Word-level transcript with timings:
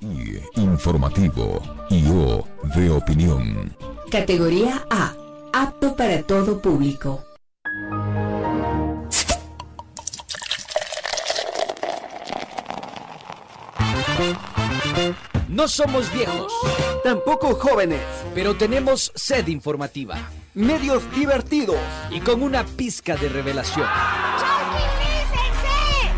I, 0.00 0.40
informativo 0.60 1.60
y 1.90 2.06
O 2.08 2.44
de 2.74 2.90
opinión. 2.90 3.74
Categoría 4.10 4.84
A. 4.90 5.14
Apto 5.52 5.96
para 5.96 6.22
todo 6.22 6.60
público. 6.60 7.24
No 15.48 15.66
somos 15.68 16.12
viejos, 16.12 16.52
Tampoco 17.02 17.54
jóvenes. 17.54 18.00
pero 18.34 18.56
tenemos 18.56 19.12
sed 19.14 19.46
informativa 19.48 20.16
Medios 20.54 21.02
divertidos. 21.14 21.76
y 22.10 22.20
con 22.20 22.42
una 22.42 22.64
pizca 22.64 23.16
de 23.16 23.28
revelación. 23.28 23.86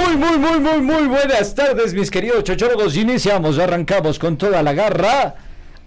Muy, 0.00 0.16
muy, 0.16 0.38
muy, 0.38 0.60
muy, 0.60 0.80
muy 0.80 1.08
buenas 1.08 1.54
tardes, 1.54 1.92
mis 1.92 2.10
queridos 2.10 2.42
chochorgos. 2.44 2.96
Iniciamos, 2.96 3.58
arrancamos 3.58 4.18
con 4.18 4.38
toda 4.38 4.62
la 4.62 4.72
garra. 4.72 5.34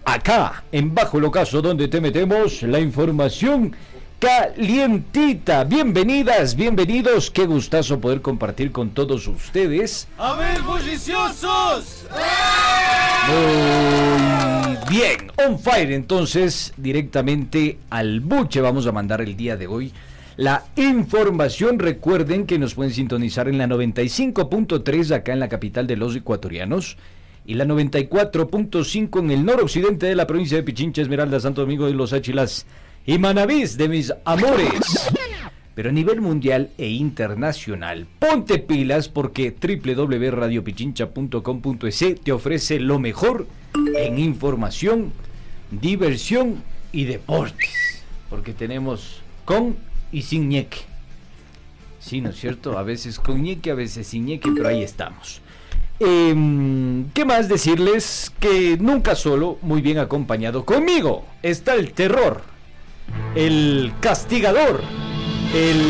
Acá, 0.04 0.62
en 0.70 0.94
Bajo 0.94 1.18
el 1.18 1.24
Ocaso, 1.24 1.60
donde 1.60 1.88
te 1.88 2.00
metemos 2.00 2.62
la 2.62 2.78
información 2.78 3.74
calientita. 4.20 5.64
Bienvenidas, 5.64 6.54
bienvenidos. 6.54 7.28
Qué 7.28 7.44
gustazo 7.44 7.98
poder 7.98 8.22
compartir 8.22 8.70
con 8.70 8.90
todos 8.90 9.26
ustedes. 9.26 10.06
¡A 10.16 10.34
ver, 10.34 10.62
bulliciosos! 10.62 12.06
Muy 13.28 14.78
bien, 14.88 15.32
on 15.44 15.58
fire. 15.58 15.90
Entonces, 15.90 16.72
directamente 16.76 17.78
al 17.90 18.20
buche 18.20 18.60
vamos 18.60 18.86
a 18.86 18.92
mandar 18.92 19.22
el 19.22 19.36
día 19.36 19.56
de 19.56 19.66
hoy 19.66 19.92
la 20.36 20.64
información. 20.76 21.78
Recuerden 21.78 22.46
que 22.46 22.58
nos 22.58 22.74
pueden 22.74 22.92
sintonizar 22.92 23.48
en 23.48 23.58
la 23.58 23.66
95.3 23.66 25.14
acá 25.14 25.32
en 25.32 25.40
la 25.40 25.48
capital 25.48 25.86
de 25.86 25.96
los 25.96 26.16
ecuatorianos 26.16 26.96
y 27.46 27.54
la 27.54 27.64
94.5 27.64 29.20
en 29.20 29.30
el 29.30 29.44
noroccidente 29.44 30.06
de 30.06 30.14
la 30.14 30.26
provincia 30.26 30.56
de 30.56 30.62
Pichincha, 30.62 31.02
Esmeralda, 31.02 31.40
Santo 31.40 31.60
Domingo 31.60 31.86
de 31.86 31.92
los 31.92 32.12
Áchilas 32.12 32.66
y 33.06 33.18
Manavís 33.18 33.76
de 33.76 33.88
mis 33.88 34.12
amores. 34.24 35.10
Pero 35.74 35.90
a 35.90 35.92
nivel 35.92 36.20
mundial 36.20 36.70
e 36.78 36.88
internacional, 36.88 38.06
ponte 38.18 38.58
pilas 38.60 39.08
porque 39.08 39.52
www.radiopichincha.com.es 39.52 42.20
te 42.22 42.32
ofrece 42.32 42.78
lo 42.78 43.00
mejor 43.00 43.48
en 43.96 44.20
información, 44.20 45.12
diversión 45.72 46.62
y 46.92 47.04
deportes. 47.04 48.04
Porque 48.30 48.52
tenemos 48.52 49.20
con 49.44 49.74
y 50.14 50.22
sin 50.22 50.48
ñeque. 50.48 50.78
Sí, 51.98 52.20
¿no 52.20 52.30
es 52.30 52.36
cierto? 52.36 52.78
A 52.78 52.84
veces 52.84 53.18
con 53.18 53.42
ñeque, 53.42 53.72
a 53.72 53.74
veces 53.74 54.06
sin 54.06 54.26
ñeque, 54.26 54.48
pero 54.54 54.68
ahí 54.68 54.82
estamos. 54.82 55.40
Em, 55.98 57.10
¿Qué 57.12 57.24
más 57.24 57.48
decirles? 57.48 58.32
Que 58.38 58.76
nunca 58.78 59.16
solo, 59.16 59.58
muy 59.62 59.82
bien 59.82 59.98
acompañado 59.98 60.64
conmigo, 60.64 61.24
está 61.42 61.74
el 61.74 61.92
terror, 61.92 62.42
el 63.34 63.92
castigador, 64.00 64.82
el, 65.52 65.82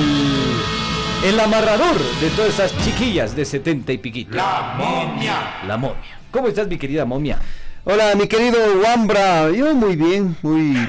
el 1.24 1.40
amarrador 1.40 1.98
de 2.20 2.30
todas 2.30 2.54
esas 2.54 2.74
chiquillas 2.82 3.36
de 3.36 3.44
70 3.44 3.92
y 3.92 3.98
piquito. 3.98 4.36
La 4.36 4.74
momia. 4.78 5.66
La 5.66 5.76
momia. 5.76 6.18
¿Cómo 6.30 6.48
estás, 6.48 6.66
mi 6.66 6.78
querida 6.78 7.04
momia? 7.04 7.38
Hola, 7.84 8.14
mi 8.14 8.26
querido 8.26 8.58
Wambra. 8.82 9.50
Yo 9.50 9.74
muy 9.74 9.96
bien, 9.96 10.34
muy 10.40 10.88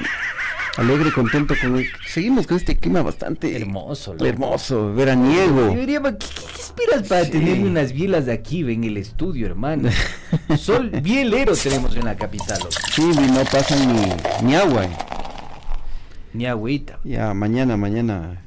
alegre, 0.76 1.12
contento 1.12 1.54
con 1.60 1.82
Seguimos 2.06 2.46
con 2.46 2.56
este 2.56 2.76
clima 2.76 3.02
bastante 3.02 3.54
Hermoso, 3.56 4.12
loco. 4.12 4.26
hermoso, 4.26 4.94
veraniego. 4.94 5.68
Deberíamos- 5.68 6.12
¿qué, 6.12 6.26
qué- 6.26 6.52
qué 6.54 6.60
esperas 6.62 7.08
para 7.08 7.24
Sí. 7.24 7.30
tener 7.30 7.60
unas 7.64 7.92
bielas 7.92 8.26
de 8.26 8.32
aquí 8.32 8.60
en 8.70 8.84
el 8.84 8.96
estudio, 8.96 9.46
hermano? 9.46 9.88
Sol 10.58 10.90
bielero 11.02 11.54
tenemos 11.56 11.96
en 11.96 12.04
la 12.04 12.16
capital, 12.16 12.58
loco. 12.58 12.70
Sí, 12.92 13.02
y 13.02 13.30
no 13.30 13.44
pasan 13.50 13.94
ni, 13.94 14.46
ni 14.48 14.54
agua. 14.54 14.84
eh. 14.84 14.90
ni 16.32 16.44
agüita. 16.46 16.98
Ya, 17.04 17.32
mañana, 17.32 17.76
mañana. 17.78 18.42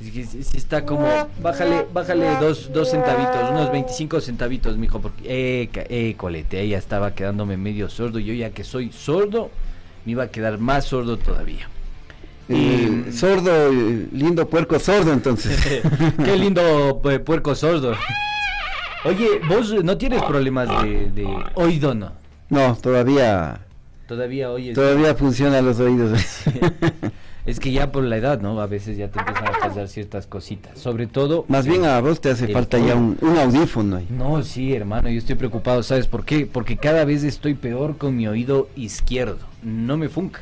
Es 0.00 0.10
que 0.12 0.24
sí- 0.26 0.42
sí 0.44 0.56
está 0.56 0.84
como, 0.84 1.06
bájale, 1.42 1.86
bájale 1.92 2.26
dos, 2.40 2.72
dos 2.72 2.90
centavitos, 2.90 3.50
unos 3.50 3.70
25 3.72 4.20
centavitos, 4.20 4.76
mijo, 4.76 5.00
porque, 5.00 5.22
eh, 5.24 5.68
eh, 5.90 6.14
colete, 6.16 6.66
ya 6.68 6.78
estaba 6.78 7.14
quedándome 7.14 7.56
medio 7.56 7.88
sordo, 7.88 8.18
yo 8.20 8.32
ya 8.32 8.50
que 8.50 8.62
soy 8.64 8.92
sordo, 8.92 9.50
me 10.08 10.12
iba 10.12 10.22
a 10.24 10.28
quedar 10.30 10.56
más 10.56 10.86
sordo 10.86 11.18
todavía. 11.18 11.68
Eh, 12.48 13.04
Y- 13.08 13.12
sordo, 13.12 13.50
eh, 13.70 14.06
lindo 14.10 14.48
puerco 14.48 14.78
sordo, 14.78 15.12
entonces. 15.12 15.82
Qué 16.24 16.34
lindo 16.38 16.98
eh, 17.10 17.18
puerco 17.18 17.54
sordo. 17.54 17.92
Oye, 19.04 19.38
vos 19.46 19.74
no 19.84 19.98
tienes 19.98 20.22
problemas 20.22 20.66
de, 20.82 21.10
de 21.10 21.26
oído, 21.56 21.94
¿no? 21.94 22.12
No, 22.48 22.74
todavía, 22.80 23.60
Todavía 24.06 24.50
oyes. 24.50 24.74
todavía 24.74 25.14
funcionan 25.14 25.66
los 25.66 25.78
oídos. 25.78 26.18
Es 27.48 27.60
que 27.60 27.72
ya 27.72 27.90
por 27.90 28.04
la 28.04 28.18
edad, 28.18 28.40
¿no? 28.42 28.60
A 28.60 28.66
veces 28.66 28.98
ya 28.98 29.08
te 29.08 29.18
empiezan 29.18 29.46
a 29.46 29.52
pasar 29.52 29.88
ciertas 29.88 30.26
cositas. 30.26 30.78
Sobre 30.78 31.06
todo. 31.06 31.46
Más 31.48 31.66
bien 31.66 31.86
a 31.86 31.98
vos 32.00 32.20
te 32.20 32.30
hace 32.30 32.44
El 32.44 32.52
falta 32.52 32.78
ya 32.78 32.94
un, 32.94 33.16
un 33.22 33.38
audífono 33.38 33.96
ahí. 33.96 34.06
No, 34.10 34.42
sí, 34.42 34.74
hermano, 34.74 35.08
yo 35.08 35.18
estoy 35.18 35.36
preocupado. 35.36 35.82
¿Sabes 35.82 36.06
por 36.08 36.26
qué? 36.26 36.44
Porque 36.44 36.76
cada 36.76 37.06
vez 37.06 37.24
estoy 37.24 37.54
peor 37.54 37.96
con 37.96 38.16
mi 38.16 38.28
oído 38.28 38.68
izquierdo. 38.76 39.38
No 39.62 39.96
me 39.96 40.10
funca. 40.10 40.40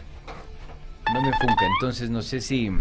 No 1.15 1.23
me 1.23 1.31
funca. 1.39 1.65
Entonces 1.75 2.11
no 2.11 2.23
sé 2.23 2.41
si. 2.41 2.73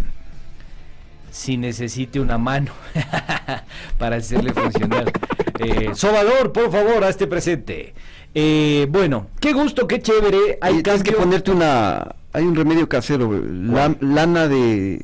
Si 1.29 1.57
necesite 1.57 2.19
una 2.19 2.37
mano 2.37 2.71
para 3.99 4.15
hacerle 4.15 4.53
funcionar. 4.53 5.11
Eh, 5.57 5.91
Sobador, 5.95 6.51
por 6.51 6.69
favor, 6.69 7.05
hazte 7.05 7.27
presente. 7.27 7.93
Eh, 8.37 8.87
bueno, 8.89 9.27
qué 9.39 9.53
gusto, 9.53 9.87
qué 9.87 10.01
chévere. 10.01 10.57
Hay 10.61 10.79
Y 10.79 10.83
tienes 10.83 11.03
que 11.03 11.13
ponerte 11.13 11.51
una. 11.51 12.15
Hay 12.33 12.43
un 12.43 12.55
remedio 12.55 12.89
casero, 12.89 13.31
la- 13.49 13.95
lana 14.01 14.47
de, 14.49 15.01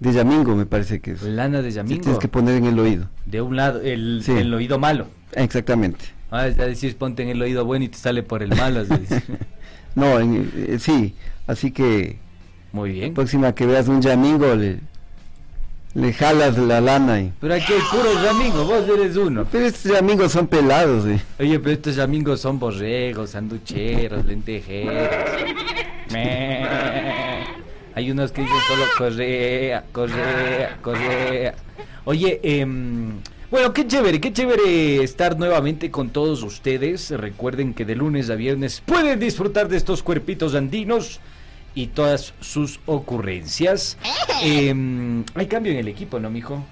de 0.00 0.12
yamingo, 0.12 0.56
me 0.56 0.66
parece 0.66 1.00
que 1.00 1.12
es. 1.12 1.22
Lana 1.22 1.62
de 1.62 1.70
Yamingo. 1.70 2.02
tienes 2.02 2.18
que 2.18 2.26
poner 2.28 2.56
en 2.56 2.64
el 2.66 2.78
oído. 2.78 3.08
De 3.26 3.40
un 3.40 3.54
lado, 3.54 3.80
el, 3.80 4.22
Sí. 4.24 4.32
el 4.32 4.52
oído 4.52 4.78
malo. 4.80 5.06
Exactamente. 5.32 6.04
Ah, 6.32 6.48
es 6.48 6.56
decir, 6.56 6.96
ponte 6.96 7.22
en 7.22 7.28
el 7.28 7.40
oído 7.40 7.64
bueno 7.64 7.84
y 7.84 7.88
te 7.88 7.98
sale 7.98 8.22
por 8.24 8.42
el 8.42 8.50
malo. 8.56 8.84
No, 9.94 10.18
en- 10.18 10.50
eh, 10.56 10.78
sí. 10.80 11.14
Así 11.46 11.70
que 11.70 12.18
Muy 12.72 12.88
la 12.90 12.94
bien. 12.94 13.14
próxima 13.14 13.54
que 13.54 13.64
veas 13.66 13.86
un 13.86 14.02
yamingo, 14.02 14.52
le, 14.56 14.80
le 15.94 16.12
jalas 16.12 16.58
la 16.58 16.80
lana. 16.80 17.20
Y... 17.20 17.32
Pero 17.40 17.54
aquí 17.54 17.72
hay 17.72 17.80
puros 17.90 18.16
amigos, 18.28 18.66
vos 18.66 18.98
eres 18.98 19.16
uno. 19.16 19.46
Pero 19.50 19.66
estos 19.66 19.92
yamingos 19.92 20.32
son 20.32 20.46
pelados. 20.46 21.06
eh. 21.06 21.20
Oye, 21.38 21.58
pero 21.60 21.72
estos 21.72 21.98
amigos 21.98 22.40
son 22.40 22.58
borregos, 22.58 23.30
sanducheros, 23.30 24.24
lentejeros. 24.24 25.08
Me. 26.12 26.64
Hay 27.94 28.10
unos 28.10 28.32
que 28.32 28.42
dicen 28.42 28.56
solo 28.66 28.84
correa, 28.98 29.84
correa, 29.92 30.78
correa. 30.82 31.54
Oye, 32.04 32.40
em, 32.42 33.12
bueno, 33.50 33.72
qué 33.72 33.86
chévere, 33.86 34.20
qué 34.20 34.32
chévere 34.32 35.02
estar 35.04 35.38
nuevamente 35.38 35.92
con 35.92 36.10
todos 36.10 36.42
ustedes. 36.42 37.10
Recuerden 37.10 37.72
que 37.72 37.84
de 37.84 37.94
lunes 37.94 38.30
a 38.30 38.34
viernes 38.34 38.82
pueden 38.84 39.20
disfrutar 39.20 39.68
de 39.68 39.76
estos 39.76 40.02
cuerpitos 40.02 40.56
andinos 40.56 41.20
y 41.74 41.88
todas 41.88 42.34
sus 42.40 42.80
ocurrencias. 42.86 43.98
Em, 44.42 45.24
hay 45.34 45.46
cambio 45.46 45.72
en 45.72 45.78
el 45.78 45.88
equipo, 45.88 46.18
¿no, 46.20 46.30
mijo? 46.30 46.64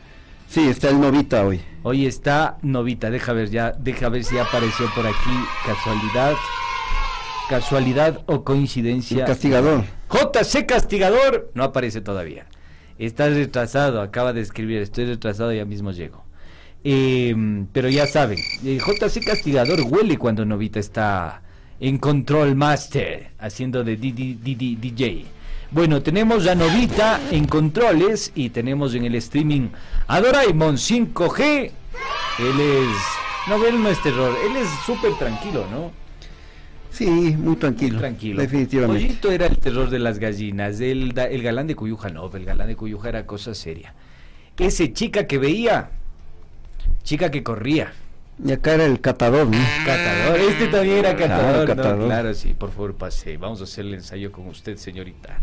Sí, 0.49 0.69
está 0.69 0.91
el 0.91 1.01
novita 1.01 1.47
hoy. 1.47 1.61
Hoy 1.83 2.07
está 2.07 2.59
Novita, 2.63 3.11
deja 3.11 3.33
ver 3.33 3.49
ya, 3.51 3.73
deja 3.73 4.09
ver 4.11 4.23
si 4.23 4.35
ya 4.37 4.43
apareció 4.43 4.87
por 4.95 5.07
aquí. 5.07 5.31
Casualidad, 5.67 6.35
casualidad 7.49 8.21
o 8.27 8.35
El 8.35 8.45
coincidencia. 8.45 9.25
castigador. 9.25 9.85
JC 10.11 10.67
Castigador 10.67 11.51
no 11.55 11.65
aparece 11.65 12.01
todavía. 12.01 12.47
Está 12.99 13.29
retrasado, 13.29 14.01
acaba 14.03 14.33
de 14.33 14.43
escribir, 14.43 14.83
estoy 14.83 15.07
retrasado, 15.07 15.53
ya 15.53 15.65
mismo 15.65 15.91
llego. 15.91 16.23
Eh, 16.85 17.35
pero 17.73 17.89
ya 17.89 18.07
saben, 18.07 18.39
eh, 18.65 18.79
JC 18.79 19.25
Castigador 19.25 19.81
huele 19.89 20.19
cuando 20.19 20.45
Novita 20.45 20.79
está 20.81 21.43
en 21.83 21.99
Control 21.99 22.55
Master, 22.55 23.33
haciendo 23.41 23.83
de 23.83 23.97
DD 23.97 24.79
DJ. 24.79 25.25
Bueno, 25.73 26.01
tenemos 26.01 26.47
a 26.47 26.55
Novita 26.55 27.21
en 27.33 27.47
controles 27.47 28.31
y 28.37 28.51
tenemos 28.51 28.95
en 28.95 29.05
el 29.05 29.17
streaming 29.17 29.71
a 30.07 30.21
Doraemon 30.21 30.77
5G. 30.77 31.71
Él 32.39 32.61
es... 32.61 32.97
No, 33.49 33.65
él 33.67 33.83
no 33.83 33.89
es 33.89 34.01
terror, 34.01 34.33
él 34.49 34.59
es 34.59 34.69
súper 34.87 35.19
tranquilo, 35.19 35.67
¿no? 35.73 35.91
Sí, 36.93 37.07
muy 37.37 37.57
tranquilo. 37.57 37.99
Tranquilo. 37.99 38.41
Definitivamente. 38.41 39.05
Pollito 39.05 39.33
era 39.33 39.47
el 39.47 39.59
terror 39.59 39.91
de 39.91 39.99
las 39.99 40.21
gallinas, 40.21 40.79
el, 40.81 41.19
el 41.19 41.43
galán 41.43 41.67
de 41.67 41.75
Cuyuja 41.75 42.11
no, 42.11 42.31
el 42.33 42.45
galán 42.45 42.69
de 42.69 42.77
Cuyuja 42.77 43.09
era 43.09 43.27
cosa 43.27 43.57
seria. 43.57 43.93
Ese 44.57 44.93
chica 44.93 45.27
que 45.27 45.39
veía, 45.39 45.91
chica 47.03 47.33
que 47.33 47.43
corría, 47.43 47.93
Y 48.45 48.53
acá 48.53 48.75
era 48.75 48.87
el 48.87 49.01
catador, 49.01 49.47
¿no? 49.47 49.59
catador, 49.87 50.41
este 50.41 50.67
también 50.67 50.99
era 50.99 51.15
Claro, 51.17 51.33
catador, 51.35 51.61
¿no? 51.69 51.75
catador. 51.77 52.07
Claro, 52.07 52.35
sí, 52.35 52.55
por 52.59 52.71
favor 52.73 52.95
pase, 52.95 53.37
vamos 53.37 53.61
a 53.61 53.65
hacer 53.65 53.85
el 53.85 53.95
ensayo 53.95 54.33
con 54.33 54.49
usted, 54.49 54.77
señorita. 54.77 55.39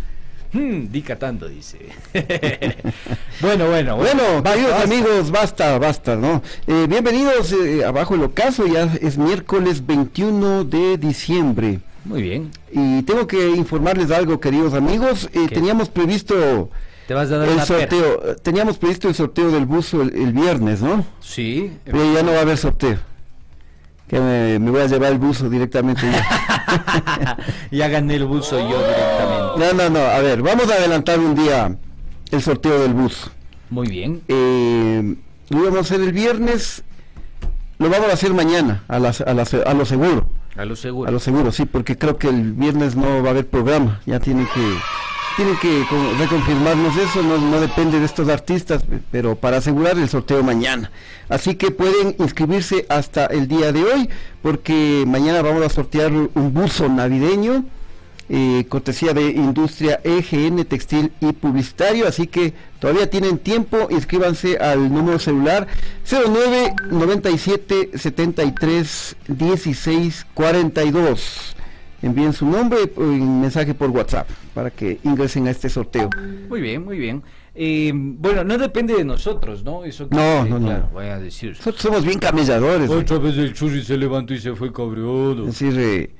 Hmm, 0.51 0.87
di 0.91 1.01
catando, 1.03 1.47
dice. 1.47 1.77
bueno, 3.41 3.67
bueno, 3.69 3.97
Bueno, 3.97 4.41
basta. 4.41 4.81
amigos, 4.81 5.31
basta, 5.31 5.77
basta, 5.77 6.15
¿no? 6.15 6.41
Eh, 6.67 6.87
bienvenidos 6.89 7.53
eh, 7.53 7.85
abajo 7.85 8.15
el 8.15 8.23
ocaso, 8.23 8.65
ya 8.67 8.83
es 9.01 9.17
miércoles 9.17 9.85
21 9.85 10.63
de 10.65 10.97
diciembre. 10.97 11.79
Muy 12.05 12.21
bien, 12.23 12.49
Y 12.71 13.03
tengo 13.03 13.27
que 13.27 13.49
informarles 13.49 14.09
algo, 14.09 14.39
queridos 14.39 14.73
amigos. 14.73 15.29
Eh, 15.33 15.47
teníamos 15.49 15.89
previsto 15.89 16.69
te 17.09 17.15
vas 17.15 17.31
a 17.31 17.37
dar 17.39 17.47
el 17.47 17.55
una 17.55 17.65
sorteo, 17.65 18.35
teníamos 18.43 18.77
previsto 18.77 19.07
el 19.07 19.15
sorteo 19.15 19.49
del 19.49 19.65
buzo 19.65 20.03
el, 20.03 20.13
el 20.15 20.31
viernes, 20.31 20.79
¿no? 20.83 21.03
Sí, 21.19 21.71
Pero 21.83 22.13
ya 22.13 22.21
no 22.21 22.33
va 22.33 22.37
a 22.37 22.41
haber 22.41 22.55
sorteo. 22.55 22.99
Que 24.07 24.19
me, 24.19 24.59
me 24.59 24.69
voy 24.69 24.81
a 24.81 24.85
llevar 24.85 25.11
el 25.13 25.17
buzo 25.17 25.49
directamente. 25.49 26.03
ya. 26.03 27.35
ya 27.71 27.87
gané 27.87 28.13
el 28.17 28.25
buzo 28.25 28.59
yo 28.59 28.77
directamente. 28.77 29.57
No, 29.57 29.73
no, 29.73 29.89
no, 29.89 29.99
a 30.05 30.19
ver, 30.19 30.43
vamos 30.43 30.69
a 30.69 30.75
adelantar 30.75 31.17
un 31.19 31.33
día 31.33 31.75
el 32.29 32.41
sorteo 32.43 32.79
del 32.79 32.93
buzo. 32.93 33.31
Muy 33.71 33.87
bien, 33.87 34.21
Eh, 34.27 35.15
lo 35.49 35.59
íbamos 35.61 35.77
a 35.79 35.81
hacer 35.81 36.01
el 36.01 36.13
viernes, 36.13 36.83
lo 37.79 37.89
vamos 37.89 38.09
a 38.11 38.13
hacer 38.13 38.35
mañana, 38.35 38.83
a, 38.87 38.99
las, 38.99 39.21
a, 39.21 39.33
las- 39.33 39.55
a 39.55 39.73
lo 39.73 39.85
seguro. 39.85 40.29
a 40.55 40.63
lo 40.63 40.75
seguro. 40.75 41.09
A 41.09 41.11
lo 41.11 41.19
seguro, 41.19 41.51
sí, 41.51 41.65
porque 41.65 41.97
creo 41.97 42.17
que 42.19 42.27
el 42.29 42.53
viernes 42.53 42.95
no 42.95 43.23
va 43.23 43.29
a 43.29 43.31
haber 43.31 43.47
programa. 43.47 43.99
Ya 44.05 44.19
tienen 44.19 44.45
que 44.53 44.61
tienen 45.39 45.57
que 45.61 45.85
co- 45.89 46.13
reconfirmarnos 46.19 46.97
eso, 46.97 47.23
no, 47.23 47.61
depende 47.61 47.97
de 47.97 48.05
estos 48.05 48.27
artistas, 48.27 48.83
pe- 48.83 48.99
pero 49.09 49.37
para 49.37 49.57
asegurar 49.57 49.97
el 49.97 50.09
sorteo 50.09 50.43
mañana. 50.43 50.91
Así 51.29 51.55
que 51.55 51.71
pueden 51.71 52.13
inscribirse 52.19 52.85
hasta 52.89 53.25
el 53.27 53.47
día 53.47 53.71
de 53.71 53.83
hoy, 53.85 54.09
porque 54.41 55.05
mañana 55.07 55.41
vamos 55.41 55.63
a 55.65 55.69
sortear 55.69 56.11
un 56.11 56.53
buzo 56.53 56.89
navideño, 56.89 57.63
eh, 58.27 58.65
cortesía 58.67 59.13
de 59.13 59.29
Industria 59.29 60.01
EGN 60.03 60.65
Textil 60.65 61.13
y 61.21 61.31
Publicitario, 61.31 62.05
así 62.05 62.27
que 62.27 62.53
todavía 62.79 63.09
tienen 63.09 63.37
tiempo, 63.37 63.87
inscríbanse 63.91 64.57
al 64.57 64.91
número 64.93 65.19
celular 65.19 65.67
09 66.05 66.73
97 66.91 67.91
73 67.95 69.15
16 69.29 70.25
42. 70.33 71.55
Envíen 72.01 72.31
su 72.33 72.45
nombre 72.45 72.79
un 72.95 73.41
mensaje 73.41 73.73
por 73.73 73.89
WhatsApp 73.89 74.27
para 74.53 74.71
que 74.71 74.99
ingresen 75.03 75.47
a 75.47 75.51
este 75.51 75.69
sorteo. 75.69 76.09
Muy 76.47 76.61
bien, 76.61 76.83
muy 76.85 76.97
bien. 76.97 77.21
Eh, 77.53 77.91
bueno, 77.93 78.43
no 78.45 78.57
depende 78.57 78.93
de 78.95 79.03
nosotros, 79.03 79.63
¿no? 79.65 79.83
Eso 79.83 80.07
que- 80.07 80.15
No, 80.15 80.43
que, 80.45 80.49
no, 80.49 80.59
no. 80.59 80.67
claro, 80.67 80.89
voy 80.93 81.07
a 81.07 81.19
decir. 81.19 81.49
Nosotros 81.57 81.81
somos 81.81 82.05
bien 82.05 82.19
camelladores. 82.19 82.89
Otra 82.89 83.17
vez 83.17 83.37
el 83.37 83.53
churri 83.53 83.83
se 83.83 83.97
levantó 83.97 84.33
y 84.33 84.39
se 84.39 84.55
fue 84.55 84.71
cabreado. 84.71 85.41
Es 85.47 85.59
decir, 85.59 85.77
eh, 85.77 86.15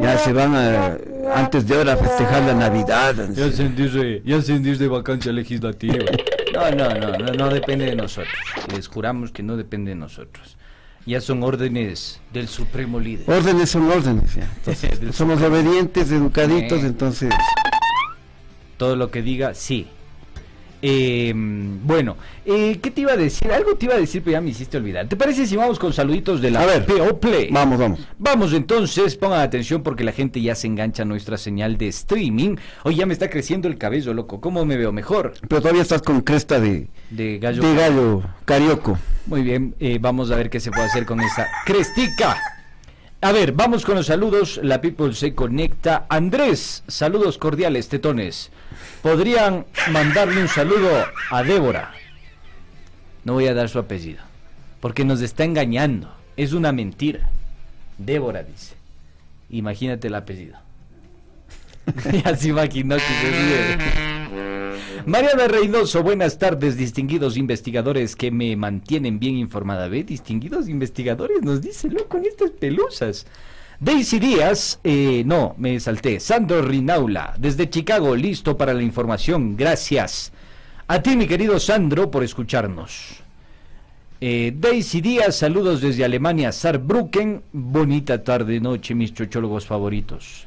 ya 0.00 0.18
se 0.18 0.32
van 0.34 0.54
a, 0.54 0.98
antes 1.34 1.66
de 1.66 1.78
hora 1.78 1.94
a 1.94 1.96
festejar 1.96 2.42
la 2.42 2.54
Navidad. 2.54 3.14
Ya 3.34 3.50
sentir 3.50 3.90
de, 3.92 4.22
ya 4.24 4.38
de 4.40 4.88
vacancia 4.88 5.32
legislativa. 5.32 6.04
No, 6.52 6.70
no, 6.70 6.88
no, 6.94 7.16
no, 7.18 7.32
no 7.32 7.48
depende 7.48 7.86
de 7.86 7.96
nosotros. 7.96 8.34
Les 8.74 8.88
juramos 8.88 9.30
que 9.30 9.42
no 9.42 9.56
depende 9.56 9.90
de 9.90 9.96
nosotros. 9.96 10.58
Ya 11.06 11.20
son 11.20 11.42
órdenes 11.44 12.20
del 12.32 12.48
supremo 12.48 12.98
líder. 12.98 13.30
Órdenes 13.30 13.70
son 13.70 13.88
órdenes. 13.90 14.34
ya. 14.34 14.50
Entonces, 14.56 15.14
somos 15.14 15.40
obedientes, 15.40 16.10
educaditos, 16.10 16.82
entonces... 16.82 17.32
Todo 18.76 18.96
lo 18.96 19.10
que 19.10 19.22
diga, 19.22 19.54
sí. 19.54 19.86
Eh, 20.82 21.32
bueno, 21.34 22.16
eh, 22.44 22.78
¿qué 22.82 22.90
te 22.90 23.00
iba 23.00 23.12
a 23.12 23.16
decir? 23.16 23.50
Algo 23.50 23.76
te 23.76 23.86
iba 23.86 23.94
a 23.94 23.98
decir, 23.98 24.20
pero 24.22 24.32
ya 24.32 24.40
me 24.42 24.50
hiciste 24.50 24.76
olvidar. 24.76 25.08
¿Te 25.08 25.16
parece 25.16 25.46
si 25.46 25.56
vamos 25.56 25.78
con 25.78 25.92
saluditos 25.92 26.42
de 26.42 26.50
la 26.50 26.60
A 26.60 26.66
ver, 26.66 26.84
PO 26.84 27.18
Play? 27.18 27.48
Vamos, 27.50 27.78
vamos. 27.78 28.00
Vamos 28.18 28.52
entonces, 28.52 29.16
pongan 29.16 29.40
atención 29.40 29.82
porque 29.82 30.04
la 30.04 30.12
gente 30.12 30.40
ya 30.42 30.54
se 30.54 30.66
engancha 30.66 31.02
a 31.02 31.06
nuestra 31.06 31.38
señal 31.38 31.78
de 31.78 31.88
streaming. 31.88 32.56
Hoy 32.84 32.96
ya 32.96 33.06
me 33.06 33.14
está 33.14 33.30
creciendo 33.30 33.68
el 33.68 33.78
cabello, 33.78 34.12
loco. 34.12 34.40
¿Cómo 34.40 34.64
me 34.66 34.76
veo 34.76 34.92
mejor? 34.92 35.32
Pero 35.48 35.62
todavía 35.62 35.82
estás 35.82 36.02
con 36.02 36.20
cresta 36.20 36.60
de, 36.60 36.88
De 37.10 37.38
gallo. 37.38 37.62
de 37.62 37.74
gallo 37.74 38.22
carioco. 38.44 38.98
Muy 39.26 39.42
bien, 39.42 39.74
eh, 39.80 39.98
vamos 40.00 40.30
a 40.30 40.36
ver 40.36 40.48
qué 40.48 40.60
se 40.60 40.70
puede 40.70 40.86
hacer 40.86 41.04
con 41.04 41.20
esa 41.20 41.48
crestica. 41.64 42.40
A 43.20 43.32
ver, 43.32 43.52
vamos 43.52 43.84
con 43.84 43.96
los 43.96 44.06
saludos. 44.06 44.60
La 44.62 44.80
People 44.80 45.12
se 45.14 45.34
conecta. 45.34 46.06
Andrés, 46.08 46.84
saludos 46.86 47.36
cordiales, 47.36 47.88
tetones. 47.88 48.50
Podrían 49.02 49.66
mandarle 49.90 50.42
un 50.42 50.48
saludo 50.48 50.90
a 51.30 51.42
Débora. 51.42 51.92
No 53.24 53.32
voy 53.32 53.48
a 53.48 53.54
dar 53.54 53.68
su 53.68 53.80
apellido, 53.80 54.22
porque 54.80 55.04
nos 55.04 55.20
está 55.20 55.42
engañando. 55.42 56.14
Es 56.36 56.52
una 56.52 56.70
mentira. 56.70 57.30
Débora 57.98 58.44
dice. 58.44 58.76
Imagínate 59.50 60.06
el 60.06 60.14
apellido. 60.14 60.58
ya 62.24 62.36
se 62.36 62.48
imaginó 62.48 62.94
que 62.94 63.02
se. 63.02 64.15
Mariana 65.06 65.48
Reynoso, 65.48 66.02
buenas 66.02 66.38
tardes, 66.38 66.76
distinguidos 66.76 67.36
investigadores 67.36 68.16
que 68.16 68.30
me 68.30 68.56
mantienen 68.56 69.18
bien 69.18 69.36
informada. 69.36 69.88
¿Ve? 69.88 70.04
Distinguidos 70.04 70.68
investigadores, 70.68 71.42
nos 71.42 71.60
dice, 71.60 71.88
loco, 71.88 72.08
con 72.08 72.24
estas 72.24 72.50
pelusas. 72.50 73.26
Daisy 73.78 74.18
Díaz, 74.18 74.80
eh, 74.84 75.22
no, 75.26 75.54
me 75.58 75.78
salté. 75.80 76.18
Sandro 76.18 76.62
Rinaula, 76.62 77.34
desde 77.38 77.68
Chicago, 77.68 78.16
listo 78.16 78.56
para 78.56 78.72
la 78.72 78.82
información. 78.82 79.56
Gracias. 79.56 80.32
A 80.88 81.02
ti, 81.02 81.16
mi 81.16 81.26
querido 81.26 81.60
Sandro, 81.60 82.10
por 82.10 82.24
escucharnos. 82.24 83.22
Eh, 84.20 84.54
Daisy 84.56 85.02
Díaz, 85.02 85.36
saludos 85.36 85.82
desde 85.82 86.04
Alemania, 86.04 86.52
Saarbrücken. 86.52 87.42
Bonita 87.52 88.24
tarde, 88.24 88.60
noche, 88.60 88.94
mis 88.94 89.12
chochólogos 89.12 89.66
favoritos. 89.66 90.46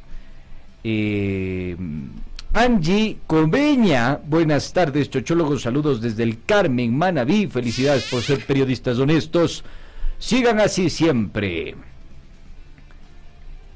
Eh, 0.83 1.75
Angie 2.53 3.19
Cobeña, 3.27 4.19
buenas 4.25 4.73
tardes, 4.73 5.11
chochólogos, 5.11 5.61
saludos 5.61 6.01
desde 6.01 6.23
el 6.23 6.43
Carmen 6.45 6.97
Manaví, 6.97 7.45
felicidades 7.45 8.05
por 8.05 8.23
ser 8.23 8.43
periodistas 8.43 8.97
honestos, 8.97 9.63
sigan 10.17 10.59
así 10.59 10.89
siempre. 10.89 11.75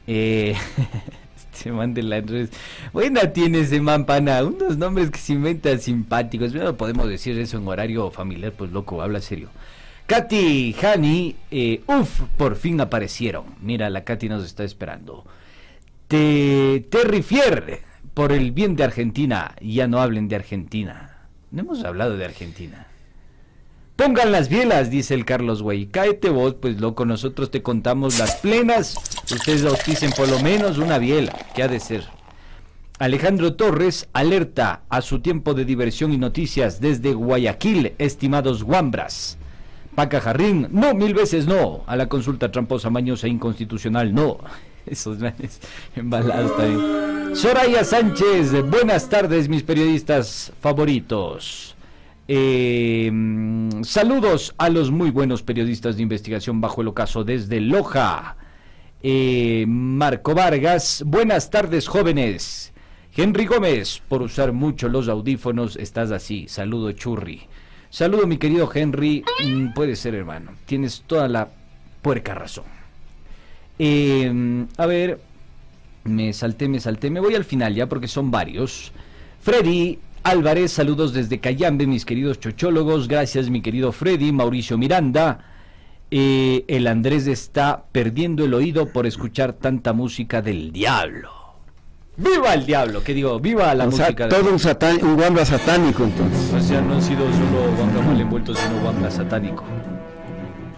Eh, 0.08 0.56
este 1.36 1.72
man 1.72 1.94
de 1.94 2.02
las 2.02 2.26
redes, 2.26 2.50
buena 2.92 3.32
tiene 3.32 3.60
ese 3.60 3.80
man 3.80 4.08
unos 4.44 4.76
nombres 4.76 5.12
que 5.12 5.20
se 5.20 5.34
inventan 5.34 5.80
simpáticos, 5.80 6.52
no 6.56 6.76
podemos 6.76 7.08
decir 7.08 7.38
eso 7.38 7.58
en 7.58 7.68
horario 7.68 8.10
familiar, 8.10 8.54
pues 8.54 8.72
loco, 8.72 9.04
habla 9.04 9.22
serio. 9.22 9.50
Katy, 10.08 10.76
Hani, 10.82 11.36
eh, 11.52 11.82
uff, 11.88 12.22
por 12.38 12.56
fin 12.56 12.82
aparecieron. 12.82 13.46
Mira, 13.62 13.90
la 13.90 14.04
Katy 14.04 14.28
nos 14.30 14.44
está 14.44 14.64
esperando. 14.64 15.26
Te, 16.08 16.86
Terry 16.90 17.22
Fier, 17.22 17.93
por 18.14 18.32
el 18.32 18.52
bien 18.52 18.76
de 18.76 18.84
Argentina, 18.84 19.56
ya 19.62 19.88
no 19.88 20.02
hablen 20.02 20.28
de 20.28 20.36
Argentina. 20.36 21.28
No 21.52 21.62
hemos 21.62 21.84
hablado 21.84 22.18
de 22.18 22.26
Argentina. 22.26 22.88
Pongan 23.96 24.32
las 24.32 24.50
bielas, 24.50 24.90
dice 24.90 25.14
el 25.14 25.24
Carlos 25.24 25.62
Güey. 25.62 25.86
Cáete 25.86 26.30
vos, 26.30 26.56
pues 26.56 26.82
loco, 26.82 27.06
nosotros 27.06 27.52
te 27.52 27.62
contamos 27.62 28.18
las 28.18 28.38
plenas. 28.38 28.96
Ustedes 29.32 29.64
auspicen 29.66 30.12
por 30.12 30.28
lo 30.30 30.40
menos 30.40 30.80
una 30.80 30.98
biela, 30.98 31.34
que 31.54 31.62
ha 31.62 31.68
de 31.68 31.80
ser. 31.80 32.04
Alejandro 33.00 33.54
Torres 33.56 34.10
alerta 34.14 34.82
a 34.90 35.02
su 35.02 35.20
tiempo 35.20 35.54
de 35.54 35.66
diversión 35.66 36.12
y 36.12 36.18
noticias 36.18 36.82
desde 36.82 37.14
Guayaquil, 37.14 37.94
estimados 38.00 38.64
guambras. 38.64 39.38
Paca 39.96 40.22
Jarrín, 40.22 40.70
no, 40.72 40.96
mil 40.96 41.14
veces 41.14 41.46
no. 41.46 41.84
A 41.86 41.96
la 41.96 42.10
consulta 42.10 42.52
tramposa, 42.52 42.90
mañosa, 42.90 43.28
inconstitucional, 43.28 44.14
no. 44.14 44.40
Esos 44.86 45.20
embalados 45.96 46.58
también. 46.58 47.23
Soraya 47.34 47.84
Sánchez, 47.84 48.52
buenas 48.70 49.10
tardes, 49.10 49.50
mis 49.50 49.64
periodistas 49.64 50.54
favoritos. 50.62 51.76
Eh, 52.28 53.12
saludos 53.82 54.54
a 54.58 54.70
los 54.70 54.92
muy 54.92 55.10
buenos 55.10 55.44
periodistas 55.44 55.98
de 55.98 56.04
investigación 56.04 56.62
bajo 56.62 56.82
el 56.82 56.88
ocaso 56.88 57.24
desde 57.24 57.60
Loja. 57.60 58.38
Eh, 59.02 59.66
Marco 59.68 60.34
Vargas, 60.34 61.04
buenas 61.06 61.50
tardes, 61.50 61.88
jóvenes. 61.88 62.72
Henry 63.16 63.46
Gómez, 63.46 64.02
por 64.08 64.22
usar 64.22 64.54
mucho 64.54 64.88
los 64.88 65.10
audífonos, 65.10 65.76
estás 65.76 66.12
así. 66.12 66.48
Saludo, 66.48 66.92
churri. 66.94 67.42
Saludo, 67.90 68.26
mi 68.28 68.38
querido 68.38 68.70
Henry. 68.74 69.24
Mm, 69.46 69.74
puede 69.74 69.96
ser, 69.96 70.16
hermano. 70.16 70.52
Tienes 70.66 71.04
toda 71.08 71.28
la 71.28 71.50
puerca 72.02 72.36
razón. 72.36 72.66
Eh, 73.80 74.66
a 74.78 74.86
ver, 74.86 75.20
me 76.04 76.34
salté, 76.34 76.68
me 76.68 76.80
salté. 76.80 77.10
Me 77.10 77.20
voy 77.20 77.36
al 77.36 77.46
final 77.46 77.76
ya 77.76 77.88
porque 77.88 78.08
son 78.08 78.32
varios. 78.32 78.92
Freddy 79.42 80.00
Álvarez, 80.24 80.72
saludos 80.72 81.14
desde 81.14 81.40
Cayambe, 81.40 81.86
mis 81.86 82.06
queridos 82.06 82.40
chochólogos. 82.40 83.08
Gracias, 83.08 83.50
mi 83.50 83.62
querido 83.62 83.92
Freddy. 83.92 84.32
Mauricio 84.32 84.78
Miranda. 84.78 85.46
Eh, 86.12 86.64
el 86.68 86.88
Andrés 86.88 87.28
está 87.28 87.86
perdiendo 87.92 88.46
el 88.46 88.54
oído 88.54 88.88
por 88.88 89.08
escuchar 89.08 89.54
tanta 89.54 89.94
música 89.94 90.42
del 90.42 90.72
diablo. 90.72 91.44
¡Viva 92.16 92.54
el 92.54 92.68
diablo! 92.68 93.04
¿Qué 93.04 93.16
digo? 93.16 93.40
¡Viva 93.40 93.74
la 93.74 93.88
O 93.88 93.92
sea, 93.92 94.06
música 94.06 94.30
todo 94.30 94.52
un, 94.52 94.60
satán, 94.60 95.04
un 95.04 95.46
satánico 95.46 96.04
entonces. 96.04 96.54
O 96.54 96.60
sea, 96.62 96.80
no 96.80 96.98
ha 96.98 97.02
sido 97.02 97.22
solo 97.34 97.76
guambra 97.76 98.02
mal 98.04 98.22
envuelto, 98.22 98.54
sino 98.54 98.80
guambra 98.82 99.10
satánico. 99.10 99.64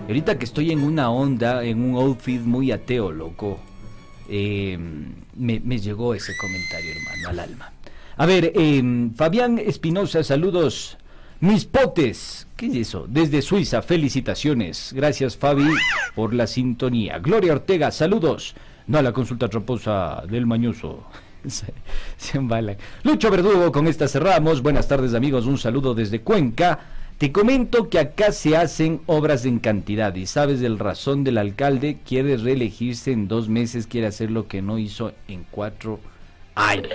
Y 0.07 0.11
ahorita 0.11 0.39
que 0.39 0.45
estoy 0.45 0.71
en 0.71 0.81
una 0.81 1.09
onda, 1.09 1.63
en 1.65 1.83
un 1.83 1.95
outfit 1.95 2.41
muy 2.41 2.71
ateo, 2.71 3.11
loco, 3.11 3.59
eh, 4.29 4.77
me, 5.35 5.79
llegó 5.79 6.13
ese 6.13 6.35
comentario, 6.37 6.91
hermano, 6.91 7.29
al 7.29 7.39
alma. 7.39 7.73
A 8.17 8.25
ver, 8.25 8.53
eh, 8.55 9.09
Fabián 9.15 9.57
Espinosa, 9.57 10.23
saludos. 10.23 10.97
Mis 11.41 11.65
potes, 11.65 12.47
¿qué 12.55 12.67
es 12.67 12.75
eso? 12.75 13.05
Desde 13.09 13.41
Suiza, 13.41 13.81
felicitaciones. 13.81 14.93
Gracias, 14.93 15.35
Fabi, 15.35 15.69
por 16.15 16.33
la 16.33 16.47
sintonía. 16.47 17.19
Gloria 17.19 17.53
Ortega, 17.53 17.91
saludos. 17.91 18.55
No 18.87 18.99
a 18.99 19.01
la 19.01 19.11
consulta 19.11 19.49
tramposa 19.49 20.23
del 20.29 20.45
mañoso. 20.45 21.03
Se, 21.45 21.71
se. 22.17 22.39
Lucho 23.03 23.29
Verdugo, 23.29 23.71
con 23.71 23.85
esta 23.85 24.07
cerramos. 24.07 24.63
Buenas 24.63 24.87
tardes, 24.87 25.13
amigos. 25.13 25.45
Un 25.45 25.59
saludo 25.59 25.93
desde 25.93 26.21
Cuenca. 26.21 26.79
Te 27.17 27.31
comento 27.31 27.89
que 27.89 27.97
acá 27.99 28.31
se 28.33 28.57
hacen 28.57 28.99
obras 29.05 29.45
en 29.45 29.59
cantidad 29.59 30.13
y 30.15 30.25
sabes 30.25 30.59
del 30.59 30.77
razón 30.79 31.23
del 31.23 31.37
alcalde, 31.37 31.97
quiere 32.05 32.35
reelegirse 32.35 33.11
en 33.13 33.29
dos 33.29 33.47
meses, 33.47 33.87
quiere 33.87 34.07
hacer 34.07 34.31
lo 34.31 34.47
que 34.49 34.61
no 34.61 34.77
hizo 34.77 35.13
en 35.29 35.45
cuatro 35.49 35.99
años. 36.55 36.89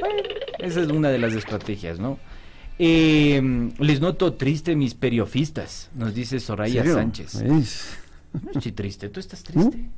Bueno, 0.00 0.18
esa 0.58 0.80
es 0.80 0.88
una 0.88 1.08
de 1.10 1.18
las 1.20 1.34
estrategias, 1.34 2.00
¿no? 2.00 2.18
Eh, 2.80 3.70
les 3.78 4.00
noto 4.00 4.32
triste 4.32 4.74
mis 4.74 4.94
periofistas, 4.94 5.88
nos 5.94 6.12
dice 6.14 6.40
Soraya 6.40 6.80
¿Serio? 6.80 6.94
Sánchez. 6.94 7.34
Es- 7.42 7.98
No 8.42 8.50
estoy 8.56 8.72
triste, 8.72 9.08
¿tú 9.08 9.20
estás 9.20 9.44
triste? 9.44 9.88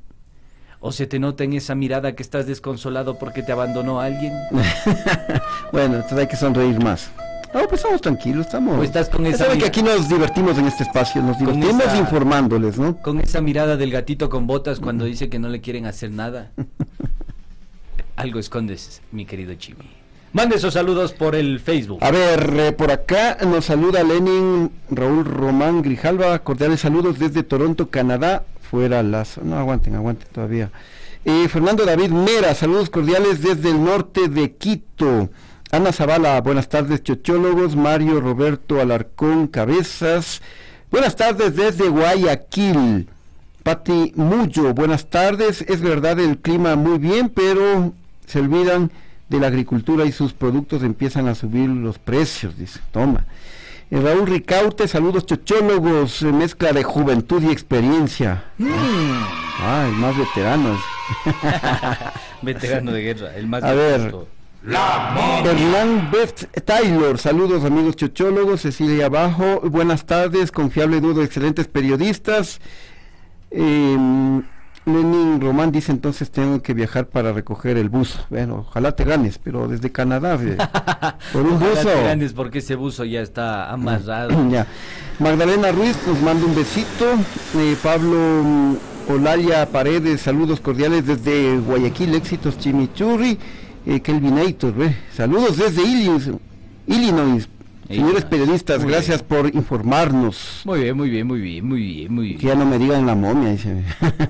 ¿O 0.80 0.92
se 0.92 1.06
te 1.06 1.18
nota 1.18 1.44
en 1.44 1.54
esa 1.54 1.74
mirada 1.74 2.14
que 2.14 2.22
estás 2.22 2.46
desconsolado 2.46 3.18
porque 3.18 3.42
te 3.42 3.52
abandonó 3.52 4.00
alguien? 4.00 4.34
Bueno, 5.72 5.94
entonces 5.96 6.18
hay 6.18 6.26
que 6.28 6.36
sonreír 6.36 6.78
más. 6.82 7.10
No, 7.54 7.60
pues 7.68 7.74
estamos 7.80 8.00
tranquilos, 8.00 8.46
estamos. 8.46 8.78
¿O 8.78 8.82
estás 8.82 9.08
con 9.08 9.24
esa 9.26 9.44
saben 9.44 9.60
que 9.60 9.66
aquí 9.66 9.82
nos 9.82 10.08
divertimos 10.08 10.58
en 10.58 10.66
este 10.66 10.82
espacio, 10.82 11.22
nos 11.22 11.38
divertimos 11.38 11.82
esa- 11.84 11.96
informándoles, 11.96 12.78
¿no? 12.78 12.96
Con 12.96 13.20
esa 13.20 13.40
mirada 13.40 13.76
del 13.76 13.90
gatito 13.92 14.28
con 14.28 14.46
botas 14.48 14.80
cuando 14.80 15.04
dice 15.04 15.28
que 15.28 15.38
no 15.38 15.48
le 15.48 15.60
quieren 15.60 15.86
hacer 15.86 16.10
nada. 16.10 16.50
Algo 18.16 18.38
escondes, 18.38 19.02
mi 19.12 19.24
querido 19.24 19.54
Chimi. 19.54 19.84
Mande 20.32 20.56
esos 20.56 20.74
saludos 20.74 21.12
por 21.12 21.36
el 21.36 21.60
Facebook. 21.60 21.98
A 22.02 22.10
ver, 22.10 22.52
eh, 22.58 22.72
por 22.72 22.90
acá 22.90 23.38
nos 23.46 23.66
saluda 23.66 24.02
Lenin 24.02 24.70
Raúl 24.90 25.24
Román 25.24 25.80
Grijalva, 25.82 26.40
cordiales 26.40 26.80
saludos 26.80 27.20
desde 27.20 27.44
Toronto, 27.44 27.88
Canadá, 27.88 28.42
fuera 28.68 29.04
las... 29.04 29.38
No, 29.38 29.56
aguanten, 29.56 29.94
aguanten 29.94 30.26
todavía. 30.32 30.70
Eh, 31.24 31.46
Fernando 31.48 31.84
David 31.84 32.10
Mera, 32.10 32.52
saludos 32.54 32.90
cordiales 32.90 33.42
desde 33.42 33.70
el 33.70 33.82
norte 33.84 34.28
de 34.28 34.52
Quito. 34.56 35.30
Ana 35.74 35.90
Zavala, 35.90 36.40
buenas 36.40 36.68
tardes, 36.68 37.02
chochólogos. 37.02 37.74
Mario 37.74 38.20
Roberto 38.20 38.80
Alarcón 38.80 39.48
Cabezas, 39.48 40.40
buenas 40.88 41.16
tardes 41.16 41.56
desde 41.56 41.88
Guayaquil. 41.88 43.08
Pati 43.64 44.12
Mullo, 44.14 44.72
buenas 44.72 45.10
tardes. 45.10 45.62
Es 45.62 45.80
verdad 45.80 46.20
el 46.20 46.38
clima 46.38 46.76
muy 46.76 46.98
bien, 46.98 47.28
pero 47.28 47.92
se 48.24 48.38
olvidan 48.38 48.92
de 49.28 49.40
la 49.40 49.48
agricultura 49.48 50.04
y 50.04 50.12
sus 50.12 50.32
productos 50.32 50.84
empiezan 50.84 51.26
a 51.26 51.34
subir 51.34 51.68
los 51.68 51.98
precios, 51.98 52.56
dice. 52.56 52.78
Toma. 52.92 53.26
Eh, 53.90 54.00
Raúl 54.00 54.28
Ricaute, 54.28 54.86
saludos 54.86 55.26
chochólogos, 55.26 56.22
eh, 56.22 56.26
mezcla 56.26 56.72
de 56.72 56.84
juventud 56.84 57.42
y 57.42 57.50
experiencia. 57.50 58.44
Ah, 59.58 59.86
el 59.88 59.96
más 59.96 60.16
veterano. 60.16 60.78
Veterano 62.42 62.92
de 62.92 63.02
guerra, 63.02 63.34
el 63.34 63.48
más 63.48 63.64
A 63.64 63.72
ver. 63.72 64.14
Hernán 64.66 66.10
Beth 66.10 66.48
Taylor, 66.64 67.18
saludos 67.18 67.64
amigos 67.64 67.96
chochólogos, 67.96 68.62
Cecilia 68.62 69.06
Abajo, 69.06 69.60
buenas 69.60 70.06
tardes, 70.06 70.50
confiable 70.50 71.02
dudo, 71.02 71.22
excelentes 71.22 71.68
periodistas. 71.68 72.60
Eh, 73.50 73.96
Lenin 74.86 75.40
Román 75.40 75.70
dice 75.70 75.92
entonces 75.92 76.30
tengo 76.30 76.62
que 76.62 76.72
viajar 76.72 77.08
para 77.08 77.32
recoger 77.32 77.76
el 77.76 77.90
buzo. 77.90 78.24
Bueno, 78.30 78.64
ojalá 78.66 78.92
te 78.92 79.04
ganes, 79.04 79.38
pero 79.38 79.68
desde 79.68 79.92
Canadá, 79.92 80.38
eh, 80.42 80.56
por 81.34 81.42
un 81.42 81.54
Ojalá 81.54 81.70
buzo. 81.70 81.88
te 81.88 82.02
ganes 82.02 82.32
porque 82.32 82.58
ese 82.60 82.74
buzo 82.74 83.04
ya 83.04 83.20
está 83.20 83.70
amarrado. 83.70 84.30
Ya. 84.50 84.66
Magdalena 85.18 85.72
Ruiz 85.72 85.98
nos 86.06 86.20
manda 86.22 86.46
un 86.46 86.54
besito. 86.54 87.04
Eh, 87.56 87.76
Pablo 87.82 88.42
mm, 88.42 88.76
Olaya 89.10 89.66
Paredes, 89.66 90.22
saludos 90.22 90.60
cordiales 90.60 91.06
desde 91.06 91.58
Guayaquil, 91.58 92.14
éxitos 92.14 92.58
Chimichurri. 92.58 93.38
Eh, 93.86 94.00
Kelvinator, 94.00 94.72
saludos 95.14 95.58
desde. 95.58 95.82
Illinois. 96.86 97.48
Señores 97.86 98.24
periodistas, 98.24 98.82
Muy 98.82 98.92
gracias 98.92 99.22
por 99.22 99.54
informarnos. 99.54 100.62
Muy 100.64 100.80
bien, 100.80 100.96
muy 100.96 101.10
bien, 101.10 101.26
muy 101.26 101.40
bien, 101.40 101.66
muy 101.66 101.80
bien, 101.82 102.14
muy 102.14 102.34
Que 102.36 102.46
bien. 102.46 102.48
ya 102.48 102.54
no 102.64 102.64
me 102.64 102.78
digan 102.78 103.04
la 103.04 103.14
momia, 103.14 103.50
dice. 103.50 103.82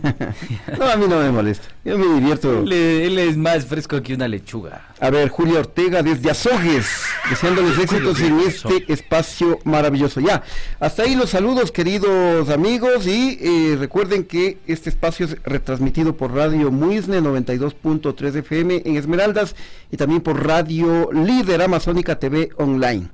no, 0.79 0.85
a 0.87 0.97
mí 0.97 1.07
no 1.09 1.21
me 1.21 1.31
molesta. 1.31 1.69
Yo 1.85 1.97
me 1.97 2.21
divierto. 2.21 2.63
Él, 2.63 2.73
él 2.73 3.19
es 3.19 3.37
más 3.37 3.65
fresco 3.67 4.03
que 4.03 4.15
una 4.15 4.27
lechuga. 4.27 4.89
A 5.01 5.11
ver, 5.11 5.29
Julia 5.29 5.61
Ortega 5.61 6.03
desde 6.03 6.31
Azogues, 6.31 6.87
deseándoles 7.31 7.79
éxitos 7.83 8.21
en 8.21 8.41
este 8.41 8.93
espacio 8.93 9.59
maravilloso. 9.65 10.21
Ya, 10.21 10.43
hasta 10.81 11.05
ahí 11.05 11.15
los 11.15 11.31
saludos, 11.31 11.71
queridos 11.71 12.49
amigos, 12.51 13.07
y 13.07 13.39
eh, 13.41 13.77
recuerden 13.79 14.25
que 14.25 14.59
este 14.67 14.91
espacio 14.91 15.27
es 15.27 15.37
retransmitido 15.45 16.17
por 16.17 16.33
Radio 16.35 16.73
Muisne 16.73 17.21
92.3 17.21 18.37
FM 18.37 18.83
en 18.85 18.97
Esmeraldas 18.97 19.55
y 19.93 19.97
también 19.97 20.23
por 20.23 20.45
Radio 20.45 21.11
Líder 21.13 21.63
Amazónica 21.63 22.19
TV 22.19 22.51
Online. 22.57 23.09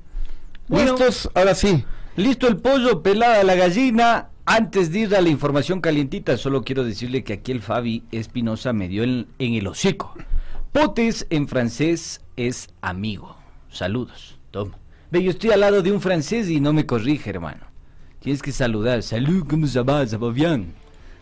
Bueno. 0.71 0.93
¿Listos? 0.93 1.29
Ahora 1.35 1.53
sí. 1.53 1.83
Listo 2.15 2.47
el 2.47 2.57
pollo, 2.57 3.03
pelada 3.03 3.43
la 3.43 3.55
gallina. 3.55 4.29
Antes 4.45 4.91
de 4.91 4.99
ir 4.99 5.15
a 5.15 5.21
la 5.21 5.29
información 5.29 5.81
calientita, 5.81 6.37
solo 6.37 6.63
quiero 6.63 6.83
decirle 6.83 7.23
que 7.23 7.33
aquí 7.33 7.51
el 7.51 7.61
Fabi 7.61 8.03
Espinosa 8.11 8.73
me 8.73 8.87
dio 8.87 9.03
en, 9.03 9.27
en 9.37 9.53
el 9.53 9.67
hocico. 9.67 10.15
Potes 10.71 11.27
en 11.29 11.47
francés 11.47 12.21
es 12.37 12.69
amigo. 12.81 13.35
Saludos. 13.69 14.39
Toma. 14.49 14.77
Ve, 15.11 15.21
yo 15.21 15.31
estoy 15.31 15.51
al 15.51 15.59
lado 15.59 15.81
de 15.81 15.91
un 15.91 15.99
francés 15.99 16.49
y 16.49 16.61
no 16.61 16.71
me 16.71 16.85
corrige, 16.85 17.29
hermano. 17.29 17.65
Tienes 18.19 18.41
que 18.41 18.53
saludar. 18.53 19.03
Salud, 19.03 19.45
¿cómo 19.47 19.67
se 19.67 19.81
va? 19.81 20.07
¿Se 20.07 20.15
va 20.15 20.31
bien? 20.31 20.73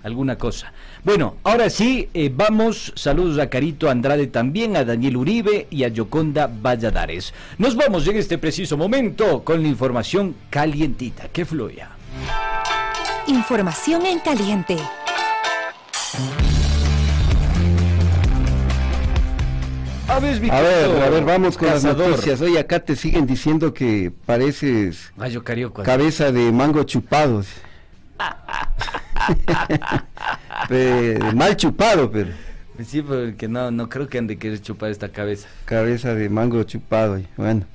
Alguna 0.01 0.37
cosa. 0.37 0.71
Bueno, 1.03 1.35
ahora 1.43 1.69
sí, 1.69 2.07
eh, 2.13 2.31
vamos. 2.33 2.93
Saludos 2.95 3.37
a 3.39 3.49
Carito 3.49 3.89
Andrade 3.89 4.27
también, 4.27 4.77
a 4.77 4.85
Daniel 4.85 5.17
Uribe 5.17 5.67
y 5.69 5.83
a 5.83 5.89
Yoconda 5.89 6.47
Valladares. 6.47 7.33
Nos 7.57 7.75
vamos 7.75 8.07
en 8.07 8.15
este 8.17 8.37
preciso 8.37 8.77
momento 8.77 9.43
con 9.43 9.61
la 9.61 9.67
información 9.67 10.35
calientita. 10.49 11.27
Que 11.27 11.43
fluya. 11.45 11.89
Información 13.27 14.05
en 14.05 14.19
caliente. 14.19 14.77
A 20.07 20.19
ver, 20.19 20.35
A 20.51 20.61
ver, 20.61 20.87
querido 20.87 21.03
a 21.03 21.09
ver, 21.09 21.23
vamos 21.23 21.57
con 21.57 21.67
cazador. 21.69 21.99
las 21.99 22.09
noticias. 22.09 22.41
Hoy 22.41 22.57
acá 22.57 22.79
te 22.79 22.95
siguen 22.95 23.27
diciendo 23.27 23.73
que 23.73 24.11
pareces 24.25 25.11
carioco. 25.43 25.83
cabeza 25.83 26.31
de 26.31 26.51
mango 26.51 26.83
chupado. 26.83 27.43
Mal 31.35 31.55
chupado, 31.57 32.11
pero 32.11 32.31
Sí, 32.85 33.01
porque 33.01 33.47
no, 33.49 33.71
no 33.71 33.89
creo 33.89 34.07
que 34.07 34.17
han 34.17 34.27
de 34.27 34.37
querer 34.37 34.61
chupar 34.61 34.89
esta 34.89 35.09
cabeza. 35.09 35.47
cabeza 35.65 36.15
de 36.15 36.29
mango 36.29 36.63
chupado. 36.63 37.19
Bueno, 37.35 37.65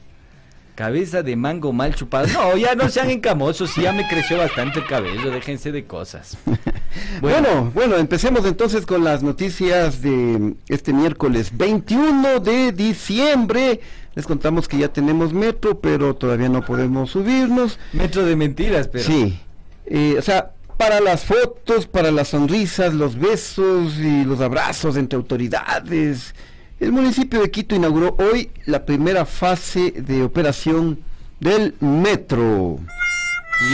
Cabeza 0.75 1.23
de 1.23 1.37
mango 1.37 1.73
mal 1.73 1.95
chupado. 1.95 2.27
No, 2.29 2.57
ya 2.57 2.75
no 2.75 2.89
sean 2.89 3.09
encamosos, 3.19 3.71
sí, 3.71 3.83
ya 3.83 3.93
me 3.93 4.09
creció 4.09 4.39
bastante 4.39 4.81
el 4.81 4.87
cabello, 4.87 5.31
déjense 5.31 5.71
de 5.71 5.85
cosas. 5.85 6.37
bueno, 7.21 7.71
bueno, 7.75 7.97
empecemos 7.97 8.45
entonces 8.45 8.85
con 8.85 9.05
las 9.05 9.23
noticias 9.23 10.03
de 10.03 10.55
este 10.69 10.93
miércoles 10.93 11.57
21 11.57 12.41
de 12.41 12.73
diciembre. 12.73 13.81
Les 14.17 14.27
contamos 14.27 14.67
que 14.67 14.79
ya 14.79 14.89
tenemos 14.89 15.33
metro, 15.33 15.79
pero 15.81 16.17
todavía 16.17 16.49
no 16.49 16.65
podemos 16.65 17.11
subirnos. 17.11 17.79
Metro 17.93 18.25
de 18.25 18.35
mentiras, 18.35 18.89
pero. 18.89 19.05
Sí, 19.05 19.39
eh, 19.87 20.17
o 20.19 20.23
sea, 20.23 20.54
para 20.77 21.01
las 21.01 21.25
fotos, 21.25 21.87
para 21.87 22.11
las 22.11 22.29
sonrisas, 22.29 22.95
los 22.95 23.19
besos 23.19 23.97
y 23.99 24.25
los 24.25 24.41
abrazos 24.41 24.97
entre 24.97 25.17
autoridades, 25.17 26.35
el 26.81 26.93
municipio 26.93 27.41
de 27.41 27.51
Quito 27.51 27.75
inauguró 27.75 28.17
hoy 28.19 28.51
la 28.67 28.85
primera 28.85 29.25
fase 29.25 29.93
de 29.93 30.23
operación 30.23 30.99
del 31.41 31.75
metro. 31.81 32.79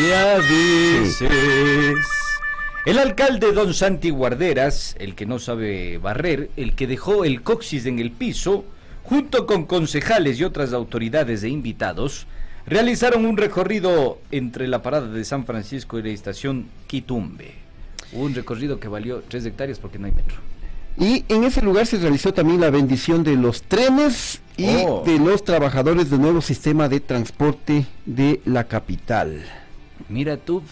Ya 0.08 0.38
dices. 0.38 1.96
El 2.86 2.98
alcalde 2.98 3.52
don 3.52 3.74
Santi 3.74 4.10
Guarderas, 4.10 4.96
el 4.98 5.14
que 5.14 5.26
no 5.26 5.38
sabe 5.38 5.98
barrer, 5.98 6.50
el 6.56 6.74
que 6.74 6.86
dejó 6.86 7.24
el 7.24 7.42
coxis 7.42 7.86
en 7.86 7.98
el 7.98 8.10
piso, 8.10 8.64
junto 9.02 9.46
con 9.46 9.66
concejales 9.66 10.38
y 10.38 10.44
otras 10.44 10.72
autoridades 10.72 11.42
e 11.42 11.48
invitados, 11.48 12.26
realizaron 12.66 13.24
un 13.26 13.36
recorrido 13.36 14.18
entre 14.30 14.68
la 14.68 14.82
parada 14.82 15.08
de 15.08 15.24
San 15.24 15.44
Francisco 15.46 15.98
y 15.98 16.02
la 16.02 16.08
estación 16.10 16.66
Quitumbe. 16.86 17.52
Un 18.12 18.34
recorrido 18.34 18.80
que 18.80 18.88
valió 18.88 19.22
3 19.28 19.46
hectáreas 19.46 19.78
porque 19.78 19.98
no 19.98 20.06
hay 20.06 20.12
metro. 20.12 20.36
Y 20.98 21.24
en 21.28 21.44
ese 21.44 21.62
lugar 21.62 21.86
se 21.86 21.98
realizó 21.98 22.34
también 22.34 22.60
la 22.60 22.70
bendición 22.70 23.22
de 23.22 23.36
los 23.36 23.62
trenes 23.62 24.42
y 24.56 24.66
Oh. 24.86 25.02
de 25.06 25.18
los 25.18 25.44
trabajadores 25.44 26.10
del 26.10 26.20
nuevo 26.20 26.40
sistema 26.42 26.88
de 26.88 27.00
transporte 27.00 27.86
de 28.04 28.40
la 28.44 28.64
capital. 28.64 29.42
Mira 30.08 30.36
tú. 30.36 30.62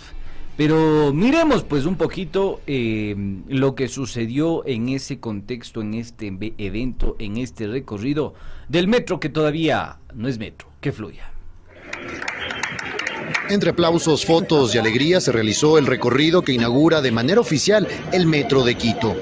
Pero 0.56 1.12
miremos 1.14 1.62
pues 1.62 1.84
un 1.86 1.94
poquito 1.94 2.60
eh, 2.66 3.14
lo 3.46 3.76
que 3.76 3.86
sucedió 3.86 4.66
en 4.66 4.88
ese 4.88 5.20
contexto, 5.20 5.80
en 5.82 5.94
este 5.94 6.32
ve- 6.32 6.52
evento, 6.58 7.14
en 7.20 7.36
este 7.36 7.68
recorrido 7.68 8.34
del 8.68 8.88
metro 8.88 9.20
que 9.20 9.28
todavía 9.28 9.98
no 10.16 10.26
es 10.26 10.38
metro, 10.40 10.66
que 10.80 10.90
fluya. 10.90 11.30
Entre 13.50 13.70
aplausos, 13.70 14.26
fotos 14.26 14.74
y 14.74 14.78
alegría 14.78 15.20
se 15.20 15.32
realizó 15.32 15.78
el 15.78 15.86
recorrido 15.86 16.42
que 16.42 16.52
inaugura 16.52 17.00
de 17.00 17.12
manera 17.12 17.40
oficial 17.40 17.88
el 18.12 18.26
Metro 18.26 18.62
de 18.62 18.74
Quito. 18.74 19.16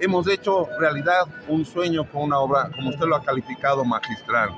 hemos 0.00 0.28
hecho 0.28 0.68
realidad 0.78 1.26
un 1.48 1.64
sueño 1.64 2.04
con 2.10 2.22
una 2.22 2.38
obra, 2.38 2.70
como 2.74 2.90
usted 2.90 3.06
lo 3.06 3.16
ha 3.16 3.22
calificado, 3.22 3.84
magistral. 3.84 4.50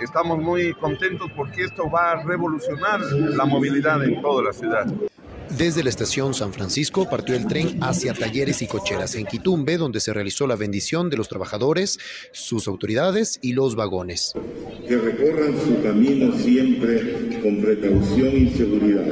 Estamos 0.00 0.38
muy 0.38 0.72
contentos 0.74 1.30
porque 1.34 1.64
esto 1.64 1.90
va 1.90 2.12
a 2.12 2.22
revolucionar 2.22 3.00
la 3.00 3.44
movilidad 3.44 4.02
en 4.04 4.20
toda 4.22 4.44
la 4.44 4.52
ciudad. 4.52 4.86
Desde 5.50 5.82
la 5.82 5.88
estación 5.90 6.34
San 6.34 6.52
Francisco 6.52 7.08
partió 7.08 7.34
el 7.34 7.46
tren 7.46 7.78
hacia 7.82 8.14
Talleres 8.14 8.62
y 8.62 8.66
Cocheras 8.66 9.14
en 9.14 9.26
Quitumbe, 9.26 9.76
donde 9.78 10.00
se 10.00 10.12
realizó 10.12 10.46
la 10.46 10.56
bendición 10.56 11.10
de 11.10 11.16
los 11.16 11.28
trabajadores, 11.28 11.98
sus 12.32 12.68
autoridades 12.68 13.38
y 13.42 13.52
los 13.52 13.74
vagones. 13.74 14.34
que 14.86 14.96
recorran 14.96 15.54
su 15.58 15.82
camino 15.82 16.32
siempre 16.38 17.40
con 17.42 17.60
precaución 17.60 18.36
y 18.36 18.50
seguridad. 18.50 19.04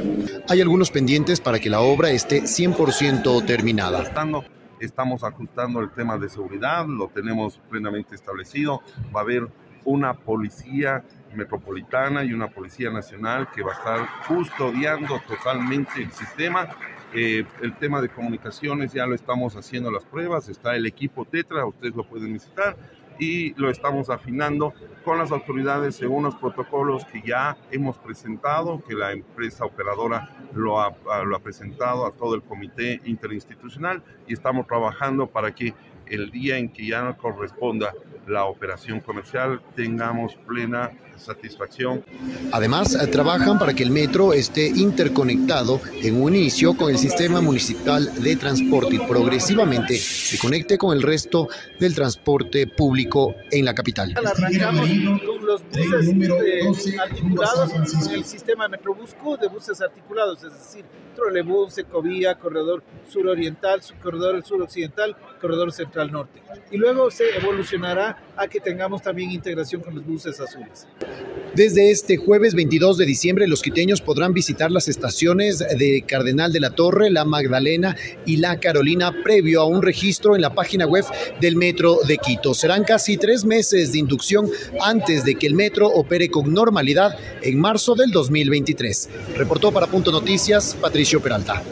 Hay 0.49 0.61
algunos 0.61 0.89
pendientes 0.91 1.39
para 1.39 1.59
que 1.59 1.69
la 1.69 1.81
obra 1.81 2.09
esté 2.11 2.43
100% 2.47 3.45
terminada. 3.45 4.03
Estando- 4.03 4.43
Estamos 4.79 5.23
ajustando 5.23 5.79
el 5.79 5.89
tema 5.91 6.19
de 6.19 6.29
seguridad, 6.29 6.85
lo 6.87 7.07
tenemos 7.07 7.59
plenamente 7.67 8.13
establecido. 8.13 8.81
Va 9.15 9.21
a 9.21 9.23
haber 9.23 9.47
una 9.85 10.13
policía 10.13 11.03
metropolitana 11.37 12.23
y 12.23 12.33
una 12.33 12.49
policía 12.49 12.89
nacional 12.89 13.49
que 13.51 13.61
va 13.61 13.71
a 13.71 13.75
estar 13.75 14.07
custodiando 14.27 15.21
totalmente 15.27 16.01
el 16.01 16.11
sistema. 16.11 16.67
Eh, 17.13 17.45
el 17.61 17.75
tema 17.77 18.01
de 18.01 18.09
comunicaciones 18.09 18.91
ya 18.91 19.05
lo 19.05 19.15
estamos 19.15 19.55
haciendo 19.55 19.89
las 19.89 20.03
pruebas, 20.03 20.49
está 20.49 20.75
el 20.75 20.85
equipo 20.85 21.23
Tetra, 21.23 21.65
ustedes 21.65 21.95
lo 21.95 22.03
pueden 22.03 22.33
visitar 22.33 22.75
y 23.19 23.53
lo 23.55 23.69
estamos 23.69 24.09
afinando 24.09 24.73
con 25.03 25.17
las 25.17 25.31
autoridades 25.31 25.95
según 25.95 26.23
los 26.23 26.35
protocolos 26.35 27.05
que 27.05 27.21
ya 27.25 27.57
hemos 27.71 27.97
presentado, 27.97 28.83
que 28.83 28.93
la 28.93 29.13
empresa 29.13 29.65
operadora 29.65 30.29
lo 30.53 30.81
ha, 30.81 30.93
lo 31.23 31.35
ha 31.35 31.39
presentado 31.39 32.05
a 32.05 32.11
todo 32.11 32.35
el 32.35 32.43
comité 32.43 32.99
interinstitucional 33.05 34.03
y 34.27 34.33
estamos 34.33 34.67
trabajando 34.67 35.27
para 35.27 35.53
que 35.55 35.73
el 36.07 36.31
día 36.31 36.57
en 36.57 36.69
que 36.69 36.85
ya 36.85 37.01
no 37.01 37.17
corresponda 37.17 37.93
la 38.27 38.45
operación 38.45 38.99
comercial 38.99 39.61
tengamos 39.75 40.35
plena 40.47 40.91
satisfacción 41.17 42.03
Además, 42.51 42.93
eh, 42.95 43.07
trabajan 43.07 43.57
para 43.57 43.73
que 43.73 43.81
el 43.83 43.89
metro 43.91 44.33
esté 44.33 44.67
interconectado 44.67 45.81
en 46.03 46.21
un 46.21 46.35
inicio 46.35 46.75
con 46.77 46.91
el 46.91 46.97
sistema 46.97 47.41
municipal 47.41 48.13
de 48.21 48.35
transporte 48.35 48.95
y 48.95 48.99
progresivamente 48.99 49.97
se 49.97 50.37
conecte 50.37 50.77
con 50.77 50.95
el 50.95 51.01
resto 51.01 51.47
del 51.79 51.95
transporte 51.95 52.67
público 52.67 53.33
en 53.51 53.65
la 53.65 53.73
capital. 53.73 54.13
Arrancamos 54.15 54.89
con 55.25 55.45
los 55.45 55.63
buses 55.63 56.07
eh, 56.07 56.97
articulados 57.01 57.71
con 57.73 58.13
el 58.13 58.23
sistema 58.23 58.67
Metrobusco 58.67 59.37
de 59.37 59.47
buses 59.47 59.81
articulados, 59.81 60.43
es 60.43 60.53
decir, 60.53 60.85
trolebús, 61.15 61.77
ecovía, 61.79 62.35
corredor 62.35 62.83
suroriental, 63.09 63.81
su- 63.81 63.95
corredor 63.95 64.43
suroccidental, 64.45 65.15
corredor 65.37 65.71
central 65.71 66.11
norte. 66.11 66.41
Y 66.71 66.77
luego 66.77 67.09
se 67.11 67.23
evolucionará 67.37 68.17
a 68.35 68.47
que 68.47 68.59
tengamos 68.59 69.01
también 69.01 69.31
integración 69.31 69.81
con 69.81 69.95
los 69.95 70.05
buses 70.05 70.39
azules. 70.39 70.87
Desde 71.55 71.91
este 71.91 72.17
jueves 72.17 72.53
22 72.53 72.97
de 72.97 73.05
diciembre, 73.05 73.47
los 73.47 73.61
quiteños 73.61 74.01
podrán 74.01 74.33
visitar 74.33 74.69
las 74.69 74.87
estaciones 74.87 75.59
de 75.59 76.03
Cardenal 76.07 76.51
de 76.53 76.59
la 76.59 76.71
Torre, 76.71 77.09
La 77.09 77.25
Magdalena 77.25 77.95
y 78.25 78.37
La 78.37 78.59
Carolina 78.59 79.13
previo 79.23 79.61
a 79.61 79.65
un 79.65 79.81
registro 79.81 80.35
en 80.35 80.41
la 80.41 80.53
página 80.53 80.85
web 80.85 81.05
del 81.41 81.55
Metro 81.55 81.97
de 82.07 82.17
Quito. 82.17 82.53
Serán 82.53 82.83
casi 82.83 83.17
tres 83.17 83.45
meses 83.45 83.91
de 83.93 83.99
inducción 83.99 84.49
antes 84.81 85.23
de 85.23 85.35
que 85.35 85.47
el 85.47 85.55
metro 85.55 85.87
opere 85.87 86.29
con 86.29 86.53
normalidad 86.53 87.17
en 87.41 87.59
marzo 87.59 87.95
del 87.95 88.11
2023. 88.11 89.09
Reportó 89.35 89.71
para 89.71 89.87
Punto 89.87 90.11
Noticias 90.11 90.75
Patricio 90.79 91.21
Peralta. 91.21 91.63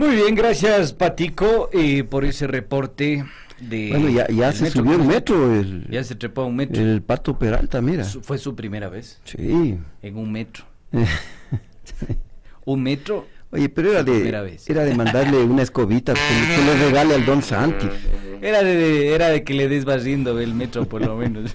Muy 0.00 0.16
bien, 0.16 0.34
gracias 0.34 0.94
Patico 0.94 1.68
eh, 1.74 2.04
por 2.04 2.24
ese 2.24 2.46
reporte 2.46 3.22
de... 3.60 3.88
Bueno, 3.90 4.08
ya, 4.08 4.26
ya 4.28 4.50
se 4.50 4.62
metro. 4.64 4.82
subió 4.82 4.96
el 4.96 5.04
metro, 5.06 5.54
el, 5.54 5.86
Ya 5.90 6.02
se 6.04 6.14
trepó 6.14 6.40
a 6.40 6.46
un 6.46 6.56
metro. 6.56 6.80
el 6.82 7.02
Pato 7.02 7.38
Peralta, 7.38 7.82
mira. 7.82 8.04
Su- 8.04 8.22
Fue 8.22 8.38
su 8.38 8.54
primera 8.56 8.88
vez 8.88 9.20
Sí. 9.24 9.76
en 10.00 10.16
un 10.16 10.32
metro. 10.32 10.64
Un 12.64 12.82
metro. 12.82 13.26
Oye, 13.52 13.68
pero 13.68 13.90
era 13.90 14.02
de, 14.02 14.28
era 14.68 14.84
de 14.84 14.94
mandarle 14.94 15.38
una 15.44 15.62
escobita 15.62 16.14
que, 16.14 16.20
que 16.20 16.62
le 16.64 16.84
regale 16.86 17.14
al 17.16 17.26
Don 17.26 17.42
Santi. 17.42 17.88
Era 18.40 18.62
de, 18.62 19.14
era 19.14 19.28
de 19.28 19.42
que 19.44 19.52
le 19.54 19.68
des 19.68 19.84
barriendo 19.84 20.38
el 20.40 20.54
metro 20.54 20.86
por 20.86 21.04
lo 21.04 21.16
menos. 21.16 21.50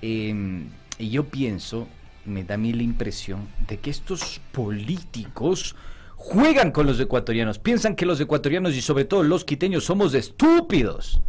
y 0.00 1.10
yo 1.10 1.24
pienso, 1.24 1.88
me 2.24 2.44
da 2.44 2.54
a 2.54 2.58
mí 2.58 2.72
la 2.72 2.82
impresión 2.82 3.48
de 3.66 3.78
que 3.78 3.90
estos 3.90 4.40
políticos 4.52 5.74
juegan 6.16 6.70
con 6.72 6.86
los 6.86 6.98
ecuatorianos. 7.00 7.58
Piensan 7.58 7.94
que 7.96 8.06
los 8.06 8.20
ecuatorianos 8.20 8.74
y 8.74 8.80
sobre 8.82 9.04
todo 9.04 9.22
los 9.22 9.44
quiteños 9.44 9.84
somos 9.84 10.14
estúpidos. 10.14 11.20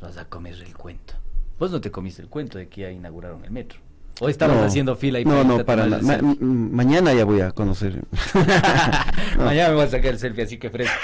Vas 0.00 0.16
a 0.18 0.24
comer 0.26 0.54
el 0.54 0.76
cuento. 0.76 1.14
Vos 1.58 1.70
no 1.70 1.80
te 1.80 1.90
comiste 1.90 2.22
el 2.22 2.28
cuento 2.28 2.58
de 2.58 2.68
que 2.68 2.82
ya 2.82 2.90
inauguraron 2.90 3.44
el 3.44 3.50
metro. 3.52 3.78
¿O 4.20 4.28
estamos 4.28 4.56
No. 4.56 4.64
haciendo 4.64 4.94
fila 4.96 5.20
y 5.20 5.24
No, 5.24 5.42
no, 5.44 5.64
para 5.64 5.86
nada. 5.86 6.02
Ma- 6.02 6.18
mañana 6.40 7.12
ya 7.12 7.24
voy 7.24 7.40
a 7.40 7.50
conocer. 7.50 8.00
Mañana 9.38 9.70
me 9.70 9.74
voy 9.76 9.84
a 9.84 9.88
sacar 9.88 10.12
el 10.12 10.18
selfie, 10.18 10.44
así 10.44 10.58
que 10.58 10.70
fresco. 10.70 10.94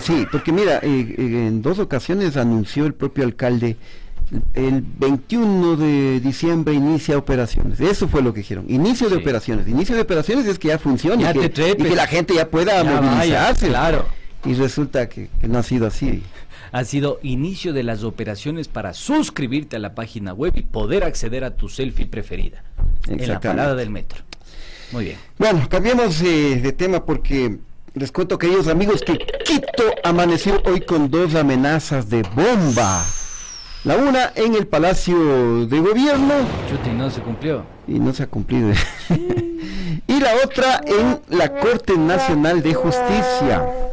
Sí, 0.00 0.26
porque 0.30 0.52
mira, 0.52 0.76
eh, 0.82 1.14
eh, 1.18 1.46
en 1.48 1.62
dos 1.62 1.78
ocasiones 1.78 2.36
anunció 2.36 2.86
el 2.86 2.94
propio 2.94 3.24
alcalde 3.24 3.76
el 4.54 4.82
21 4.98 5.76
de 5.76 6.20
diciembre 6.20 6.72
inicia 6.72 7.18
operaciones. 7.18 7.78
Eso 7.80 8.08
fue 8.08 8.22
lo 8.22 8.32
que 8.32 8.40
dijeron. 8.40 8.64
Inicio 8.68 9.10
de 9.10 9.16
operaciones. 9.16 9.68
Inicio 9.68 9.94
de 9.94 10.00
operaciones 10.02 10.46
es 10.46 10.58
que 10.58 10.68
ya 10.68 10.78
funcione 10.78 11.22
Ya 11.22 11.32
y, 11.32 11.50
que, 11.50 11.70
y 11.78 11.82
que 11.82 11.94
la 11.94 12.06
gente 12.06 12.34
ya 12.34 12.48
pueda 12.48 12.82
Ya 12.82 12.84
movilizarse. 13.00 13.66
vaya, 13.66 13.78
claro. 13.92 14.06
Y 14.46 14.54
resulta 14.54 15.06
que, 15.08 15.28
que 15.38 15.48
no 15.48 15.58
ha 15.58 15.62
sido 15.62 15.86
así. 15.86 16.22
Ha 16.72 16.84
sido 16.84 17.20
inicio 17.22 17.72
de 17.72 17.82
las 17.82 18.02
operaciones 18.02 18.68
para 18.68 18.94
suscribirte 18.94 19.76
a 19.76 19.78
la 19.78 19.94
página 19.94 20.32
web 20.32 20.52
y 20.56 20.62
poder 20.62 21.04
acceder 21.04 21.44
a 21.44 21.54
tu 21.54 21.68
selfie 21.68 22.06
preferida 22.06 22.64
en 23.06 23.28
la 23.28 23.40
parada 23.40 23.74
del 23.74 23.90
metro. 23.90 24.22
Muy 24.90 25.04
bien. 25.04 25.18
Bueno, 25.38 25.68
cambiemos 25.68 26.20
eh, 26.22 26.60
de 26.62 26.72
tema 26.72 27.04
porque 27.04 27.58
les 27.94 28.10
cuento, 28.10 28.38
queridos 28.38 28.68
amigos, 28.68 29.02
que 29.02 29.18
Quito 29.44 29.84
amaneció 30.02 30.62
hoy 30.64 30.80
con 30.80 31.10
dos 31.10 31.34
amenazas 31.34 32.08
de 32.08 32.22
bomba. 32.22 33.04
La 33.84 33.96
una 33.96 34.32
en 34.34 34.54
el 34.54 34.66
Palacio 34.66 35.66
de 35.66 35.80
Gobierno 35.80 36.34
Chuta, 36.70 36.88
y 36.88 36.94
no 36.94 37.10
se 37.10 37.20
cumplió. 37.20 37.64
y 37.86 37.98
no 37.98 38.14
se 38.14 38.22
ha 38.22 38.26
cumplido. 38.28 38.72
y 40.06 40.20
la 40.20 40.36
otra 40.44 40.80
en 40.86 41.20
la 41.36 41.52
Corte 41.58 41.98
Nacional 41.98 42.62
de 42.62 42.74
Justicia. 42.74 43.91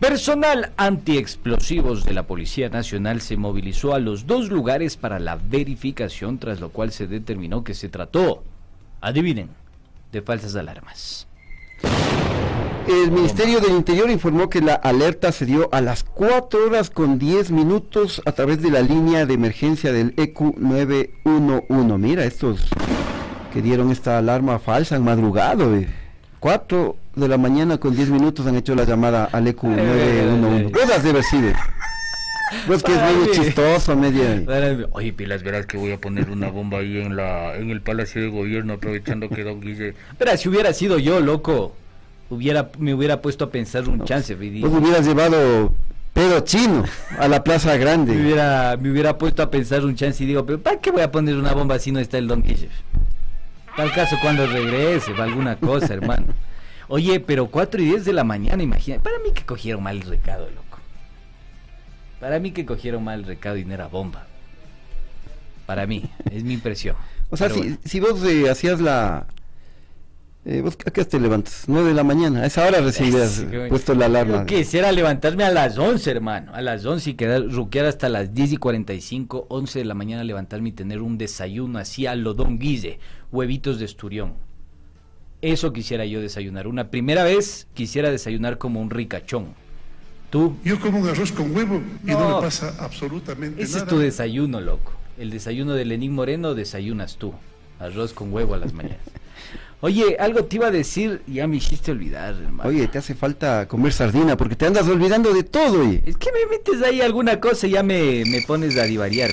Personal 0.00 0.72
antiexplosivos 0.76 2.04
de 2.04 2.12
la 2.12 2.26
Policía 2.26 2.68
Nacional 2.68 3.22
se 3.22 3.38
movilizó 3.38 3.94
a 3.94 3.98
los 3.98 4.26
dos 4.26 4.50
lugares 4.50 4.98
para 4.98 5.18
la 5.18 5.36
verificación, 5.36 6.38
tras 6.38 6.60
lo 6.60 6.68
cual 6.68 6.92
se 6.92 7.06
determinó 7.06 7.64
que 7.64 7.72
se 7.72 7.88
trató, 7.88 8.42
adivinen, 9.00 9.48
de 10.12 10.20
falsas 10.20 10.54
alarmas. 10.54 11.26
El 12.86 13.10
Ministerio 13.10 13.60
del 13.60 13.72
Interior 13.72 14.10
informó 14.10 14.50
que 14.50 14.60
la 14.60 14.74
alerta 14.74 15.32
se 15.32 15.46
dio 15.46 15.70
a 15.72 15.80
las 15.80 16.04
4 16.04 16.66
horas 16.66 16.90
con 16.90 17.18
10 17.18 17.50
minutos 17.50 18.20
a 18.26 18.32
través 18.32 18.60
de 18.60 18.70
la 18.70 18.82
línea 18.82 19.24
de 19.24 19.32
emergencia 19.34 19.92
del 19.92 20.12
EQ 20.18 20.58
911. 20.58 21.98
Mira, 21.98 22.24
estos 22.24 22.68
que 23.52 23.62
dieron 23.62 23.90
esta 23.90 24.18
alarma 24.18 24.58
falsa 24.58 24.96
han 24.96 25.04
madrugado. 25.04 25.74
eh. 25.74 26.05
4 26.40 26.96
de 27.16 27.28
la 27.28 27.38
mañana 27.38 27.78
con 27.78 27.96
10 27.96 28.10
minutos 28.10 28.46
han 28.46 28.56
hecho 28.56 28.74
la 28.74 28.84
llamada 28.84 29.28
al 29.32 29.46
EQ 29.46 29.64
911. 29.64 30.72
Cosas 30.72 31.02
de 31.02 31.22
sido. 31.22 31.52
Pues 32.66 32.82
que 32.82 32.92
es 32.92 33.02
medio 33.02 33.32
chistoso, 33.32 33.96
medio... 33.96 34.22
Oye, 34.92 35.12
pilas, 35.12 35.42
verás 35.42 35.66
que 35.66 35.76
voy 35.76 35.92
a 35.92 36.00
poner 36.00 36.30
una 36.30 36.48
bomba 36.48 36.78
ahí 36.78 36.98
en 36.98 37.16
la 37.16 37.56
en 37.56 37.70
el 37.70 37.80
Palacio 37.80 38.22
de 38.22 38.28
Gobierno 38.28 38.74
aprovechando 38.74 39.28
que 39.28 39.42
Don 39.42 39.60
Guille... 39.60 39.94
Pero 40.16 40.36
si 40.36 40.48
hubiera 40.48 40.72
sido 40.72 40.98
yo, 40.98 41.20
loco, 41.20 41.74
hubiera 42.30 42.70
me 42.78 42.94
hubiera 42.94 43.20
puesto 43.20 43.46
a 43.46 43.50
pensar 43.50 43.88
un 43.88 44.04
chance, 44.04 44.34
Vidi. 44.34 44.60
Pues 44.60 44.72
hubieras 44.72 45.04
llevado 45.04 45.72
pedo 46.12 46.40
chino 46.40 46.84
a 47.18 47.28
la 47.28 47.42
Plaza 47.42 47.76
Grande. 47.76 48.14
Me 48.14 48.22
hubiera, 48.22 48.76
me 48.80 48.90
hubiera 48.90 49.18
puesto 49.18 49.42
a 49.42 49.50
pensar 49.50 49.84
un 49.84 49.96
chance 49.96 50.22
y 50.22 50.26
digo, 50.26 50.46
pero 50.46 50.60
¿para 50.60 50.78
qué 50.78 50.90
voy 50.90 51.02
a 51.02 51.10
poner 51.10 51.36
una 51.36 51.52
bomba 51.52 51.78
si 51.78 51.90
no 51.90 51.98
está 51.98 52.16
el 52.16 52.28
Don 52.28 52.42
Guille? 52.42 52.68
Tal 53.76 53.92
caso 53.92 54.16
cuando 54.22 54.46
regrese, 54.46 55.12
va 55.12 55.24
alguna 55.24 55.56
cosa, 55.56 55.92
hermano. 55.92 56.26
Oye, 56.88 57.20
pero 57.20 57.48
4 57.48 57.82
y 57.82 57.84
10 57.86 58.04
de 58.06 58.12
la 58.14 58.24
mañana, 58.24 58.62
imagina. 58.62 59.02
Para 59.02 59.18
mí 59.18 59.32
que 59.34 59.44
cogieron 59.44 59.82
mal 59.82 59.96
el 59.96 60.02
recado, 60.02 60.48
loco. 60.48 60.78
Para 62.20 62.38
mí 62.38 62.52
que 62.52 62.64
cogieron 62.64 63.04
mal 63.04 63.20
el 63.20 63.26
recado 63.26 63.56
y 63.58 63.64
no 63.64 63.74
era 63.74 63.86
bomba. 63.86 64.26
Para 65.66 65.86
mí, 65.86 66.08
es 66.30 66.42
mi 66.44 66.54
impresión. 66.54 66.96
O 67.28 67.36
sea, 67.36 67.50
si, 67.50 67.58
bueno. 67.58 67.76
si 67.84 68.00
vos 68.00 68.24
eh, 68.24 68.48
hacías 68.48 68.80
la... 68.80 69.26
Eh, 70.48 70.60
vos 70.60 70.78
a 70.86 70.92
qué 70.92 71.04
te 71.04 71.18
levantas? 71.18 71.64
9 71.66 71.88
de 71.88 71.94
la 71.94 72.04
mañana. 72.04 72.42
A 72.42 72.46
esa 72.46 72.64
hora 72.64 72.80
bueno. 72.80 73.68
puesto 73.68 73.94
la 73.96 74.06
alarma. 74.06 74.38
Yo 74.38 74.46
quisiera 74.46 74.92
levantarme 74.92 75.42
a 75.42 75.50
las 75.50 75.76
11, 75.76 76.08
hermano. 76.08 76.52
A 76.54 76.62
las 76.62 76.86
11 76.86 77.10
y 77.10 77.14
quedar, 77.14 77.42
ruquear 77.50 77.86
hasta 77.86 78.08
las 78.08 78.32
10 78.32 78.52
y 78.52 78.56
45, 78.56 79.46
11 79.48 79.80
de 79.80 79.84
la 79.84 79.94
mañana, 79.94 80.22
levantarme 80.22 80.68
y 80.68 80.72
tener 80.72 81.02
un 81.02 81.18
desayuno 81.18 81.80
así 81.80 82.06
a 82.06 82.14
lo 82.14 82.32
Don 82.34 82.60
Guille, 82.60 83.00
huevitos 83.32 83.80
de 83.80 83.86
esturión. 83.86 84.34
Eso 85.42 85.72
quisiera 85.72 86.06
yo 86.06 86.20
desayunar. 86.20 86.68
Una 86.68 86.90
primera 86.90 87.24
vez 87.24 87.66
quisiera 87.74 88.12
desayunar 88.12 88.56
como 88.58 88.80
un 88.80 88.90
ricachón. 88.90 89.46
¿Tú? 90.30 90.56
Yo 90.64 90.78
como 90.80 91.00
un 91.00 91.08
arroz 91.08 91.32
con 91.32 91.54
huevo 91.56 91.82
y 92.04 92.10
no, 92.12 92.20
No. 92.20 92.36
me 92.36 92.42
pasa 92.42 92.72
absolutamente 92.78 93.60
Ese 93.62 93.72
nada. 93.74 93.84
es 93.84 93.88
tu 93.90 93.98
desayuno, 93.98 94.60
loco. 94.60 94.92
El 95.18 95.30
desayuno 95.30 95.74
de 95.74 95.84
Lenín 95.84 96.12
Moreno 96.12 96.54
desayunas 96.54 97.16
tú. 97.16 97.32
Arroz 97.80 98.12
con 98.12 98.32
huevo 98.32 98.54
a 98.54 98.58
las 98.58 98.72
mañanas. 98.72 98.98
Oye, 99.86 100.16
algo 100.18 100.42
te 100.42 100.56
iba 100.56 100.66
a 100.66 100.72
decir, 100.72 101.22
ya 101.28 101.46
me 101.46 101.58
hiciste 101.58 101.92
olvidar, 101.92 102.34
hermano. 102.34 102.68
Oye, 102.68 102.88
te 102.88 102.98
hace 102.98 103.14
falta 103.14 103.68
comer 103.68 103.92
sardina 103.92 104.36
porque 104.36 104.56
te 104.56 104.66
andas 104.66 104.88
olvidando 104.88 105.32
de 105.32 105.44
todo, 105.44 105.82
oye. 105.82 106.02
Es 106.04 106.16
que 106.16 106.32
me 106.32 106.44
metes 106.50 106.82
ahí 106.82 107.00
alguna 107.00 107.38
cosa 107.38 107.68
y 107.68 107.70
ya 107.70 107.84
me, 107.84 108.24
me 108.26 108.42
pones 108.42 108.76
a 108.78 108.82
divariar. 108.82 109.30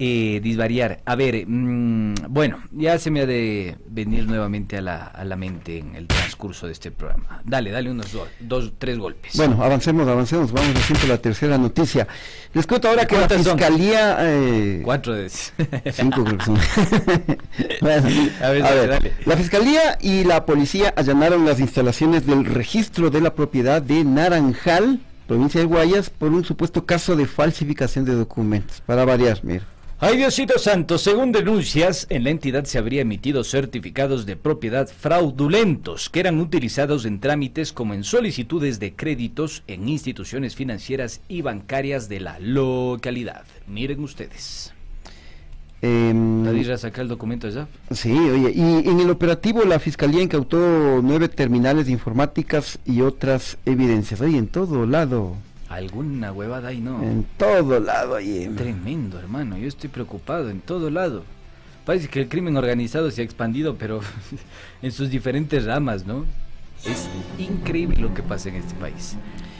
Eh, 0.00 0.40
disvariar. 0.42 1.00
A 1.04 1.14
ver, 1.14 1.46
mm, 1.46 2.14
bueno, 2.28 2.60
ya 2.72 2.98
se 2.98 3.12
me 3.12 3.20
ha 3.20 3.26
de 3.26 3.76
venir 3.86 4.26
nuevamente 4.26 4.78
a 4.78 4.80
la, 4.80 5.04
a 5.06 5.24
la 5.24 5.36
mente 5.36 5.78
en 5.78 5.94
el 5.94 6.08
transcurso 6.08 6.31
de 6.66 6.72
este 6.72 6.90
programa. 6.90 7.40
Dale, 7.44 7.70
dale 7.70 7.90
unos 7.90 8.12
dos, 8.12 8.28
dos 8.40 8.72
tres 8.78 8.98
golpes. 8.98 9.36
Bueno, 9.36 9.62
avancemos, 9.62 10.06
avancemos. 10.08 10.52
Vamos 10.52 10.74
haciendo 10.76 11.06
la 11.06 11.18
tercera 11.18 11.58
noticia. 11.58 12.06
Les 12.54 12.66
cuento 12.66 12.88
ahora 12.88 13.06
que 13.06 13.16
la. 13.16 13.28
Fiscalía... 13.28 14.16
eh, 14.20 14.80
Cuatro 14.84 15.14
de 15.14 15.28
Cinco 15.92 16.24
creo 16.24 16.38
que 16.38 16.44
son. 16.44 16.58
Bueno, 17.80 18.08
A 18.42 18.48
ver, 18.50 18.62
a 18.62 18.68
dale, 18.68 18.80
ver, 18.80 18.88
dale. 18.90 19.12
La 19.24 19.36
Fiscalía 19.36 19.98
y 20.00 20.24
la 20.24 20.44
Policía 20.46 20.92
allanaron 20.96 21.44
las 21.44 21.60
instalaciones 21.60 22.26
del 22.26 22.44
registro 22.44 23.10
de 23.10 23.20
la 23.20 23.34
propiedad 23.34 23.80
de 23.82 24.04
Naranjal, 24.04 25.00
provincia 25.26 25.60
de 25.60 25.66
Guayas, 25.66 26.10
por 26.10 26.30
un 26.30 26.44
supuesto 26.44 26.84
caso 26.86 27.16
de 27.16 27.26
falsificación 27.26 28.04
de 28.04 28.14
documentos. 28.14 28.82
Para 28.86 29.04
variar, 29.04 29.40
mira. 29.42 29.64
Ay 30.04 30.16
Diosito 30.16 30.58
Santo, 30.58 30.98
según 30.98 31.30
denuncias, 31.30 32.08
en 32.10 32.24
la 32.24 32.30
entidad 32.30 32.64
se 32.64 32.76
habría 32.76 33.02
emitido 33.02 33.44
certificados 33.44 34.26
de 34.26 34.34
propiedad 34.34 34.88
fraudulentos 34.88 36.10
que 36.10 36.18
eran 36.18 36.40
utilizados 36.40 37.04
en 37.04 37.20
trámites 37.20 37.72
como 37.72 37.94
en 37.94 38.02
solicitudes 38.02 38.80
de 38.80 38.96
créditos 38.96 39.62
en 39.68 39.88
instituciones 39.88 40.56
financieras 40.56 41.20
y 41.28 41.42
bancarias 41.42 42.08
de 42.08 42.18
la 42.18 42.40
localidad. 42.40 43.44
Miren 43.68 44.02
ustedes. 44.02 44.74
Em, 45.82 46.42
¿Nadie 46.42 46.72
a 46.72 46.78
sacar 46.78 47.02
el 47.02 47.08
documento 47.08 47.48
ya? 47.48 47.68
Sí, 47.92 48.10
oye, 48.10 48.52
y 48.56 48.88
en 48.88 48.98
el 48.98 49.08
operativo 49.08 49.62
la 49.62 49.78
Fiscalía 49.78 50.20
incautó 50.20 51.00
nueve 51.00 51.28
terminales 51.28 51.88
informáticas 51.88 52.80
y 52.84 53.02
otras 53.02 53.56
evidencias. 53.66 54.20
Oye, 54.20 54.36
en 54.36 54.48
todo 54.48 54.84
lado, 54.84 55.36
Alguna 55.72 56.32
huevada 56.32 56.68
ahí 56.68 56.80
no. 56.80 57.02
en 57.02 57.24
todo 57.38 57.80
lado, 57.80 58.14
oye. 58.14 58.50
Tremendo, 58.56 59.18
hermano. 59.18 59.56
Yo 59.56 59.66
estoy 59.68 59.88
preocupado 59.88 60.50
en 60.50 60.60
todo 60.60 60.90
lado. 60.90 61.24
Parece 61.86 62.08
que 62.08 62.20
el 62.20 62.28
crimen 62.28 62.56
organizado 62.56 63.10
se 63.10 63.22
ha 63.22 63.24
expandido, 63.24 63.76
pero 63.76 64.00
en 64.82 64.92
sus 64.92 65.08
diferentes 65.10 65.64
ramas, 65.64 66.06
¿no? 66.06 66.26
Es 66.84 67.08
increíble 67.38 68.00
lo 68.00 68.12
que 68.12 68.22
pasa 68.22 68.48
en 68.50 68.56
este 68.56 68.74
país. 68.74 69.16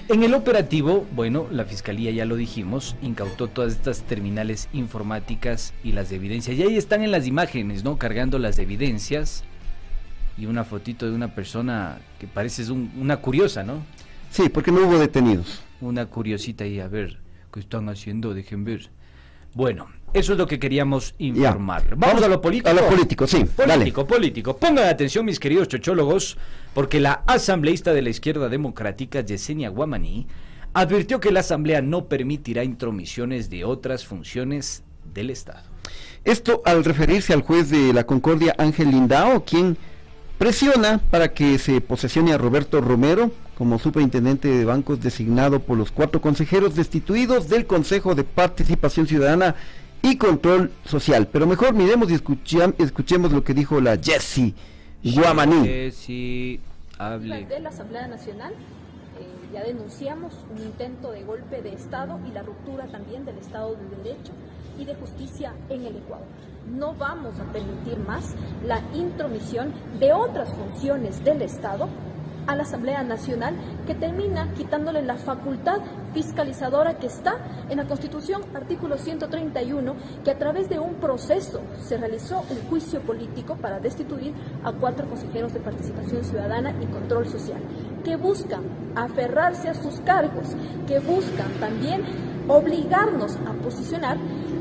En 0.09 0.23
el 0.23 0.35
operativo, 0.35 1.07
bueno, 1.15 1.47
la 1.51 1.65
fiscalía 1.65 2.11
ya 2.11 2.27
lo 2.27 2.37
dijimos, 2.37 2.97
incautó 3.01 3.49
todas 3.49 3.73
estas 3.73 4.03
terminales 4.03 4.69
informáticas 4.73 5.73
y 5.85 5.93
las 5.93 6.13
evidencias. 6.13 6.57
Y 6.59 6.63
ahí 6.63 6.77
están 6.77 7.03
en 7.03 7.11
las 7.13 7.27
imágenes, 7.27 7.85
¿no? 7.85 7.97
Cargando 7.97 8.39
las 8.39 8.59
evidencias 8.59 9.45
y 10.37 10.47
una 10.47 10.65
fotito 10.65 11.07
de 11.09 11.15
una 11.15 11.35
persona 11.35 11.99
que 12.21 12.27
parece 12.27 12.63
es 12.63 12.69
un- 12.69 12.91
una 13.01 13.17
curiosa, 13.19 13.63
¿no? 13.63 13.75
Sí, 14.33 14.49
porque 14.49 14.73
no 14.73 14.87
hubo 14.87 14.99
detenidos. 14.99 15.61
Una 15.83 16.07
curiosita 16.07 16.65
ahí, 16.65 16.81
a 16.81 16.89
ver, 16.89 17.19
¿qué 17.53 17.61
están 17.61 17.89
haciendo? 17.91 18.33
Dejen 18.33 18.65
ver. 18.65 18.89
Bueno, 19.55 19.89
eso 20.15 20.33
es 20.33 20.39
lo 20.39 20.47
que 20.47 20.59
queríamos 20.59 21.15
informar. 21.19 21.83
Vamos, 21.91 22.07
Vamos 22.07 22.23
a 22.23 22.29
lo 22.29 22.41
político. 22.41 22.71
a 22.71 22.73
lo 22.73 22.89
político, 22.89 23.27
sí, 23.27 23.45
dale. 23.57 23.75
Político, 23.75 24.07
político. 24.07 24.57
Pongan 24.57 24.89
atención, 24.89 25.27
mis 25.27 25.39
queridos 25.39 25.69
chochólogos, 25.69 26.39
porque 26.73 26.99
la 26.99 27.23
asambleísta 27.27 27.93
de 27.93 28.01
la 28.01 28.09
izquierda 28.09 28.49
democrática, 28.49 29.21
Yesenia 29.21 29.69
Guamaní, 29.69 30.27
advirtió 30.73 31.21
que 31.21 31.31
la 31.31 31.41
asamblea 31.41 31.83
no 31.83 32.07
permitirá 32.07 32.65
intromisiones 32.65 33.51
de 33.51 33.65
otras 33.67 34.07
funciones 34.07 34.83
del 35.13 35.29
Estado. 35.29 35.65
Esto 36.25 36.63
al 36.65 36.85
referirse 36.85 37.35
al 37.35 37.43
juez 37.43 37.69
de 37.69 37.93
la 37.93 38.05
Concordia 38.05 38.55
Ángel 38.57 38.91
Lindao, 38.91 39.45
quien 39.45 39.77
presiona 40.39 40.99
para 41.11 41.35
que 41.35 41.59
se 41.59 41.83
posesione 41.83 42.33
a 42.33 42.39
Roberto 42.39 42.81
Romero 42.81 43.31
como 43.57 43.79
superintendente 43.79 44.49
de 44.49 44.65
bancos 44.65 45.01
designado 45.01 45.61
por 45.61 45.77
los 45.79 45.91
cuatro 45.93 46.21
consejeros 46.21 46.75
destituidos 46.75 47.49
del 47.49 47.67
Consejo 47.67 48.15
de 48.15 48.25
Participación 48.25 49.07
Ciudadana 49.07 49.55
y 50.03 50.17
Control 50.17 50.73
Social. 50.85 51.29
Pero 51.31 51.47
mejor 51.47 51.75
miremos 51.75 52.11
y 52.11 52.15
escucham- 52.15 52.75
escuchemos 52.79 53.31
lo 53.33 53.45
que 53.45 53.55
dijo 53.55 53.81
la 53.81 53.97
Jessie 53.97 54.55
Guamaní. 55.05 55.91
Sí, 55.93 56.61
hable. 56.99 57.47
de 57.47 57.61
la 57.61 57.69
Asamblea 57.69 58.07
Nacional 58.09 58.53
eh, 58.53 59.27
ya 59.53 59.63
denunciamos 59.65 60.33
un 60.55 60.63
intento 60.63 61.13
de 61.13 61.23
golpe 61.25 61.61
de 61.63 61.73
Estado 61.75 62.19
y 62.29 62.33
la 62.33 62.43
ruptura 62.43 62.87
también 62.87 63.25
del 63.25 63.39
Estado 63.39 63.75
de 63.77 63.97
Derecho 64.03 64.33
y 64.79 64.85
de 64.85 64.95
justicia 64.95 65.53
en 65.69 65.85
el 65.87 65.97
Ecuador. 65.97 66.27
no 66.75 66.95
vamos 66.95 67.35
a 67.41 67.53
permitir 67.53 67.99
más 68.07 68.35
la 68.67 68.81
intromisión 68.95 69.73
de 70.01 70.13
otras 70.13 70.49
funciones 70.55 71.23
del 71.25 71.43
Estado 71.43 71.89
a 72.47 72.57
la 72.57 72.63
Asamblea 72.63 73.03
Nacional 73.03 73.55
que 73.87 73.95
termina 73.95 74.53
quitándole 74.55 75.03
la 75.03 75.17
facultad 75.17 75.79
fiscalizadora 76.13 76.99
que 76.99 77.07
está 77.07 77.37
en 77.71 77.79
la 77.79 77.85
Constitución, 77.85 78.43
artículo 78.55 78.99
131, 78.99 79.95
que 80.25 80.31
a 80.31 80.39
través 80.39 80.69
de 80.69 80.79
un 80.79 80.95
proceso 80.95 81.61
se 81.83 81.97
realizó 81.97 82.45
un 82.51 82.69
juicio 82.69 83.01
político 83.01 83.57
para 83.57 83.81
destituir 83.81 84.35
a 84.65 84.73
cuatro 84.73 85.09
consejeros 85.09 85.53
de 85.55 85.61
participación 85.61 86.25
ciudadana 86.25 86.75
y 86.81 86.87
control 86.87 87.29
social, 87.29 87.61
que 88.05 88.17
buscan 88.17 88.63
aferrarse 88.95 89.69
a 89.69 89.75
sus 89.75 90.01
cargos, 90.01 90.49
que 90.87 90.99
buscan 90.99 91.51
también 91.61 92.03
obligarnos 92.49 93.37
a 93.47 93.53
posicionar 93.63 94.17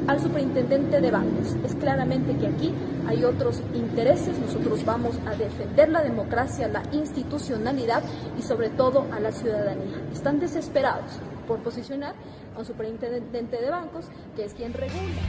al 0.08 0.22
superintendente 0.22 1.02
de 1.02 1.12
bancos. 1.12 1.56
Es 1.66 1.76
claramente 1.76 2.36
que 2.38 2.48
aquí 2.48 2.74
hay 3.08 3.24
otros 3.24 3.62
intereses, 3.74 4.38
nosotros 4.40 4.84
vamos 4.86 5.16
a 5.26 5.36
defender 5.36 5.90
la 5.90 6.02
democracia, 6.02 6.68
la 6.68 6.84
institucionalidad 6.92 8.04
y 8.38 8.42
sobre 8.42 8.70
todo 8.70 9.08
a 9.12 9.20
la 9.20 9.32
ciudadanía. 9.32 9.98
Están 10.14 10.40
desesperados 10.40 11.12
por 11.48 11.60
posicionar 11.60 12.14
a 12.56 12.60
un 12.60 12.66
superintendente 12.66 13.62
de 13.62 13.70
bancos 13.70 14.06
que 14.36 14.46
es 14.46 14.54
quien 14.54 14.74
regula. 14.74 15.22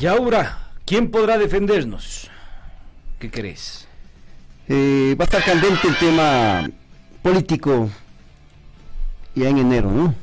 Y 0.00 0.06
ahora, 0.06 0.70
¿quién 0.84 1.10
podrá 1.10 1.38
defendernos? 1.38 2.30
¿Qué 3.18 3.30
crees? 3.30 3.86
Eh, 4.68 5.14
va 5.18 5.24
a 5.24 5.26
estar 5.26 5.44
candente 5.44 5.88
el 5.88 5.96
tema 5.98 6.68
político 7.22 7.88
ya 9.34 9.48
en 9.48 9.58
enero, 9.58 9.90
¿no? 9.90 10.14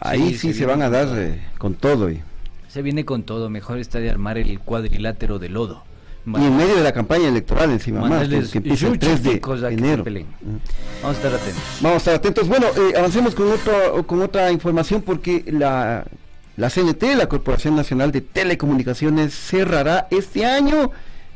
Ahí 0.00 0.34
sí, 0.34 0.52
se, 0.52 0.66
van 0.66 0.82
a 0.82 0.90
dar 0.90 1.08
eh, 1.18 1.42
con 1.58 1.74
todo. 1.74 2.10
Y... 2.10 2.22
Se 2.68 2.82
viene 2.82 3.04
con 3.04 3.22
todo, 3.22 3.50
mejor 3.50 3.78
está 3.78 3.98
de 3.98 4.10
armar 4.10 4.38
el 4.38 4.60
cuadrilátero 4.60 5.38
de 5.38 5.48
lodo. 5.48 5.84
Y 6.26 6.44
en 6.44 6.56
medio 6.56 6.76
de 6.76 6.82
la 6.82 6.92
campaña 6.92 7.28
electoral 7.28 7.70
encima 7.70 8.06
más, 8.06 8.28
que 8.28 8.58
empieza 8.58 8.88
el 8.88 8.98
3 8.98 9.22
de 9.22 9.40
enero. 9.70 10.04
Vamos 10.04 10.22
a 11.02 11.12
estar 11.12 11.34
atentos. 11.34 11.62
Vamos 11.80 11.94
a 11.94 11.96
estar 11.96 12.14
atentos. 12.14 12.48
Bueno, 12.48 12.66
eh, 12.66 12.98
avancemos 12.98 13.34
con, 13.34 13.50
otro, 13.50 14.06
con 14.06 14.20
otra 14.20 14.52
información 14.52 15.00
porque 15.00 15.44
la, 15.46 16.04
la 16.56 16.68
CNT, 16.68 17.02
la 17.16 17.28
Corporación 17.28 17.76
Nacional 17.76 18.12
de 18.12 18.20
Telecomunicaciones, 18.20 19.32
cerrará 19.32 20.06
este 20.10 20.44
año 20.44 20.90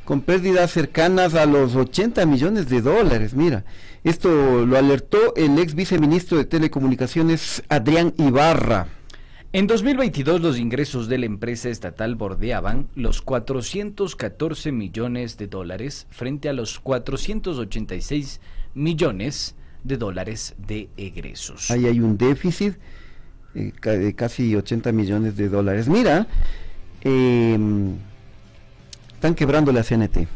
con 0.05 0.21
pérdidas 0.21 0.73
cercanas 0.73 1.35
a 1.35 1.47
los 1.47 1.75
80 1.75 2.27
millones 2.27 2.69
de 2.69 2.83
dólares. 2.83 3.35
Mira, 3.35 3.65
esto 4.05 4.67
lo 4.67 4.77
alertó 4.77 5.35
el 5.37 5.59
ex 5.59 5.75
viceministro 5.75 6.37
de 6.37 6.45
Telecomunicaciones, 6.45 7.63
Adrián 7.69 8.13
Ibarra. 8.19 8.89
En 9.55 9.67
2022 9.67 10.41
los 10.41 10.59
ingresos 10.59 11.09
de 11.09 11.19
la 11.19 11.27
empresa 11.27 11.69
estatal 11.69 12.15
bordeaban 12.15 12.89
los 12.95 13.21
414 13.21 14.73
millones 14.73 15.37
de 15.37 15.47
dólares 15.47 16.07
frente 16.09 16.49
a 16.49 16.55
los 16.55 16.81
486 16.81 18.41
millones 18.73 19.55
de 19.85 19.99
dólares 19.99 20.55
de 20.57 20.89
egresos. 20.97 21.71
Ahí 21.71 21.85
hay 21.85 22.01
un 22.01 22.17
déficit 22.17 22.77
eh, 23.55 23.73
de 23.83 24.15
casi 24.15 24.57
80 24.57 24.91
millones 24.93 25.37
de 25.37 25.51
dólares. 25.51 25.87
Mira, 25.87 26.27
em, 27.03 27.97
están 29.13 29.35
quebrando 29.35 29.71
la 29.71 29.83
CNT. 29.83 30.29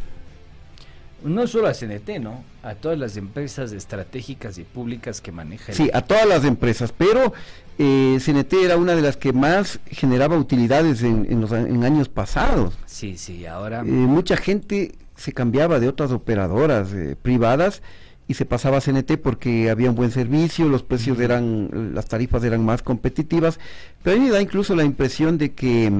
No 1.24 1.46
solo 1.46 1.68
a 1.68 1.72
CNT, 1.72 2.20
¿no? 2.20 2.44
A 2.62 2.74
todas 2.74 2.98
las 2.98 3.16
empresas 3.16 3.72
estratégicas 3.72 4.58
y 4.58 4.64
públicas 4.64 5.20
que 5.20 5.32
maneja. 5.32 5.72
Sí, 5.72 5.90
a 5.92 6.02
todas 6.02 6.26
las 6.26 6.44
empresas, 6.44 6.92
pero 6.96 7.32
eh, 7.78 8.18
CNT 8.24 8.52
era 8.64 8.76
una 8.76 8.94
de 8.94 9.02
las 9.02 9.16
que 9.16 9.32
más 9.32 9.80
generaba 9.86 10.36
utilidades 10.36 11.02
en, 11.02 11.40
los 11.40 11.52
en 11.52 11.84
años 11.84 12.08
pasados. 12.08 12.74
Sí, 12.86 13.16
sí, 13.16 13.46
ahora... 13.46 13.80
Eh, 13.80 13.84
mucha 13.84 14.36
gente 14.36 14.92
se 15.16 15.32
cambiaba 15.32 15.80
de 15.80 15.88
otras 15.88 16.10
operadoras 16.10 16.92
eh, 16.92 17.16
privadas 17.20 17.82
y 18.28 18.34
se 18.34 18.44
pasaba 18.44 18.78
a 18.78 18.80
CNT 18.80 19.18
porque 19.22 19.70
había 19.70 19.90
un 19.90 19.96
buen 19.96 20.10
servicio, 20.10 20.68
los 20.68 20.82
precios 20.82 21.18
eran, 21.20 21.92
las 21.94 22.06
tarifas 22.06 22.44
eran 22.44 22.64
más 22.64 22.82
competitivas, 22.82 23.58
pero 24.02 24.16
a 24.16 24.18
mí 24.18 24.26
me 24.26 24.32
da 24.32 24.40
incluso 24.40 24.74
la 24.74 24.84
impresión 24.84 25.38
de 25.38 25.52
que 25.52 25.92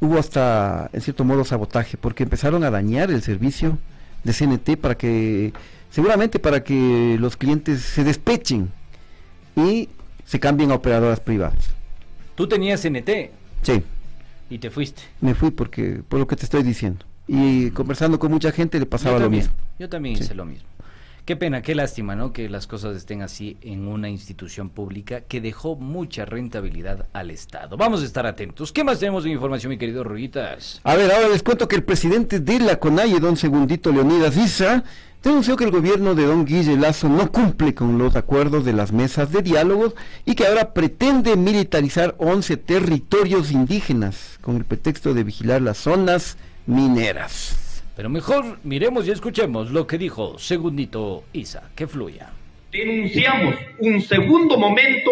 hubo 0.00 0.18
hasta, 0.18 0.88
en 0.92 1.00
cierto 1.00 1.24
modo, 1.24 1.44
sabotaje, 1.44 1.96
porque 1.96 2.22
empezaron 2.22 2.64
a 2.64 2.70
dañar 2.70 3.10
el 3.10 3.22
servicio 3.22 3.78
de 4.24 4.32
CNT 4.32 4.76
para 4.80 4.96
que, 4.96 5.52
seguramente 5.90 6.38
para 6.38 6.62
que 6.62 7.16
los 7.18 7.36
clientes 7.36 7.82
se 7.82 8.04
despechen 8.04 8.70
y 9.56 9.88
se 10.24 10.40
cambien 10.40 10.70
a 10.70 10.74
operadoras 10.74 11.20
privadas. 11.20 11.74
¿Tú 12.34 12.46
tenías 12.46 12.82
CNT? 12.82 13.10
Sí. 13.62 13.82
¿Y 14.50 14.58
te 14.58 14.70
fuiste? 14.70 15.02
Me 15.20 15.34
fui 15.34 15.50
porque, 15.50 16.02
por 16.08 16.20
lo 16.20 16.26
que 16.26 16.36
te 16.36 16.44
estoy 16.44 16.62
diciendo. 16.62 17.04
Y 17.26 17.70
conversando 17.70 18.18
con 18.18 18.30
mucha 18.30 18.52
gente 18.52 18.78
le 18.78 18.86
pasaba 18.86 19.18
lo 19.18 19.28
mismo. 19.28 19.52
Yo 19.78 19.88
también 19.88 20.16
hice 20.16 20.34
lo 20.34 20.44
mismo. 20.44 20.66
Qué 21.28 21.36
pena, 21.36 21.60
qué 21.60 21.74
lástima, 21.74 22.16
¿no? 22.16 22.32
Que 22.32 22.48
las 22.48 22.66
cosas 22.66 22.96
estén 22.96 23.20
así 23.20 23.58
en 23.60 23.86
una 23.86 24.08
institución 24.08 24.70
pública 24.70 25.20
que 25.20 25.42
dejó 25.42 25.76
mucha 25.76 26.24
rentabilidad 26.24 27.04
al 27.12 27.30
Estado. 27.30 27.76
Vamos 27.76 28.00
a 28.00 28.06
estar 28.06 28.24
atentos. 28.24 28.72
¿Qué 28.72 28.82
más 28.82 28.98
tenemos 28.98 29.24
de 29.24 29.30
información, 29.32 29.68
mi 29.68 29.76
querido 29.76 30.04
Ruitas? 30.04 30.80
A 30.84 30.96
ver, 30.96 31.12
ahora 31.12 31.28
les 31.28 31.42
cuento 31.42 31.68
que 31.68 31.76
el 31.76 31.84
presidente 31.84 32.40
de 32.40 32.60
la 32.60 32.78
CONAIE, 32.78 33.20
don 33.20 33.36
Segundito 33.36 33.92
Leonidas 33.92 34.38
Issa, 34.38 34.84
denunció 35.22 35.56
que 35.56 35.64
el 35.64 35.70
gobierno 35.70 36.14
de 36.14 36.24
don 36.24 36.46
Guille 36.46 36.78
Lazo 36.78 37.10
no 37.10 37.30
cumple 37.30 37.74
con 37.74 37.98
los 37.98 38.16
acuerdos 38.16 38.64
de 38.64 38.72
las 38.72 38.92
mesas 38.92 39.30
de 39.30 39.42
diálogos 39.42 39.94
y 40.24 40.34
que 40.34 40.46
ahora 40.46 40.72
pretende 40.72 41.36
militarizar 41.36 42.14
11 42.16 42.56
territorios 42.56 43.50
indígenas 43.50 44.38
con 44.40 44.56
el 44.56 44.64
pretexto 44.64 45.12
de 45.12 45.24
vigilar 45.24 45.60
las 45.60 45.76
zonas 45.76 46.38
mineras. 46.64 47.67
Pero 47.98 48.10
mejor 48.10 48.60
miremos 48.62 49.08
y 49.08 49.10
escuchemos 49.10 49.72
lo 49.72 49.84
que 49.84 49.98
dijo 49.98 50.38
Segundito 50.38 51.24
Isa, 51.32 51.72
que 51.74 51.88
fluya. 51.88 52.30
Denunciamos 52.70 53.56
un 53.80 54.00
segundo 54.00 54.56
momento 54.56 55.10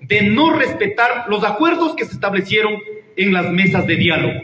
de 0.00 0.22
no 0.22 0.52
respetar 0.52 1.26
los 1.28 1.44
acuerdos 1.44 1.94
que 1.94 2.04
se 2.04 2.14
establecieron 2.14 2.74
en 3.14 3.32
las 3.32 3.52
mesas 3.52 3.86
de 3.86 3.94
diálogo, 3.94 4.40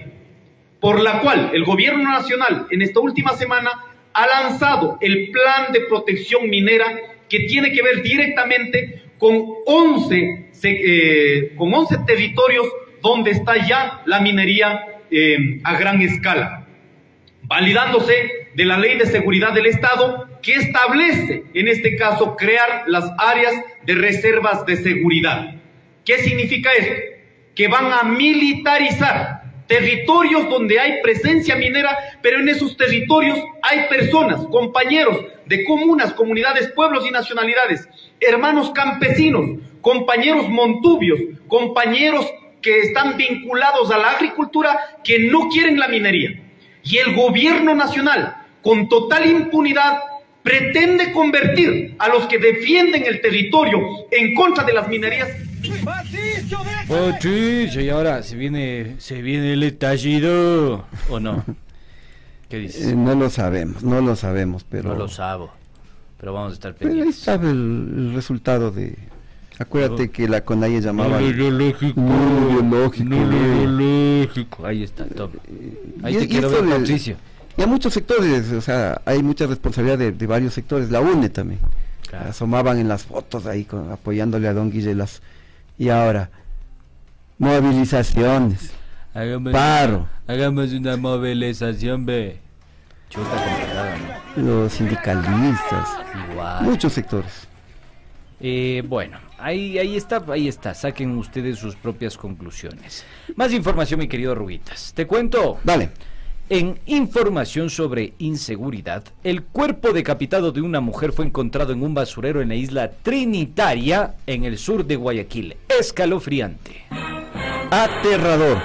por 0.78 1.00
la 1.00 1.20
cual 1.20 1.50
el 1.52 1.64
gobierno 1.64 2.04
nacional 2.04 2.68
en 2.70 2.80
esta 2.80 3.00
última 3.00 3.32
semana 3.32 3.72
ha 4.12 4.24
lanzado 4.24 4.96
el 5.00 5.32
plan 5.32 5.72
de 5.72 5.80
protección 5.80 6.48
minera 6.48 6.86
que 7.28 7.40
tiene 7.40 7.72
que 7.72 7.82
ver 7.82 8.04
directamente 8.04 9.02
con 9.18 9.46
11, 9.66 10.50
eh, 10.62 11.54
con 11.56 11.74
11 11.74 11.96
territorios 12.06 12.68
donde 13.02 13.32
está 13.32 13.66
ya 13.66 14.02
la 14.06 14.20
minería 14.20 15.00
eh, 15.10 15.58
a 15.64 15.76
gran 15.76 16.00
escala 16.02 16.68
validándose 17.50 18.46
de 18.54 18.64
la 18.64 18.78
Ley 18.78 18.96
de 18.96 19.06
Seguridad 19.06 19.52
del 19.52 19.66
Estado 19.66 20.28
que 20.40 20.54
establece, 20.54 21.42
en 21.52 21.66
este 21.66 21.96
caso, 21.96 22.36
crear 22.36 22.84
las 22.86 23.10
áreas 23.18 23.52
de 23.84 23.96
reservas 23.96 24.64
de 24.66 24.76
seguridad. 24.76 25.56
¿Qué 26.04 26.18
significa 26.18 26.72
esto? 26.72 26.94
Que 27.56 27.66
van 27.66 27.92
a 27.92 28.04
militarizar 28.04 29.42
territorios 29.66 30.48
donde 30.48 30.78
hay 30.78 31.02
presencia 31.02 31.56
minera, 31.56 31.98
pero 32.22 32.38
en 32.38 32.48
esos 32.48 32.76
territorios 32.76 33.38
hay 33.62 33.88
personas, 33.88 34.46
compañeros 34.46 35.18
de 35.46 35.64
comunas, 35.64 36.12
comunidades, 36.12 36.68
pueblos 36.68 37.04
y 37.04 37.10
nacionalidades, 37.10 37.88
hermanos 38.20 38.70
campesinos, 38.70 39.58
compañeros 39.80 40.48
montubios, 40.48 41.18
compañeros 41.48 42.32
que 42.62 42.78
están 42.78 43.16
vinculados 43.16 43.90
a 43.90 43.98
la 43.98 44.10
agricultura 44.10 44.78
que 45.02 45.18
no 45.18 45.48
quieren 45.48 45.80
la 45.80 45.88
minería 45.88 46.39
y 46.84 46.98
el 46.98 47.14
gobierno 47.14 47.74
nacional, 47.74 48.36
con 48.62 48.88
total 48.88 49.26
impunidad, 49.26 50.00
pretende 50.42 51.12
convertir 51.12 51.96
a 51.98 52.08
los 52.08 52.26
que 52.26 52.38
defienden 52.38 53.04
el 53.06 53.20
territorio 53.20 53.78
en 54.10 54.34
contra 54.34 54.64
de 54.64 54.72
las 54.72 54.88
minerías. 54.88 55.28
Patricio, 56.88 57.80
y 57.80 57.88
ahora 57.88 58.22
se 58.22 58.36
viene, 58.36 58.96
se 58.98 59.22
viene 59.22 59.52
el 59.52 59.62
estallido, 59.62 60.86
¿o 61.08 61.20
no? 61.20 61.44
¿Qué 62.48 62.58
dices? 62.58 62.88
Eh, 62.88 62.96
no 62.96 63.14
lo 63.14 63.30
sabemos, 63.30 63.82
no 63.82 64.00
lo 64.00 64.16
sabemos, 64.16 64.64
pero... 64.68 64.88
No 64.90 64.96
lo 64.96 65.08
sabo, 65.08 65.52
pero 66.18 66.32
vamos 66.32 66.52
a 66.52 66.54
estar 66.54 66.74
pendientes. 66.74 67.16
ahí 67.16 67.22
sabe 67.22 67.50
el, 67.50 68.12
resultado 68.14 68.70
de... 68.70 68.96
Acuérdate 69.60 70.10
que 70.10 70.26
la 70.26 70.40
CONAIE 70.42 70.80
llamaba... 70.80 71.20
No 71.20 71.26
biológico. 71.26 72.00
No 72.00 72.48
biológico. 72.48 73.10
No 73.10 73.28
biológico. 73.28 74.64
Ahí 74.64 74.82
está, 74.82 75.04
top. 75.04 75.32
Ahí 76.02 76.16
te 76.16 76.28
quiero 76.28 76.48
ver, 76.48 76.64
Patricio. 76.64 77.16
Y 77.58 77.62
a 77.62 77.66
muchos 77.66 77.92
sectores, 77.92 78.50
o 78.52 78.62
sea, 78.62 79.02
hay 79.04 79.22
mucha 79.22 79.46
responsabilidad 79.46 79.98
de, 79.98 80.26
varios 80.26 80.54
sectores. 80.54 80.90
La 80.90 81.02
UNE 81.02 81.28
también. 81.28 81.60
Asomaban 82.10 82.78
en 82.78 82.88
las 82.88 83.04
fotos 83.04 83.44
ahí 83.44 83.66
apoyándole 83.92 84.48
a 84.48 84.54
Don 84.54 84.70
Guillelas. 84.70 85.20
Y 85.76 85.90
ahora, 85.90 86.30
movilizaciones. 87.36 88.72
paro. 89.52 90.08
Hagamos 90.26 90.72
una 90.72 90.96
movilización, 90.96 92.06
ve. 92.06 92.40
Los 94.36 94.72
sindicalistas. 94.72 95.88
Igual. 96.32 96.64
Muchos 96.64 96.94
sectores. 96.94 97.49
Eh, 98.40 98.82
bueno, 98.86 99.18
ahí, 99.38 99.78
ahí 99.78 99.96
está, 99.96 100.24
ahí 100.28 100.48
está. 100.48 100.74
Saquen 100.74 101.16
ustedes 101.16 101.58
sus 101.58 101.76
propias 101.76 102.16
conclusiones. 102.16 103.04
Más 103.36 103.52
información, 103.52 104.00
mi 104.00 104.08
querido 104.08 104.34
Ruguitas. 104.34 104.92
Te 104.94 105.06
cuento. 105.06 105.58
Dale. 105.62 105.90
En 106.48 106.80
información 106.86 107.70
sobre 107.70 108.14
inseguridad, 108.18 109.04
el 109.22 109.44
cuerpo 109.44 109.92
decapitado 109.92 110.50
de 110.50 110.60
una 110.60 110.80
mujer 110.80 111.12
fue 111.12 111.24
encontrado 111.24 111.72
en 111.72 111.82
un 111.82 111.94
basurero 111.94 112.42
en 112.42 112.48
la 112.48 112.56
isla 112.56 112.90
Trinitaria, 112.90 114.16
en 114.26 114.42
el 114.44 114.58
sur 114.58 114.84
de 114.84 114.96
Guayaquil. 114.96 115.56
Escalofriante. 115.68 116.86
Aterrador. 117.70 118.58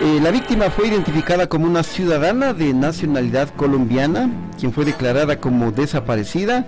Eh, 0.00 0.20
la 0.22 0.30
víctima 0.30 0.70
fue 0.70 0.88
identificada 0.88 1.48
como 1.48 1.66
una 1.66 1.82
ciudadana 1.82 2.54
de 2.54 2.72
nacionalidad 2.72 3.50
colombiana, 3.56 4.30
quien 4.58 4.72
fue 4.72 4.86
declarada 4.86 5.38
como 5.38 5.70
desaparecida 5.70 6.66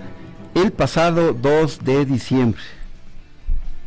el 0.55 0.71
pasado 0.71 1.33
2 1.33 1.83
de 1.83 2.05
diciembre. 2.05 2.61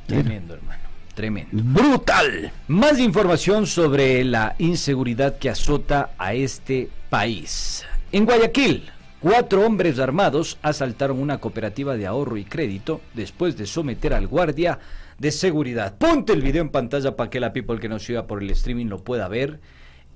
Tremendo, 0.06 0.54
hermano. 0.54 0.82
Tremendo. 1.14 1.50
Brutal. 1.52 2.52
Más 2.68 2.98
información 2.98 3.66
sobre 3.66 4.24
la 4.24 4.56
inseguridad 4.58 5.38
que 5.38 5.50
azota 5.50 6.10
a 6.18 6.34
este 6.34 6.88
país. 7.08 7.84
En 8.10 8.24
Guayaquil, 8.24 8.90
cuatro 9.20 9.64
hombres 9.64 9.98
armados 9.98 10.58
asaltaron 10.62 11.20
una 11.20 11.38
cooperativa 11.38 11.96
de 11.96 12.06
ahorro 12.06 12.36
y 12.36 12.44
crédito 12.44 13.00
después 13.14 13.56
de 13.56 13.66
someter 13.66 14.12
al 14.12 14.26
guardia 14.26 14.78
de 15.18 15.30
seguridad. 15.30 15.96
Ponte 15.96 16.32
el 16.32 16.42
video 16.42 16.62
en 16.62 16.70
pantalla 16.70 17.14
para 17.16 17.30
que 17.30 17.40
la 17.40 17.52
people 17.52 17.78
que 17.78 17.88
nos 17.88 18.02
siga 18.02 18.26
por 18.26 18.42
el 18.42 18.50
streaming 18.50 18.86
lo 18.86 19.04
pueda 19.04 19.28
ver. 19.28 19.60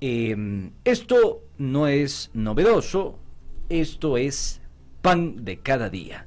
Eh, 0.01 0.69
esto 0.83 1.43
no 1.57 1.87
es 1.87 2.29
novedoso, 2.33 3.19
esto 3.69 4.17
es 4.17 4.61
pan 5.01 5.45
de 5.45 5.59
cada 5.59 5.89
día. 5.89 6.25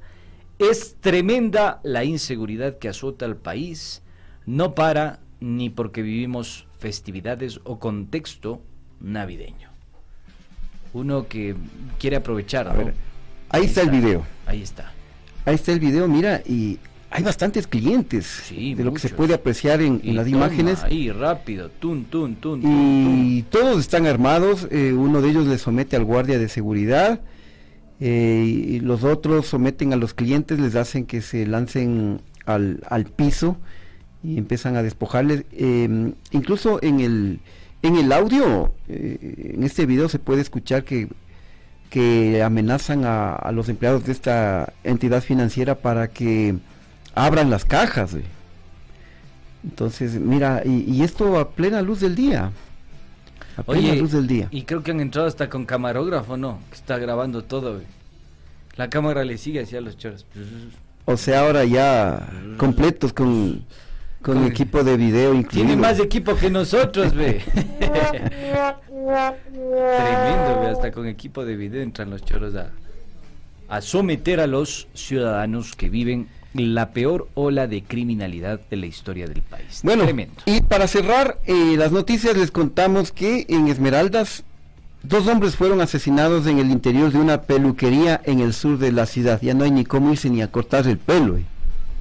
Es 0.59 0.96
tremenda 1.00 1.80
la 1.82 2.05
inseguridad 2.05 2.78
que 2.78 2.88
azota 2.88 3.24
al 3.24 3.36
país 3.36 4.03
no 4.46 4.74
para 4.74 5.20
ni 5.40 5.70
porque 5.70 6.03
vivimos 6.03 6.66
festividades 6.78 7.61
o 7.64 7.78
contexto 7.78 8.62
navideño. 9.00 9.70
Uno 10.92 11.26
que 11.26 11.55
quiere 11.98 12.16
aprovechar. 12.16 12.68
A 12.68 12.74
ver, 12.74 12.94
ahí, 13.48 13.64
está, 13.64 13.82
el 13.82 13.90
video. 13.90 14.24
Ahí 14.46 14.62
está. 14.62 14.92
Ahí 15.44 15.55
está 15.55 15.72
el 15.72 15.80
video, 15.80 16.07
mira, 16.07 16.42
y 16.46 16.78
hay 17.11 17.22
bastantes 17.22 17.66
clientes 17.66 18.44
de 18.50 18.84
lo 18.84 18.92
que 18.92 19.00
se 19.00 19.09
puede 19.09 19.34
apreciar 19.34 19.82
en, 19.82 20.00
las 20.14 20.28
imágenes. 20.28 20.82
Ahí 20.82 21.11
rápido, 21.11 21.70
tun, 21.70 22.05
tun, 22.05 22.36
tun. 22.36 22.61
Y 22.62 23.42
todos 23.42 23.80
están 23.80 24.07
armados. 24.07 24.68
eh, 24.70 24.92
uno 24.92 25.20
de 25.20 25.30
ellos 25.30 25.46
le 25.46 25.59
somete 25.59 25.96
al 25.96 26.05
guardia 26.05 26.38
de 26.38 26.48
seguridad. 26.48 27.20
Eh, 28.05 28.44
y 28.44 28.80
los 28.80 29.05
otros 29.05 29.46
someten 29.46 29.92
a 29.92 29.96
los 29.96 30.12
clientes, 30.12 30.59
les 30.59 30.74
hacen 30.74 31.07
que 31.07 31.22
se 31.22 31.46
lancen 31.46 32.20
al, 32.46 32.82
al 32.90 33.05
piso 33.05 33.59
y 34.24 34.38
empiezan 34.38 34.74
a 34.74 34.82
despojarles. 34.82 35.44
eh, 35.53 36.12
incluso 36.32 36.82
en 36.82 36.98
el, 36.98 37.38
en 37.82 37.94
el 37.94 38.11
audio, 38.11 38.74
eh, 38.88 39.53
en 39.55 39.62
este 39.62 39.86
video 39.86 40.09
se 40.09 40.18
puede 40.18 40.40
escuchar 40.40 40.82
que, 40.82 41.11
que 41.90 42.42
amenazan 42.42 43.05
a, 43.05 43.53
los 43.53 43.68
empleados 43.68 44.05
de 44.05 44.11
esta 44.11 44.72
entidad 44.82 45.22
financiera 45.22 45.76
para 45.76 46.09
que 46.09 46.57
abran 47.14 47.50
las 47.50 47.64
cajas. 47.64 48.16
Entonces, 49.62 50.14
mira, 50.14 50.62
y 50.64 51.05
esto 51.05 51.38
a 51.38 51.50
plena 51.50 51.82
luz 51.82 52.00
del 52.00 52.16
día. 52.16 52.50
Oye, 53.66 53.96
luz 53.96 54.12
del 54.12 54.26
día. 54.26 54.48
y 54.50 54.62
creo 54.62 54.82
que 54.82 54.90
han 54.92 55.00
entrado 55.00 55.26
hasta 55.28 55.48
con 55.50 55.64
camarógrafo, 55.66 56.36
¿no? 56.36 56.59
Que 56.70 56.76
está 56.76 56.98
grabando 56.98 57.42
todo, 57.44 57.74
güey. 57.74 57.86
La 58.76 58.88
cámara 58.88 59.24
le 59.24 59.36
sigue 59.38 59.61
hacia 59.61 59.80
los 59.80 59.96
choros. 59.98 60.24
O 61.05 61.16
sea, 61.16 61.40
ahora 61.40 61.64
ya 61.64 62.28
completos 62.57 63.12
con, 63.12 63.64
con 64.22 64.36
Con- 64.38 64.46
equipo 64.46 64.82
de 64.82 64.96
video 64.96 65.34
incluido. 65.34 65.66
Tiene 65.66 65.76
más 65.80 65.98
equipo 66.00 66.34
que 66.36 66.48
nosotros, 66.50 67.14
ve. 67.14 67.42
Tremendo, 68.92 70.61
ve. 70.61 70.68
Hasta 70.70 70.92
con 70.92 71.07
equipo 71.07 71.44
de 71.44 71.57
video 71.57 71.82
entran 71.82 72.11
los 72.11 72.24
choros 72.24 72.55
a, 72.55 72.70
a 73.68 73.80
someter 73.80 74.40
a 74.40 74.46
los 74.46 74.88
ciudadanos 74.94 75.74
que 75.76 75.88
viven 75.88 76.28
la 76.55 76.90
peor 76.90 77.28
ola 77.34 77.66
de 77.66 77.82
criminalidad 77.82 78.61
de 78.70 78.76
la 78.76 78.86
historia 78.86 79.26
del 79.26 79.42
país. 79.42 79.80
Bueno, 79.82 80.05
Tremendo. 80.05 80.34
y 80.46 80.61
para 80.61 80.86
cerrar 80.86 81.38
eh, 81.46 81.74
las 81.78 81.92
noticias 81.92 82.36
les 82.36 82.50
contamos 82.50 83.12
que 83.12 83.46
en 83.48 83.68
Esmeraldas 83.68 84.44
dos 85.03 85.26
hombres 85.26 85.57
fueron 85.57 85.80
asesinados 85.80 86.46
en 86.46 86.59
el 86.59 86.70
interior 86.70 87.11
de 87.11 87.18
una 87.18 87.42
peluquería 87.42 88.20
en 88.24 88.40
el 88.40 88.53
sur 88.53 88.78
de 88.78 88.92
la 88.92 89.07
ciudad. 89.07 89.40
Ya 89.42 89.55
no 89.55 89.64
hay 89.64 89.70
ni 89.70 89.84
cómo 89.84 90.12
irse 90.12 90.28
ni 90.30 90.42
a 90.42 90.50
cortar 90.50 90.86
el 90.86 90.98
pelo. 90.98 91.38
eh. 91.38 91.44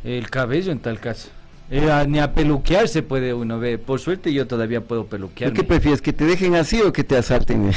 El 0.03 0.29
cabello 0.29 0.71
en 0.71 0.79
tal 0.79 0.99
caso. 0.99 1.29
Eh, 1.69 1.89
a- 1.89 2.03
ni 2.05 2.19
a 2.19 2.33
peluquear 2.33 2.89
se 2.89 3.01
puede 3.01 3.33
uno 3.33 3.57
ver. 3.57 3.81
Por 3.81 3.99
suerte 4.01 4.33
yo 4.33 4.45
todavía 4.45 4.81
puedo 4.81 5.03
¿Tú 5.03 5.07
peluquear. 5.09 5.53
qué 5.53 5.63
prefieres, 5.63 6.01
que 6.01 6.11
te 6.11 6.25
dejen 6.25 6.55
así 6.55 6.81
o 6.81 6.91
que 6.91 7.05
te 7.05 7.15
asalten? 7.17 7.71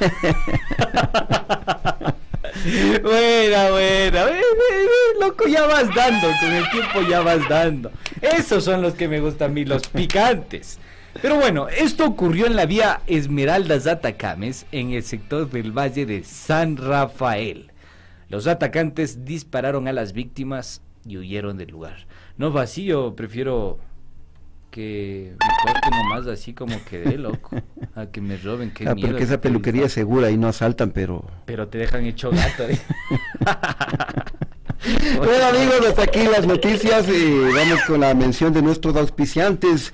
eh? 2.66 3.00
Buena, 3.02 3.70
buena. 3.70 4.24
Ve, 4.24 4.32
ve, 4.32 4.40
ve, 4.40 5.20
loco, 5.20 5.46
ya 5.48 5.66
vas 5.66 5.94
dando. 5.94 6.28
Con 6.40 6.52
el 6.52 6.70
tiempo 6.70 7.02
ya 7.08 7.20
vas 7.20 7.48
dando. 7.48 7.90
Esos 8.20 8.64
son 8.64 8.82
los 8.82 8.94
que 8.94 9.08
me 9.08 9.20
gustan 9.20 9.50
a 9.50 9.54
mí, 9.54 9.64
los 9.64 9.88
picantes. 9.88 10.78
Pero 11.20 11.36
bueno, 11.36 11.68
esto 11.68 12.06
ocurrió 12.06 12.46
en 12.46 12.56
la 12.56 12.66
vía 12.66 13.02
Esmeraldas 13.06 13.86
Atacames, 13.86 14.66
en 14.72 14.92
el 14.92 15.02
sector 15.02 15.50
del 15.50 15.72
Valle 15.72 16.06
de 16.06 16.24
San 16.24 16.76
Rafael. 16.76 17.70
Los 18.28 18.46
atacantes 18.46 19.24
dispararon 19.26 19.88
a 19.88 19.92
las 19.92 20.14
víctimas 20.14 20.80
y 21.06 21.18
huyeron 21.18 21.58
del 21.58 21.70
lugar. 21.70 22.06
No 22.38 22.50
vacío, 22.50 23.14
prefiero 23.14 23.78
que 24.72 25.34
me 25.38 25.46
corten 25.72 25.90
nomás 26.02 26.26
así 26.26 26.52
como 26.54 26.74
quedé, 26.90 27.16
loco. 27.18 27.50
A 27.94 28.06
que 28.06 28.20
me 28.20 28.36
roben, 28.38 28.72
qué 28.72 28.88
Ah, 28.88 28.94
miedo 28.96 29.08
porque 29.10 29.22
esa 29.24 29.40
peluquería 29.40 29.86
es 29.86 29.92
segura 29.92 30.30
y 30.30 30.36
no 30.38 30.48
asaltan, 30.48 30.90
pero... 30.90 31.24
pero 31.44 31.68
te 31.68 31.78
dejan 31.78 32.04
hecho 32.06 32.30
gato. 32.32 32.64
¿eh? 32.68 32.80
Bueno 35.16 35.44
amigos, 35.46 35.86
hasta 35.88 36.02
aquí 36.02 36.24
las 36.24 36.44
noticias. 36.46 37.06
eh, 37.08 37.50
vamos 37.54 37.82
con 37.86 38.00
la 38.00 38.12
mención 38.14 38.52
de 38.52 38.62
nuestros 38.62 38.96
auspiciantes. 38.96 39.92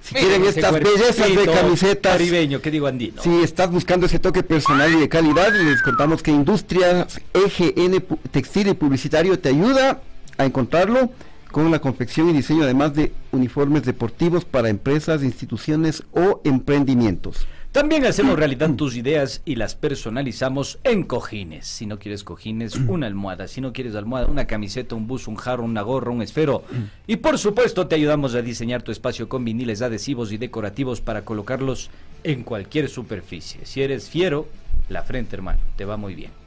Si 0.00 0.14
Miren 0.14 0.42
quieren 0.42 0.48
estas 0.48 0.72
bellezas 0.72 1.34
de 1.34 1.46
camisetas, 1.52 2.12
Caribeño, 2.12 2.60
¿qué 2.60 2.70
digo 2.70 2.86
andino? 2.86 3.20
si 3.22 3.42
estás 3.42 3.70
buscando 3.70 4.06
ese 4.06 4.18
toque 4.20 4.42
personal 4.42 4.92
y 4.92 5.00
de 5.00 5.08
calidad, 5.08 5.52
les 5.52 5.82
contamos 5.82 6.22
que 6.22 6.30
Industrias 6.30 7.20
EGN 7.32 8.04
Textil 8.30 8.68
y 8.68 8.74
Publicitario 8.74 9.38
te 9.38 9.48
ayuda 9.48 10.00
a 10.36 10.44
encontrarlo 10.44 11.10
con 11.54 11.70
la 11.70 11.78
confección 11.78 12.28
y 12.28 12.32
diseño 12.32 12.64
además 12.64 12.94
de 12.94 13.12
uniformes 13.30 13.84
deportivos 13.84 14.44
para 14.44 14.70
empresas, 14.70 15.22
instituciones 15.22 16.02
o 16.10 16.40
emprendimientos. 16.42 17.46
También 17.70 18.04
hacemos 18.06 18.36
realidad 18.36 18.74
tus 18.74 18.96
ideas 18.96 19.40
y 19.44 19.54
las 19.54 19.76
personalizamos 19.76 20.80
en 20.82 21.04
cojines. 21.04 21.64
Si 21.64 21.86
no 21.86 22.00
quieres 22.00 22.24
cojines, 22.24 22.74
una 22.74 23.06
almohada. 23.06 23.46
Si 23.46 23.60
no 23.60 23.72
quieres 23.72 23.94
almohada, 23.94 24.26
una 24.26 24.48
camiseta, 24.48 24.96
un 24.96 25.06
bus, 25.06 25.28
un 25.28 25.36
jarro, 25.36 25.62
una 25.62 25.82
gorra, 25.82 26.10
un 26.10 26.22
esfero. 26.22 26.64
Y 27.06 27.16
por 27.16 27.38
supuesto 27.38 27.86
te 27.86 27.94
ayudamos 27.94 28.34
a 28.34 28.42
diseñar 28.42 28.82
tu 28.82 28.90
espacio 28.90 29.28
con 29.28 29.44
viniles 29.44 29.80
adhesivos 29.80 30.32
y 30.32 30.38
decorativos 30.38 31.00
para 31.00 31.24
colocarlos 31.24 31.88
en 32.24 32.42
cualquier 32.42 32.88
superficie. 32.88 33.64
Si 33.64 33.80
eres 33.80 34.08
fiero, 34.08 34.48
la 34.88 35.04
frente 35.04 35.36
hermano, 35.36 35.60
te 35.76 35.84
va 35.84 35.96
muy 35.96 36.16
bien. 36.16 36.43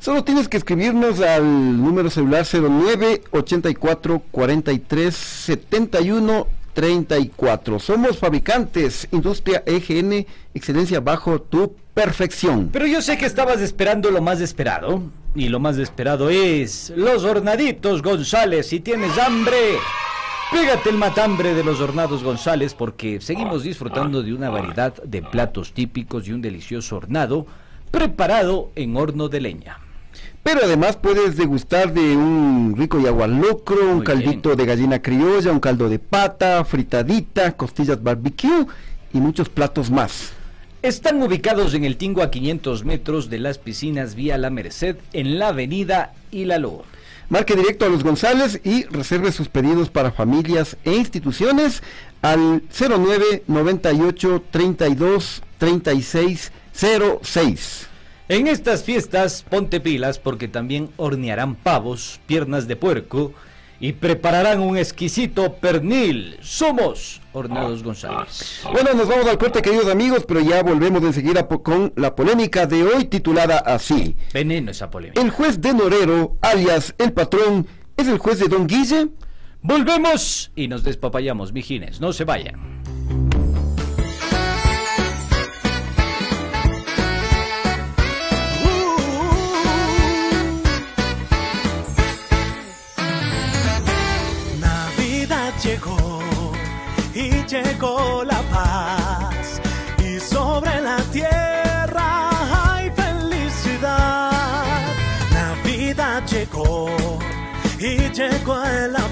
Solo 0.00 0.22
tienes 0.22 0.48
que 0.48 0.56
escribirnos 0.56 1.20
al 1.20 1.76
número 1.76 2.08
celular 2.08 2.46
09 2.46 3.22
84 3.32 4.22
43 4.30 5.14
71 5.14 6.46
34. 6.72 7.80
Somos 7.80 8.18
fabricantes, 8.18 9.08
industria 9.10 9.64
EGN, 9.66 10.24
excelencia 10.54 11.00
bajo 11.00 11.40
tu 11.40 11.74
perfección. 11.92 12.68
Pero 12.72 12.86
yo 12.86 13.02
sé 13.02 13.18
que 13.18 13.26
estabas 13.26 13.60
esperando 13.60 14.12
lo 14.12 14.22
más 14.22 14.40
esperado. 14.40 15.02
Y 15.34 15.48
lo 15.48 15.58
más 15.58 15.76
esperado 15.78 16.30
es 16.30 16.92
los 16.94 17.24
hornaditos 17.24 18.00
González. 18.00 18.68
Si 18.68 18.78
tienes 18.78 19.18
hambre, 19.18 19.56
pégate 20.52 20.90
el 20.90 20.96
matambre 20.96 21.54
de 21.54 21.64
los 21.64 21.80
hornados 21.80 22.22
González 22.22 22.74
porque 22.74 23.20
seguimos 23.20 23.64
disfrutando 23.64 24.22
de 24.22 24.32
una 24.32 24.48
variedad 24.48 24.94
de 25.02 25.22
platos 25.22 25.72
típicos 25.72 26.28
y 26.28 26.32
un 26.32 26.42
delicioso 26.42 26.96
hornado 26.96 27.46
preparado 27.90 28.70
en 28.76 28.96
horno 28.96 29.28
de 29.28 29.40
leña. 29.40 29.87
Pero 30.50 30.64
además 30.64 30.96
puedes 30.96 31.36
degustar 31.36 31.92
de 31.92 32.16
un 32.16 32.74
rico 32.74 32.98
yagualocro, 32.98 33.86
un 33.86 33.96
Muy 33.96 34.04
caldito 34.06 34.56
de 34.56 34.64
gallina 34.64 35.02
criolla, 35.02 35.52
un 35.52 35.60
caldo 35.60 35.90
de 35.90 35.98
pata, 35.98 36.64
fritadita, 36.64 37.52
costillas 37.52 38.02
barbecue 38.02 38.64
y 39.12 39.18
muchos 39.20 39.50
platos 39.50 39.90
más. 39.90 40.32
Están 40.80 41.22
ubicados 41.22 41.74
en 41.74 41.84
el 41.84 41.98
Tingo 41.98 42.22
a 42.22 42.30
500 42.30 42.82
metros 42.86 43.28
de 43.28 43.40
las 43.40 43.58
piscinas 43.58 44.14
Vía 44.14 44.38
La 44.38 44.48
Merced 44.48 44.96
en 45.12 45.38
la 45.38 45.48
avenida 45.48 46.14
Hilaló. 46.30 46.82
Marque 47.28 47.54
directo 47.54 47.84
a 47.84 47.90
los 47.90 48.02
González 48.02 48.58
y 48.64 48.84
reserve 48.84 49.32
sus 49.32 49.50
pedidos 49.50 49.90
para 49.90 50.12
familias 50.12 50.78
e 50.82 50.94
instituciones 50.94 51.82
al 52.22 52.62
09 52.70 53.44
98 53.48 54.44
32 54.50 55.42
36 55.58 56.52
06. 56.72 57.87
En 58.30 58.46
estas 58.46 58.84
fiestas 58.84 59.42
ponte 59.42 59.80
pilas 59.80 60.18
porque 60.18 60.48
también 60.48 60.90
hornearán 60.98 61.54
pavos, 61.54 62.20
piernas 62.26 62.68
de 62.68 62.76
puerco 62.76 63.32
y 63.80 63.92
prepararán 63.92 64.60
un 64.60 64.76
exquisito 64.76 65.54
pernil. 65.54 66.36
Somos 66.42 67.22
Horneados 67.32 67.82
González. 67.82 68.60
Bueno, 68.70 68.92
nos 68.92 69.08
vamos 69.08 69.26
al 69.26 69.38
corte, 69.38 69.62
queridos 69.62 69.88
amigos, 69.88 70.24
pero 70.28 70.40
ya 70.40 70.62
volvemos 70.62 71.02
enseguida 71.04 71.48
con 71.48 71.94
la 71.96 72.14
polémica 72.14 72.66
de 72.66 72.82
hoy 72.82 73.06
titulada 73.06 73.60
así. 73.60 74.14
Veneno 74.34 74.72
esa 74.72 74.90
polémica. 74.90 75.22
El 75.22 75.30
juez 75.30 75.62
de 75.62 75.72
Norero, 75.72 76.36
alias 76.42 76.94
el 76.98 77.14
patrón, 77.14 77.66
¿es 77.96 78.08
el 78.08 78.18
juez 78.18 78.40
de 78.40 78.48
Don 78.48 78.66
Guille? 78.66 79.08
Volvemos 79.62 80.52
y 80.54 80.68
nos 80.68 80.84
despapayamos, 80.84 81.52
mijines. 81.54 81.98
No 81.98 82.12
se 82.12 82.24
vayan. 82.24 83.37
La 97.80 98.42
paz 98.50 99.60
y 100.04 100.18
sobre 100.18 100.80
la 100.80 100.96
tierra 101.12 102.30
hay 102.74 102.90
felicidad. 102.90 104.32
Navidad 105.32 106.24
llegó 106.26 106.88
y 107.78 108.10
llegó 108.12 108.64
el 108.64 108.96
amor 108.96 109.07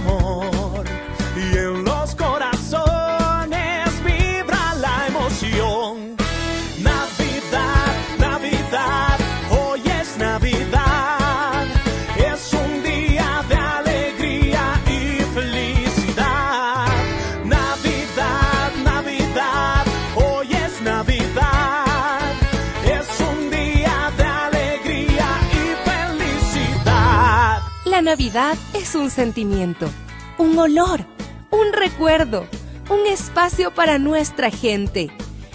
Navidad 28.07 28.57
es 28.73 28.95
un 28.95 29.11
sentimiento, 29.11 29.89
un 30.39 30.57
olor, 30.57 31.01
un 31.51 31.73
recuerdo, 31.73 32.47
un 32.89 33.05
espacio 33.05 33.75
para 33.75 33.99
nuestra 33.99 34.49
gente. 34.49 35.11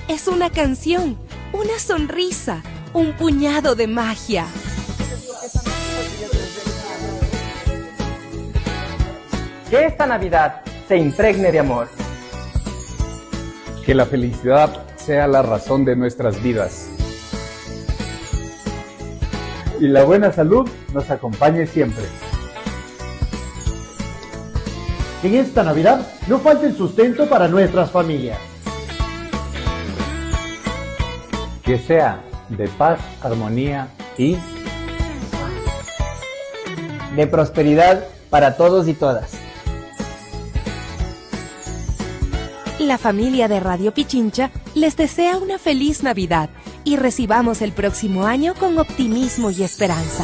Es 0.09 0.27
una 0.27 0.49
canción, 0.49 1.17
una 1.53 1.79
sonrisa, 1.79 2.61
un 2.91 3.13
puñado 3.13 3.75
de 3.75 3.87
magia. 3.87 4.47
Que 9.69 9.85
esta 9.85 10.05
Navidad 10.05 10.61
se 10.89 10.97
impregne 10.97 11.53
de 11.53 11.59
amor. 11.59 11.87
Que 13.85 13.95
la 13.95 14.05
felicidad 14.05 14.85
sea 14.97 15.25
la 15.25 15.41
razón 15.41 15.85
de 15.85 15.95
nuestras 15.95 16.43
vidas. 16.43 16.89
Y 19.79 19.87
la 19.87 20.03
buena 20.03 20.33
salud 20.33 20.69
nos 20.93 21.09
acompañe 21.09 21.65
siempre. 21.65 22.03
En 25.23 25.35
esta 25.35 25.63
Navidad 25.63 26.07
no 26.27 26.39
falte 26.39 26.65
el 26.65 26.75
sustento 26.75 27.29
para 27.29 27.47
nuestras 27.47 27.91
familias. 27.91 28.39
Que 31.63 31.77
sea 31.77 32.23
de 32.49 32.67
paz, 32.67 32.99
armonía 33.21 33.87
y 34.17 34.35
De 37.15 37.27
prosperidad 37.27 38.05
para 38.29 38.55
todos 38.55 38.87
y 38.87 38.93
todas. 38.93 39.33
La 42.79 42.97
familia 42.97 43.47
de 43.47 43.59
Radio 43.59 43.93
Pichincha 43.93 44.49
les 44.73 44.97
desea 44.97 45.37
una 45.37 45.59
feliz 45.59 46.01
Navidad 46.01 46.49
y 46.83 46.95
recibamos 46.95 47.61
el 47.61 47.73
próximo 47.73 48.25
año 48.25 48.55
con 48.55 48.79
optimismo 48.79 49.51
y 49.51 49.61
esperanza. 49.61 50.23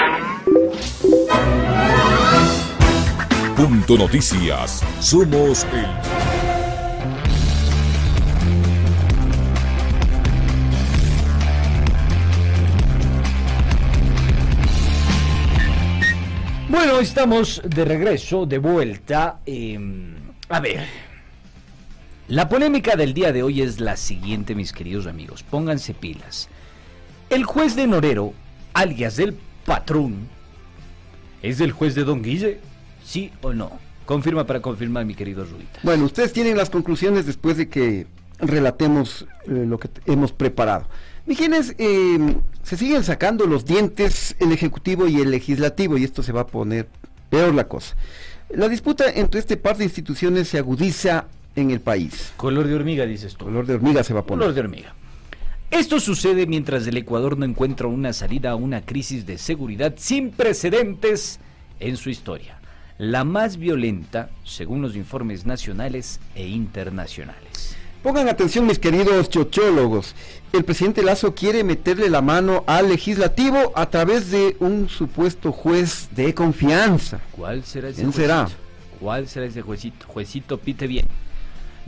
Punto 3.61 3.95
Noticias. 3.95 4.81
Somos 4.99 5.65
el 5.65 5.85
Bueno, 16.69 16.99
estamos 16.99 17.61
de 17.63 17.85
regreso, 17.85 18.47
de 18.47 18.57
vuelta. 18.57 19.41
eh, 19.45 19.77
a 20.49 20.59
ver, 20.59 20.87
la 22.29 22.49
polémica 22.49 22.95
del 22.95 23.13
día 23.13 23.31
de 23.31 23.43
hoy 23.43 23.61
es 23.61 23.79
la 23.79 23.95
siguiente, 23.95 24.55
mis 24.55 24.73
queridos 24.73 25.05
amigos. 25.05 25.43
Pónganse 25.43 25.93
pilas. 25.93 26.49
El 27.29 27.43
juez 27.43 27.75
de 27.75 27.85
Norero, 27.85 28.33
alias 28.73 29.17
del 29.17 29.37
patrón, 29.67 30.27
¿es 31.43 31.61
el 31.61 31.71
juez 31.71 31.93
de 31.93 32.05
Don 32.05 32.23
Guille? 32.23 32.70
¿Sí 33.11 33.29
o 33.41 33.51
no? 33.51 33.77
Confirma 34.05 34.47
para 34.47 34.61
confirmar, 34.61 35.03
mi 35.03 35.15
querido 35.15 35.43
Ruita. 35.43 35.81
Bueno, 35.83 36.05
ustedes 36.05 36.31
tienen 36.31 36.55
las 36.55 36.69
conclusiones 36.69 37.25
después 37.25 37.57
de 37.57 37.67
que 37.67 38.07
relatemos 38.39 39.25
eh, 39.47 39.65
lo 39.67 39.77
que 39.79 39.89
hemos 40.05 40.31
preparado. 40.31 40.87
Mijines, 41.25 41.75
eh, 41.77 42.37
se 42.63 42.77
siguen 42.77 43.03
sacando 43.03 43.47
los 43.47 43.65
dientes 43.65 44.37
el 44.39 44.53
Ejecutivo 44.53 45.07
y 45.07 45.19
el 45.19 45.29
Legislativo 45.29 45.97
y 45.97 46.05
esto 46.05 46.23
se 46.23 46.31
va 46.31 46.41
a 46.41 46.47
poner 46.47 46.87
peor 47.29 47.53
la 47.53 47.67
cosa. 47.67 47.97
La 48.49 48.69
disputa 48.69 49.11
entre 49.11 49.41
este 49.41 49.57
par 49.57 49.75
de 49.75 49.83
instituciones 49.83 50.47
se 50.47 50.57
agudiza 50.57 51.25
en 51.57 51.71
el 51.71 51.81
país. 51.81 52.31
Color 52.37 52.65
de 52.69 52.75
hormiga, 52.75 53.05
dices 53.05 53.35
tú. 53.35 53.43
Color 53.43 53.65
de 53.65 53.73
hormiga 53.73 54.05
se 54.05 54.13
va 54.13 54.21
a 54.21 54.25
poner. 54.25 54.39
Color 54.39 54.53
de 54.53 54.61
hormiga. 54.61 54.95
Esto 55.69 55.99
sucede 55.99 56.47
mientras 56.47 56.87
el 56.87 56.95
Ecuador 56.95 57.37
no 57.37 57.43
encuentra 57.43 57.87
una 57.87 58.13
salida 58.13 58.51
a 58.51 58.55
una 58.55 58.85
crisis 58.85 59.25
de 59.25 59.37
seguridad 59.37 59.95
sin 59.97 60.31
precedentes 60.31 61.41
en 61.81 61.97
su 61.97 62.09
historia. 62.09 62.60
La 63.01 63.23
más 63.23 63.57
violenta, 63.57 64.29
según 64.43 64.83
los 64.83 64.95
informes 64.95 65.43
nacionales 65.43 66.19
e 66.35 66.47
internacionales. 66.47 67.75
Pongan 68.03 68.29
atención 68.29 68.67
mis 68.67 68.77
queridos 68.77 69.27
chochólogos. 69.27 70.13
El 70.53 70.63
presidente 70.63 71.01
Lazo 71.01 71.33
quiere 71.33 71.63
meterle 71.63 72.11
la 72.11 72.21
mano 72.21 72.63
al 72.67 72.89
legislativo 72.89 73.73
a 73.75 73.89
través 73.89 74.29
de 74.29 74.55
un 74.59 74.87
supuesto 74.87 75.51
juez 75.51 76.09
de 76.15 76.35
confianza. 76.35 77.19
¿Cuál 77.31 77.63
será 77.63 77.89
ese 77.89 78.01
¿Quién 78.01 78.13
será? 78.13 78.41
juecito? 78.41 78.61
¿Cuál 78.99 79.27
será 79.27 79.45
ese 79.47 79.63
juecito? 79.63 80.05
Juecito, 80.05 80.59
pite 80.59 80.85
bien. 80.85 81.07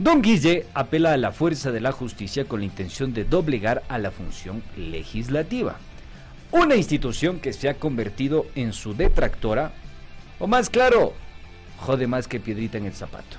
Don 0.00 0.20
Guille 0.20 0.66
apela 0.74 1.12
a 1.12 1.16
la 1.16 1.30
fuerza 1.30 1.70
de 1.70 1.80
la 1.80 1.92
justicia 1.92 2.46
con 2.46 2.58
la 2.58 2.66
intención 2.66 3.14
de 3.14 3.22
doblegar 3.22 3.84
a 3.88 3.98
la 3.98 4.10
función 4.10 4.64
legislativa. 4.76 5.76
Una 6.50 6.74
institución 6.74 7.38
que 7.38 7.52
se 7.52 7.68
ha 7.68 7.74
convertido 7.74 8.46
en 8.56 8.72
su 8.72 8.96
detractora, 8.96 9.74
o 10.38 10.46
más 10.46 10.70
claro, 10.70 11.12
jode 11.78 12.06
más 12.06 12.28
que 12.28 12.40
piedrita 12.40 12.78
en 12.78 12.86
el 12.86 12.94
zapato. 12.94 13.36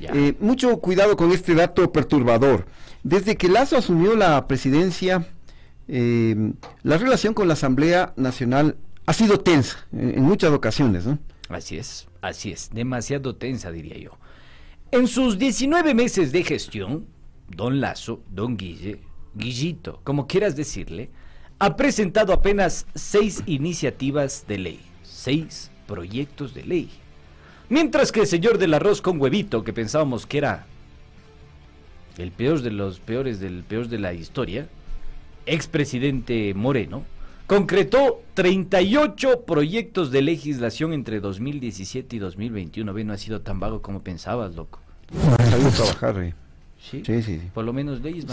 Eh, 0.00 0.34
mucho 0.40 0.78
cuidado 0.80 1.16
con 1.16 1.32
este 1.32 1.54
dato 1.54 1.90
perturbador. 1.92 2.66
Desde 3.02 3.36
que 3.36 3.48
Lazo 3.48 3.76
asumió 3.76 4.14
la 4.16 4.46
presidencia, 4.46 5.26
eh, 5.88 6.52
la 6.82 6.98
relación 6.98 7.34
con 7.34 7.48
la 7.48 7.54
Asamblea 7.54 8.12
Nacional 8.16 8.76
ha 9.06 9.12
sido 9.12 9.40
tensa 9.40 9.86
en, 9.92 10.10
en 10.18 10.22
muchas 10.22 10.52
ocasiones. 10.52 11.06
¿no? 11.06 11.18
Así 11.48 11.76
es, 11.76 12.08
así 12.20 12.52
es, 12.52 12.70
demasiado 12.72 13.36
tensa 13.36 13.70
diría 13.70 13.96
yo. 13.98 14.18
En 14.90 15.06
sus 15.06 15.38
19 15.38 15.94
meses 15.94 16.32
de 16.32 16.44
gestión, 16.44 17.06
don 17.48 17.80
Lazo, 17.80 18.22
don 18.30 18.56
Guille, 18.56 19.00
Guillito, 19.34 20.00
como 20.04 20.26
quieras 20.26 20.56
decirle, 20.56 21.10
ha 21.58 21.76
presentado 21.76 22.32
apenas 22.32 22.86
seis 22.94 23.42
iniciativas 23.46 24.44
de 24.46 24.58
ley, 24.58 24.80
seis 25.02 25.70
proyectos 25.86 26.54
de 26.54 26.64
ley. 26.64 26.90
Mientras 27.68 28.12
que 28.12 28.20
el 28.20 28.26
señor 28.26 28.58
del 28.58 28.74
arroz 28.74 29.00
con 29.00 29.20
huevito, 29.20 29.64
que 29.64 29.72
pensábamos 29.72 30.26
que 30.26 30.38
era 30.38 30.66
el 32.18 32.30
peor 32.30 32.62
de 32.62 32.70
los 32.70 33.00
peores 33.00 33.40
del 33.40 33.64
peor 33.64 33.88
de 33.88 33.98
la 33.98 34.12
historia, 34.12 34.68
expresidente 35.46 36.52
Moreno, 36.54 37.04
concretó 37.46 38.22
38 38.34 39.42
proyectos 39.42 40.10
de 40.10 40.22
legislación 40.22 40.92
entre 40.92 41.20
2017 41.20 42.16
y 42.16 42.18
2021. 42.18 42.92
Ve, 42.92 43.04
no 43.04 43.12
ha 43.12 43.18
sido 43.18 43.40
tan 43.40 43.60
vago 43.60 43.82
como 43.82 44.02
pensabas, 44.02 44.54
loco. 44.54 44.80
Salió 45.38 45.68
a 45.68 45.70
trabajar, 45.70 46.22
eh. 46.22 46.34
¿Sí? 46.78 47.02
Sí, 47.04 47.22
sí, 47.22 47.38
sí. 47.40 47.50
Por 47.52 47.64
lo 47.64 47.72
menos 47.72 48.00
leyes. 48.02 48.26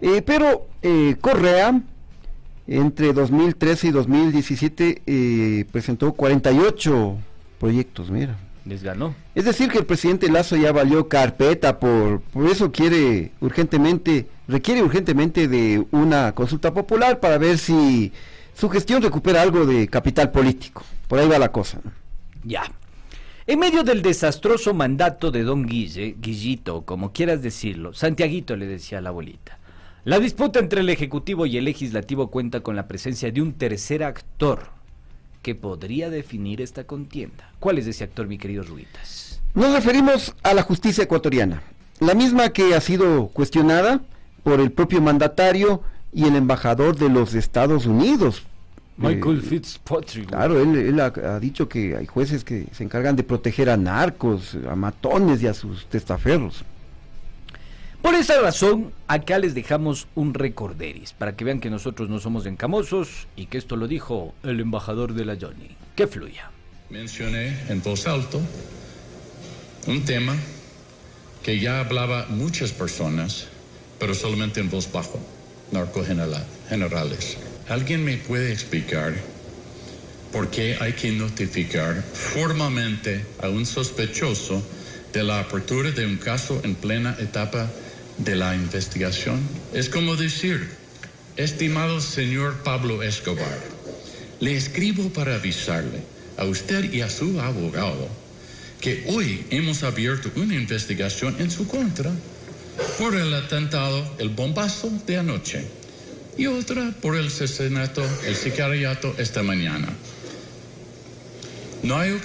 Eh, 0.00 0.22
pero 0.22 0.66
eh, 0.82 1.16
Correa, 1.20 1.80
entre 2.66 3.12
2013 3.12 3.88
y 3.88 3.90
2017, 3.90 5.02
eh, 5.06 5.64
presentó 5.70 6.12
48 6.12 7.16
proyectos, 7.58 8.10
mira. 8.10 8.38
Les 8.64 8.82
ganó. 8.82 9.14
Es 9.34 9.44
decir, 9.44 9.70
que 9.70 9.78
el 9.78 9.86
presidente 9.86 10.30
Lazo 10.30 10.56
ya 10.56 10.70
valió 10.70 11.08
carpeta, 11.08 11.80
por, 11.80 12.20
por 12.20 12.46
eso 12.46 12.70
quiere 12.70 13.32
urgentemente, 13.40 14.28
requiere 14.46 14.82
urgentemente 14.82 15.48
de 15.48 15.84
una 15.90 16.32
consulta 16.32 16.72
popular 16.72 17.18
para 17.18 17.38
ver 17.38 17.58
si 17.58 18.12
su 18.54 18.68
gestión 18.68 19.02
recupera 19.02 19.42
algo 19.42 19.66
de 19.66 19.88
capital 19.88 20.30
político. 20.30 20.84
Por 21.08 21.18
ahí 21.18 21.28
va 21.28 21.38
la 21.38 21.50
cosa. 21.50 21.80
¿no? 21.84 21.90
Ya. 22.44 22.62
En 23.46 23.58
medio 23.58 23.82
del 23.82 24.02
desastroso 24.02 24.72
mandato 24.72 25.32
de 25.32 25.42
don 25.42 25.66
Guille, 25.66 26.14
Guillito, 26.20 26.82
como 26.82 27.12
quieras 27.12 27.42
decirlo, 27.42 27.92
Santiaguito 27.92 28.54
le 28.54 28.66
decía 28.66 28.98
a 28.98 29.00
la 29.00 29.08
abuelita, 29.08 29.58
la 30.04 30.18
disputa 30.18 30.58
entre 30.58 30.80
el 30.80 30.88
Ejecutivo 30.88 31.46
y 31.46 31.56
el 31.56 31.64
Legislativo 31.64 32.28
cuenta 32.28 32.60
con 32.60 32.74
la 32.76 32.88
presencia 32.88 33.30
de 33.30 33.40
un 33.40 33.52
tercer 33.52 34.02
actor 34.02 34.70
que 35.42 35.54
podría 35.54 36.10
definir 36.10 36.60
esta 36.60 36.84
contienda. 36.84 37.52
¿Cuál 37.60 37.78
es 37.78 37.86
ese 37.86 38.04
actor, 38.04 38.26
mi 38.26 38.38
querido 38.38 38.64
Ruitas? 38.64 39.40
Nos 39.54 39.72
referimos 39.72 40.34
a 40.42 40.54
la 40.54 40.62
justicia 40.62 41.04
ecuatoriana, 41.04 41.62
la 42.00 42.14
misma 42.14 42.50
que 42.50 42.74
ha 42.74 42.80
sido 42.80 43.28
cuestionada 43.28 44.00
por 44.42 44.60
el 44.60 44.72
propio 44.72 45.00
mandatario 45.00 45.82
y 46.12 46.24
el 46.24 46.36
embajador 46.36 46.96
de 46.96 47.08
los 47.08 47.34
Estados 47.34 47.86
Unidos. 47.86 48.42
Michael 48.96 49.38
Eh, 49.38 49.42
Fitzpatrick. 49.48 50.28
Claro, 50.28 50.60
él, 50.60 50.76
él 50.76 51.00
ha, 51.00 51.06
ha 51.06 51.40
dicho 51.40 51.68
que 51.68 51.96
hay 51.96 52.06
jueces 52.06 52.44
que 52.44 52.66
se 52.72 52.84
encargan 52.84 53.16
de 53.16 53.22
proteger 53.22 53.70
a 53.70 53.76
narcos, 53.76 54.56
a 54.68 54.74
matones 54.76 55.42
y 55.42 55.46
a 55.46 55.54
sus 55.54 55.86
testaferros. 55.86 56.64
Por 58.02 58.16
esa 58.16 58.40
razón, 58.40 58.92
acá 59.06 59.38
les 59.38 59.54
dejamos 59.54 60.08
un 60.16 60.34
recorderis, 60.34 61.12
para 61.12 61.36
que 61.36 61.44
vean 61.44 61.60
que 61.60 61.70
nosotros 61.70 62.08
no 62.08 62.18
somos 62.18 62.46
encamosos 62.46 63.28
y 63.36 63.46
que 63.46 63.58
esto 63.58 63.76
lo 63.76 63.86
dijo 63.86 64.34
el 64.42 64.58
embajador 64.58 65.14
de 65.14 65.24
la 65.24 65.36
Johnny. 65.40 65.76
Que 65.94 66.08
fluya. 66.08 66.50
Mencioné 66.90 67.56
en 67.68 67.80
voz 67.80 68.08
alto 68.08 68.40
un 69.86 70.04
tema 70.04 70.34
que 71.44 71.60
ya 71.60 71.78
hablaba 71.78 72.26
muchas 72.28 72.72
personas, 72.72 73.46
pero 74.00 74.14
solamente 74.14 74.58
en 74.58 74.68
voz 74.68 74.90
bajo, 74.90 75.20
narcogenerales. 75.70 77.38
¿Alguien 77.68 78.04
me 78.04 78.16
puede 78.16 78.52
explicar 78.52 79.14
por 80.32 80.50
qué 80.50 80.76
hay 80.80 80.94
que 80.94 81.12
notificar 81.12 82.02
formalmente 82.02 83.24
a 83.40 83.48
un 83.48 83.64
sospechoso 83.64 84.60
de 85.12 85.22
la 85.22 85.38
apertura 85.38 85.92
de 85.92 86.04
un 86.04 86.16
caso 86.16 86.60
en 86.64 86.74
plena 86.74 87.16
etapa 87.20 87.70
de 88.18 88.36
la 88.36 88.54
investigación? 88.54 89.40
Es 89.72 89.88
como 89.88 90.16
decir, 90.16 90.68
estimado 91.36 92.00
señor 92.00 92.62
Pablo 92.62 93.02
Escobar, 93.02 93.58
le 94.40 94.56
escribo 94.56 95.08
para 95.10 95.36
avisarle 95.36 96.00
a 96.36 96.44
usted 96.44 96.92
y 96.92 97.00
a 97.00 97.10
su 97.10 97.40
abogado 97.40 98.08
que 98.80 99.04
hoy 99.08 99.44
hemos 99.50 99.84
abierto 99.84 100.30
una 100.34 100.54
investigación 100.54 101.36
en 101.38 101.50
su 101.50 101.68
contra 101.68 102.10
por 102.98 103.14
el 103.14 103.32
atentado, 103.32 104.04
el 104.18 104.30
bombazo 104.30 104.90
de 105.06 105.18
anoche, 105.18 105.64
y 106.36 106.46
otra 106.46 106.92
por 107.00 107.16
el 107.16 107.28
asesinato, 107.28 108.02
el 108.26 108.34
sicariato 108.34 109.14
esta 109.18 109.42
mañana. 109.42 109.88
No 111.82 111.98
hay, 111.98 112.20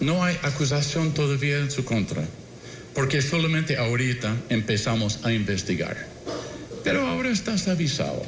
no 0.00 0.22
hay 0.22 0.36
acusación 0.42 1.14
todavía 1.14 1.58
en 1.58 1.70
su 1.70 1.84
contra, 1.84 2.24
porque 2.94 3.22
solamente 3.22 3.76
ahorita 3.76 4.36
empezamos 4.48 5.24
a 5.24 5.32
investigar. 5.32 5.96
Pero 6.84 7.06
ahora 7.06 7.30
estás 7.30 7.68
avisado. 7.68 8.22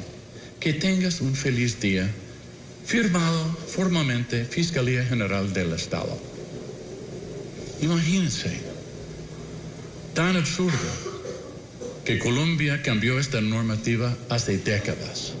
Que 0.59 0.73
tengas 0.73 1.21
un 1.21 1.35
feliz 1.35 1.79
día. 1.79 2.09
Firmado 2.85 3.45
formalmente 3.67 4.45
Fiscalía 4.45 5.03
General 5.05 5.53
del 5.53 5.73
Estado. 5.73 6.19
Imagínense, 7.81 8.57
tan 10.13 10.37
absurdo 10.37 10.77
que 12.05 12.19
Colombia 12.19 12.81
cambió 12.81 13.19
esta 13.19 13.41
normativa 13.41 14.15
hace 14.29 14.57
décadas. 14.57 15.33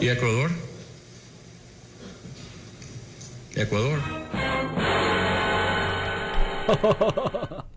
¿Y 0.00 0.08
Ecuador? 0.08 0.50
Ecuador. 3.54 4.00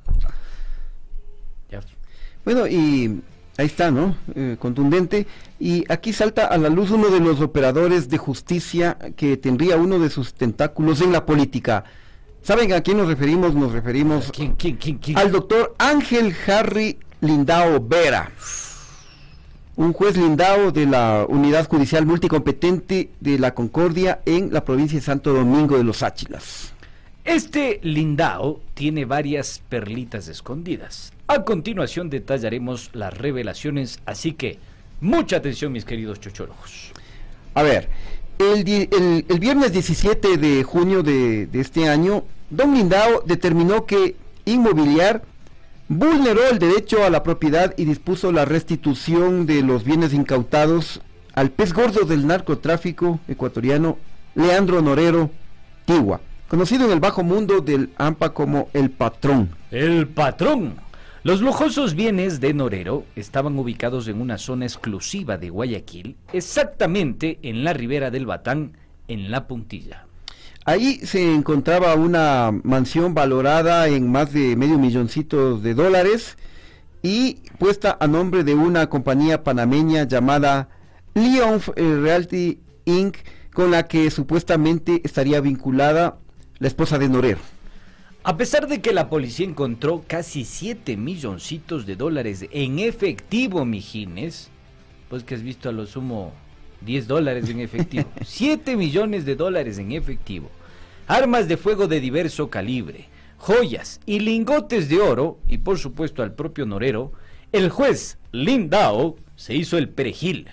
Bueno, 2.47 2.65
y 2.65 3.23
ahí 3.57 3.65
está, 3.65 3.91
¿no? 3.91 4.15
Eh, 4.33 4.55
contundente. 4.57 5.27
Y 5.59 5.83
aquí 5.91 6.13
salta 6.13 6.45
a 6.45 6.57
la 6.57 6.69
luz 6.69 6.91
uno 6.91 7.09
de 7.09 7.19
los 7.19 7.41
operadores 7.41 8.07
de 8.07 8.17
justicia 8.17 8.97
que 9.17 9.35
tendría 9.35 9.75
uno 9.75 9.99
de 9.99 10.09
sus 10.09 10.33
tentáculos 10.33 11.01
en 11.01 11.11
la 11.11 11.25
política. 11.25 11.83
¿Saben 12.43 12.71
a 12.71 12.79
quién 12.79 12.99
nos 12.99 13.09
referimos? 13.09 13.53
Nos 13.53 13.73
referimos 13.73 14.31
al 15.15 15.31
doctor 15.33 15.75
Ángel 15.77 16.33
Harry 16.47 16.97
Lindao 17.19 17.85
Vera. 17.85 18.31
Un 19.75 19.91
juez 19.91 20.15
lindao 20.15 20.71
de 20.71 20.85
la 20.85 21.25
Unidad 21.27 21.67
Judicial 21.67 22.05
Multicompetente 22.05 23.09
de 23.19 23.39
la 23.39 23.53
Concordia 23.53 24.21
en 24.25 24.53
la 24.53 24.63
provincia 24.63 24.97
de 24.97 25.03
Santo 25.03 25.33
Domingo 25.33 25.77
de 25.77 25.83
los 25.83 26.01
Áchilas. 26.01 26.71
Este 27.27 27.81
lindao 27.83 28.61
tiene 28.73 29.03
varias 29.03 29.61
perlitas 29.67 30.29
escondidas. 30.29 31.11
A 31.27 31.43
continuación 31.43 32.09
detallaremos 32.09 32.89
las 32.93 33.13
revelaciones, 33.13 33.99
así 34.05 34.31
que 34.31 34.59
mucha 35.01 35.35
atención 35.35 35.73
mis 35.73 35.83
queridos 35.83 36.21
chochorojos. 36.21 36.93
A 37.53 37.63
ver, 37.63 37.89
el, 38.39 38.63
viernes 39.41 39.73
17 39.73 40.37
de 40.37 40.63
junio 40.63 41.03
de, 41.03 41.47
de 41.47 41.59
este 41.59 41.89
año, 41.89 42.23
Don 42.49 42.73
Lindao 42.73 43.23
determinó 43.25 43.85
que 43.85 44.15
Inmobiliar 44.45 45.21
vulneró 45.89 46.47
el 46.47 46.59
derecho 46.59 47.03
a 47.03 47.09
la 47.09 47.23
propiedad 47.23 47.73
y 47.75 47.83
dispuso 47.83 48.31
la 48.31 48.45
restitución 48.45 49.45
de 49.45 49.63
los 49.63 49.83
bienes 49.83 50.13
incautados 50.13 51.01
al 51.33 51.51
pez 51.51 51.73
gordo 51.73 52.05
del 52.05 52.25
narcotráfico 52.25 53.19
ecuatoriano 53.27 53.97
Leandro 54.33 54.81
Norero 54.81 55.29
Tigua, 55.83 56.21
conocido 56.47 56.85
en 56.85 56.91
el 56.91 56.99
bajo 56.99 57.23
mundo 57.23 57.61
del 57.61 57.89
AMPA 57.97 58.33
como 58.33 58.69
el 58.73 58.89
patrón. 58.89 59.49
El 59.71 60.07
patrón. 60.07 60.75
Los 61.23 61.41
lujosos 61.41 61.93
bienes 61.93 62.39
de 62.39 62.53
Norero 62.53 63.03
estaban 63.15 63.57
ubicados 63.59 64.07
en 64.07 64.21
una 64.21 64.37
zona 64.37 64.65
exclusiva 64.65 65.37
de 65.37 65.49
Guayaquil, 65.49 66.15
exactamente 66.31 67.39
en 67.41 67.63
la 67.63 67.73
ribera 67.73 68.11
del 68.11 68.25
Batán, 68.25 68.77
en 69.07 69.29
La 69.29 69.47
Puntilla. 69.47 70.05
Ahí 70.63 70.99
se 71.05 71.33
encontraba 71.33 71.95
una 71.95 72.51
mansión 72.63 73.13
valorada 73.13 73.87
en 73.87 74.11
más 74.11 74.31
de 74.31 74.55
medio 74.55 74.77
milloncito 74.77 75.57
de 75.57 75.73
dólares 75.73 76.37
y 77.01 77.41
puesta 77.57 77.97
a 77.99 78.07
nombre 78.07 78.43
de 78.43 78.53
una 78.53 78.89
compañía 78.89 79.43
panameña 79.43 80.03
llamada 80.03 80.69
Leon 81.13 81.61
Realty 81.75 82.59
Inc., 82.85 83.17
con 83.53 83.71
la 83.71 83.87
que 83.87 84.11
supuestamente 84.11 85.01
estaría 85.03 85.41
vinculada 85.41 86.19
la 86.59 86.67
esposa 86.67 86.97
de 86.97 87.09
Norero. 87.09 87.39
A 88.23 88.35
pesar 88.35 88.67
de 88.67 88.81
que 88.81 88.93
la 88.93 89.09
policía 89.09 89.45
encontró 89.45 90.03
casi 90.05 90.43
7 90.43 90.97
milloncitos 90.97 91.85
de 91.85 91.95
dólares 91.95 92.45
en 92.51 92.79
efectivo, 92.79 93.63
mijines, 93.63 94.49
pues 95.09 95.23
que 95.23 95.35
has 95.35 95.43
visto 95.43 95.69
a 95.69 95.71
lo 95.71 95.85
sumo 95.85 96.33
10 96.81 97.07
dólares 97.07 97.49
en 97.49 97.61
efectivo, 97.61 98.09
7 98.25 98.75
millones 98.75 99.25
de 99.25 99.35
dólares 99.35 99.77
en 99.77 99.93
efectivo, 99.93 100.49
armas 101.07 101.47
de 101.47 101.57
fuego 101.57 101.87
de 101.87 102.01
diverso 102.01 102.49
calibre, 102.49 103.05
joyas 103.37 104.01
y 104.05 104.19
lingotes 104.19 104.89
de 104.89 104.99
oro, 104.99 105.39
y 105.47 105.59
por 105.59 105.77
supuesto 105.77 106.21
al 106.21 106.33
propio 106.33 106.65
Norero, 106.65 107.13
el 107.53 107.69
juez 107.69 108.17
Lindao 108.33 109.15
se 109.37 109.55
hizo 109.55 109.77
el 109.77 109.87
perejil 109.87 110.49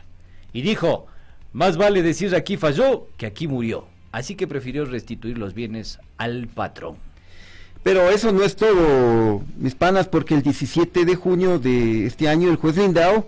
y 0.52 0.62
dijo, 0.62 1.06
más 1.52 1.76
vale 1.76 2.02
decir 2.02 2.34
aquí 2.36 2.56
falló 2.56 3.08
que 3.16 3.26
aquí 3.26 3.48
murió, 3.48 3.86
así 4.14 4.36
que 4.36 4.46
prefirió 4.46 4.84
restituir 4.84 5.38
los 5.38 5.54
bienes 5.54 5.98
al 6.18 6.46
patrón. 6.46 6.94
Pero 7.82 8.08
eso 8.10 8.30
no 8.30 8.44
es 8.44 8.54
todo, 8.54 9.42
mis 9.58 9.74
panas, 9.74 10.06
porque 10.06 10.34
el 10.34 10.42
17 10.42 11.04
de 11.04 11.16
junio 11.16 11.58
de 11.58 12.06
este 12.06 12.28
año 12.28 12.48
el 12.48 12.56
juez 12.56 12.76
Lindao 12.76 13.26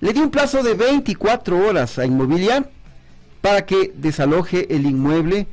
le 0.00 0.12
dio 0.12 0.22
un 0.22 0.30
plazo 0.30 0.62
de 0.62 0.74
24 0.74 1.66
horas 1.66 1.98
a 1.98 2.04
Inmobiliar 2.04 2.70
para 3.40 3.64
que 3.64 3.94
desaloje 3.96 4.76
el 4.76 4.84
inmueble 4.84 5.46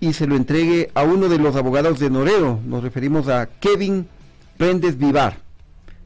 y 0.00 0.14
se 0.14 0.26
lo 0.26 0.34
entregue 0.34 0.90
a 0.94 1.02
uno 1.02 1.28
de 1.28 1.38
los 1.38 1.54
abogados 1.54 1.98
de 1.98 2.08
Norero. 2.08 2.58
Nos 2.64 2.82
referimos 2.82 3.28
a 3.28 3.50
Kevin 3.60 4.08
Prendes 4.56 4.96
Vivar. 4.96 5.36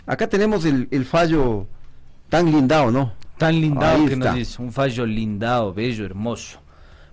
Acá 0.05 0.29
tenemos 0.29 0.64
el, 0.64 0.89
el 0.91 1.05
fallo 1.05 1.68
tan 2.29 2.51
lindado, 2.51 2.91
¿no? 2.91 3.12
Tan 3.39 3.61
lindado 3.61 4.03
Ahí 4.03 4.07
que 4.09 4.16
nos 4.16 4.35
dice, 4.35 4.61
un 4.61 4.72
fallo 4.72 5.07
lindado, 5.07 5.72
bello, 5.72 6.05
hermoso. 6.05 6.65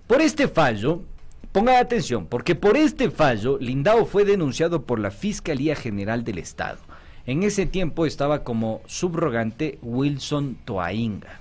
Por 0.06 0.20
este 0.20 0.48
fallo, 0.48 1.00
pongan 1.50 1.76
atención, 1.76 2.26
porque 2.26 2.54
por 2.54 2.76
este 2.76 3.10
fallo, 3.10 3.56
Lindao 3.58 4.04
fue 4.04 4.26
denunciado 4.26 4.82
por 4.82 5.00
la 5.00 5.10
Fiscalía 5.10 5.74
General 5.74 6.24
del 6.24 6.36
Estado. 6.36 6.76
En 7.24 7.42
ese 7.42 7.64
tiempo 7.64 8.04
estaba 8.04 8.44
como 8.44 8.82
subrogante 8.86 9.78
Wilson 9.80 10.58
Toainga 10.66 11.40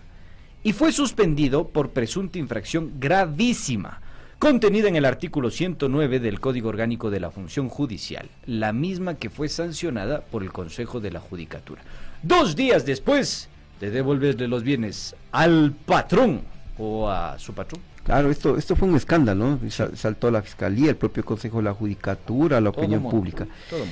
y 0.63 0.71
fue 0.71 0.93
suspendido 0.93 1.67
por 1.67 1.89
presunta 1.89 2.39
infracción 2.39 2.93
gravísima, 3.01 3.99
contenida 4.39 4.87
en 4.87 4.95
el 4.95 5.03
artículo 5.03 5.51
109 5.51 6.21
del 6.21 6.39
Código 6.39 6.69
Orgánico 6.69 7.11
de 7.11 7.19
la 7.19 7.31
Función 7.31 7.67
Judicial, 7.67 8.29
la 8.45 8.71
misma 8.71 9.15
que 9.15 9.29
fue 9.29 9.49
sancionada 9.49 10.21
por 10.21 10.41
el 10.41 10.53
Consejo 10.53 11.01
de 11.01 11.11
la 11.11 11.19
Judicatura. 11.19 11.81
Dos 12.21 12.55
días 12.55 12.85
después 12.85 13.49
de 13.81 13.91
devolverle 13.91 14.47
los 14.47 14.63
bienes 14.63 15.17
al 15.33 15.73
patrón 15.85 16.43
o 16.77 17.09
a 17.09 17.37
su 17.39 17.53
patrón. 17.53 17.92
Claro, 18.03 18.29
esto, 18.31 18.57
esto 18.57 18.75
fue 18.75 18.87
un 18.89 18.95
escándalo, 18.95 19.59
¿no? 19.61 19.71
Sal- 19.71 19.95
saltó 19.95 20.29
la 20.29 20.41
fiscalía, 20.41 20.89
el 20.89 20.97
propio 20.97 21.23
Consejo 21.23 21.57
de 21.59 21.63
la 21.63 21.73
Judicatura, 21.73 22.59
la 22.59 22.69
opinión 22.69 23.01
mundo, 23.01 23.17
pública. 23.17 23.47
todo. 23.69 23.85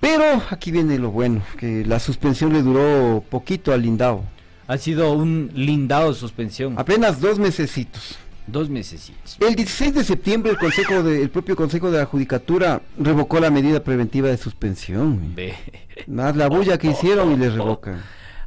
Pero 0.00 0.42
aquí 0.50 0.70
viene 0.70 0.98
lo 0.98 1.10
bueno, 1.10 1.42
que 1.58 1.84
la 1.84 2.00
suspensión 2.00 2.52
le 2.52 2.62
duró 2.62 3.22
poquito 3.28 3.72
al 3.72 3.82
Lindao. 3.82 4.24
Ha 4.66 4.78
sido 4.78 5.12
un 5.12 5.50
lindado 5.54 6.14
suspensión. 6.14 6.78
Apenas 6.78 7.20
dos 7.20 7.38
mesecitos. 7.38 8.16
Dos 8.46 8.70
mesecitos. 8.70 9.36
El 9.40 9.54
16 9.54 9.94
de 9.94 10.04
septiembre 10.04 10.52
el 10.52 10.56
Consejo 10.58 11.02
de- 11.02 11.22
el 11.22 11.28
propio 11.30 11.54
Consejo 11.54 11.90
de 11.90 11.98
la 11.98 12.06
Judicatura 12.06 12.80
revocó 12.98 13.38
la 13.40 13.50
medida 13.50 13.84
preventiva 13.84 14.28
de 14.28 14.38
suspensión. 14.38 15.34
Ve. 15.34 15.54
Más 16.06 16.34
la 16.34 16.48
bulla 16.48 16.78
que 16.78 16.88
hicieron 16.90 17.32
y 17.32 17.36
les 17.36 17.52
revocan. 17.52 18.00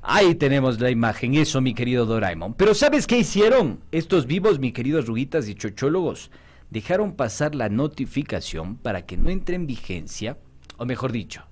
Ahí 0.05 0.35
tenemos 0.35 0.81
la 0.81 0.91
imagen, 0.91 1.33
eso 1.35 1.61
mi 1.61 1.73
querido 1.73 2.05
Doraemon. 2.05 2.55
Pero 2.55 2.75
¿sabes 2.75 3.07
qué 3.07 3.17
hicieron? 3.17 3.79
Estos 3.93 4.27
vivos, 4.27 4.59
mi 4.59 4.73
queridos 4.73 5.05
ruguitas 5.07 5.47
y 5.47 5.55
chochólogos, 5.55 6.29
dejaron 6.69 7.13
pasar 7.13 7.55
la 7.55 7.69
notificación 7.69 8.75
para 8.75 9.05
que 9.05 9.15
no 9.15 9.29
entre 9.29 9.55
en 9.55 9.65
vigencia, 9.65 10.37
o 10.75 10.85
mejor 10.85 11.13
dicho, 11.13 11.43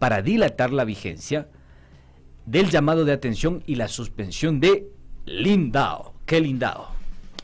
para 0.00 0.22
dilatar 0.22 0.72
la 0.72 0.84
vigencia 0.84 1.46
del 2.46 2.68
llamado 2.68 3.04
de 3.04 3.12
atención 3.12 3.62
y 3.64 3.76
la 3.76 3.86
suspensión 3.86 4.58
de 4.58 4.88
Lindao. 5.26 6.14
¿Qué 6.26 6.40
Lindao? 6.40 6.88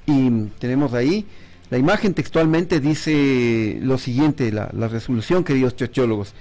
Y 0.06 0.46
tenemos 0.58 0.94
ahí, 0.94 1.26
la 1.70 1.78
imagen 1.78 2.12
textualmente 2.12 2.80
dice 2.80 3.78
lo 3.82 3.98
siguiente, 3.98 4.50
la, 4.50 4.68
la 4.72 4.88
resolución, 4.88 5.44
queridos 5.44 5.76
chochólogos. 5.76 6.34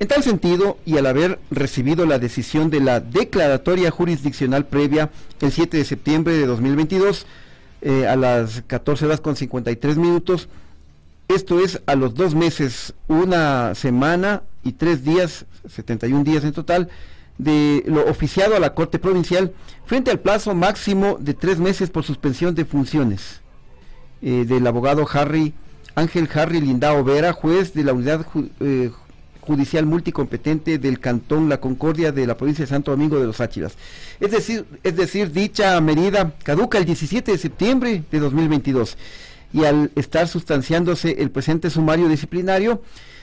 En 0.00 0.08
tal 0.08 0.22
sentido, 0.22 0.78
y 0.86 0.96
al 0.96 1.04
haber 1.04 1.38
recibido 1.50 2.06
la 2.06 2.18
decisión 2.18 2.70
de 2.70 2.80
la 2.80 3.00
declaratoria 3.00 3.90
jurisdiccional 3.90 4.64
previa 4.64 5.10
el 5.42 5.52
7 5.52 5.76
de 5.76 5.84
septiembre 5.84 6.32
de 6.32 6.46
2022, 6.46 7.26
eh, 7.82 8.06
a 8.06 8.16
las 8.16 8.62
14 8.66 9.04
horas 9.04 9.20
con 9.20 9.36
53 9.36 9.98
minutos, 9.98 10.48
esto 11.28 11.60
es 11.60 11.82
a 11.84 11.96
los 11.96 12.14
dos 12.14 12.34
meses, 12.34 12.94
una 13.08 13.74
semana 13.74 14.42
y 14.64 14.72
tres 14.72 15.04
días, 15.04 15.44
71 15.68 16.24
días 16.24 16.44
en 16.44 16.52
total, 16.52 16.88
de 17.36 17.84
lo 17.86 18.06
oficiado 18.06 18.56
a 18.56 18.60
la 18.60 18.72
Corte 18.72 18.98
Provincial, 18.98 19.52
frente 19.84 20.10
al 20.10 20.20
plazo 20.20 20.54
máximo 20.54 21.18
de 21.20 21.34
tres 21.34 21.58
meses 21.58 21.90
por 21.90 22.04
suspensión 22.04 22.54
de 22.54 22.64
funciones. 22.64 23.42
Eh, 24.22 24.46
del 24.46 24.66
abogado 24.66 25.06
Harry 25.12 25.52
Ángel 25.94 26.28
Harry 26.32 26.60
Lindao 26.60 27.04
Vera, 27.04 27.32
juez 27.32 27.74
de 27.74 27.84
la 27.84 27.92
unidad 27.92 28.26
eh, 28.60 28.90
judicial 29.50 29.84
multicompetente 29.84 30.78
del 30.78 31.00
Cantón 31.00 31.48
La 31.48 31.60
Concordia 31.60 32.12
de 32.12 32.24
la 32.24 32.36
provincia 32.36 32.64
de 32.64 32.68
Santo 32.68 32.92
Domingo 32.92 33.18
de 33.18 33.26
los 33.26 33.40
Áchilas. 33.40 33.76
Es 34.20 34.30
decir, 34.30 34.64
es 34.84 34.94
decir, 34.94 35.32
dicha 35.32 35.80
medida 35.80 36.34
caduca 36.44 36.78
el 36.78 36.84
17 36.84 37.32
de 37.32 37.36
septiembre 37.38 38.04
de 38.08 38.20
2022 38.20 38.96
y 39.52 39.64
al 39.64 39.90
estar 39.96 40.28
sustanciándose 40.28 41.16
el 41.18 41.32
presente 41.32 41.68
sumario 41.68 42.08
disciplinario, 42.08 42.80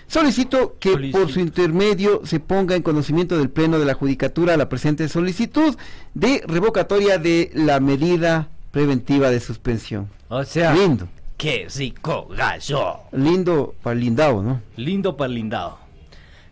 solicito 0.07 0.75
que 0.81 0.97
por 1.13 1.31
su 1.31 1.39
intermedio 1.39 2.21
se 2.25 2.41
ponga 2.41 2.75
en 2.75 2.83
conocimiento 2.83 3.37
del 3.37 3.49
Pleno 3.49 3.79
de 3.79 3.85
la 3.85 3.93
Judicatura 3.93 4.57
la 4.57 4.67
presente 4.67 5.07
solicitud 5.07 5.77
de 6.13 6.43
revocatoria 6.45 7.19
de 7.19 7.51
la 7.53 7.79
medida 7.79 8.49
preventiva 8.71 9.29
de 9.29 9.39
suspensión. 9.39 10.09
O 10.27 10.43
sea, 10.43 10.73
lindo, 10.73 11.07
qué 11.37 11.67
rico 11.73 12.27
gallo. 12.35 12.97
lindo 13.13 13.73
para 13.81 13.95
Lindao, 13.95 14.43
¿no? 14.43 14.61
Lindo 14.75 15.15
para 15.15 15.31
lindado. 15.31 15.86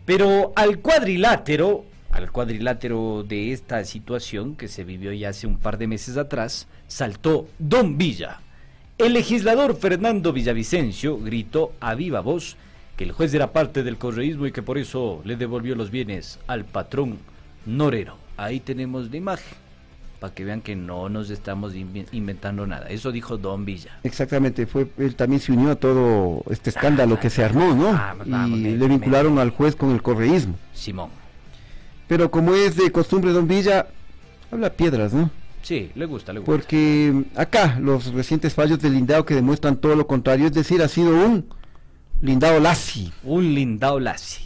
Pero 0.06 0.52
al 0.54 0.78
cuadrilátero, 0.78 1.84
al 2.12 2.30
cuadrilátero 2.30 3.24
de 3.24 3.52
esta 3.52 3.84
situación 3.84 4.54
que 4.54 4.68
se 4.68 4.84
vivió 4.84 5.12
ya 5.12 5.30
hace 5.30 5.48
un 5.48 5.58
par 5.58 5.78
de 5.78 5.88
meses 5.88 6.16
atrás, 6.16 6.68
saltó 6.86 7.48
Don 7.58 7.98
Villa. 7.98 8.38
El 8.98 9.14
legislador 9.14 9.76
Fernando 9.76 10.32
Villavicencio 10.32 11.18
gritó 11.18 11.72
a 11.80 11.96
viva 11.96 12.20
voz 12.20 12.56
que 12.96 13.02
el 13.02 13.10
juez 13.10 13.34
era 13.34 13.52
parte 13.52 13.82
del 13.82 13.98
correísmo 13.98 14.46
y 14.46 14.52
que 14.52 14.62
por 14.62 14.78
eso 14.78 15.20
le 15.24 15.34
devolvió 15.34 15.74
los 15.74 15.90
bienes 15.90 16.38
al 16.46 16.64
patrón 16.64 17.18
Norero. 17.66 18.16
Ahí 18.36 18.60
tenemos 18.60 19.10
la 19.10 19.16
imagen, 19.16 19.58
para 20.20 20.32
que 20.34 20.44
vean 20.44 20.60
que 20.62 20.74
no 20.76 21.08
nos 21.08 21.30
estamos 21.30 21.74
inven- 21.74 22.06
inventando 22.12 22.66
nada. 22.66 22.86
Eso 22.88 23.12
dijo 23.12 23.36
Don 23.36 23.64
Villa. 23.64 23.98
Exactamente, 24.02 24.66
fue 24.66 24.88
él 24.98 25.14
también 25.14 25.40
se 25.40 25.52
unió 25.52 25.70
a 25.72 25.74
todo 25.76 26.42
este 26.50 26.70
escándalo 26.70 27.18
que 27.20 27.28
se 27.30 27.44
armó, 27.44 27.74
¿no? 27.74 27.92
vamos, 27.92 28.26
y 28.58 28.62
me- 28.62 28.76
le 28.76 28.88
vincularon 28.88 29.38
al 29.38 29.50
juez 29.50 29.76
con 29.76 29.90
el 29.92 30.02
correísmo. 30.02 30.56
Simón. 30.72 31.10
Pero 32.08 32.30
como 32.30 32.54
es 32.54 32.76
de 32.76 32.90
costumbre 32.92 33.32
Don 33.32 33.46
Villa, 33.48 33.86
habla 34.50 34.70
piedras, 34.70 35.12
¿no? 35.12 35.30
Sí, 35.62 35.90
le 35.96 36.06
gusta, 36.06 36.32
le 36.32 36.38
gusta. 36.38 36.52
Porque 36.52 37.24
acá 37.34 37.78
los 37.80 38.12
recientes 38.14 38.54
fallos 38.54 38.78
del 38.80 38.94
Lindao 38.94 39.24
que 39.26 39.34
demuestran 39.34 39.76
todo 39.76 39.96
lo 39.96 40.06
contrario, 40.06 40.46
es 40.46 40.52
decir, 40.54 40.80
ha 40.80 40.86
sido 40.88 41.10
un 41.10 41.44
Lindao 42.22 42.60
Lassi. 42.60 43.12
Un 43.24 43.52
Lindao 43.54 43.98
Lassi. 43.98 44.45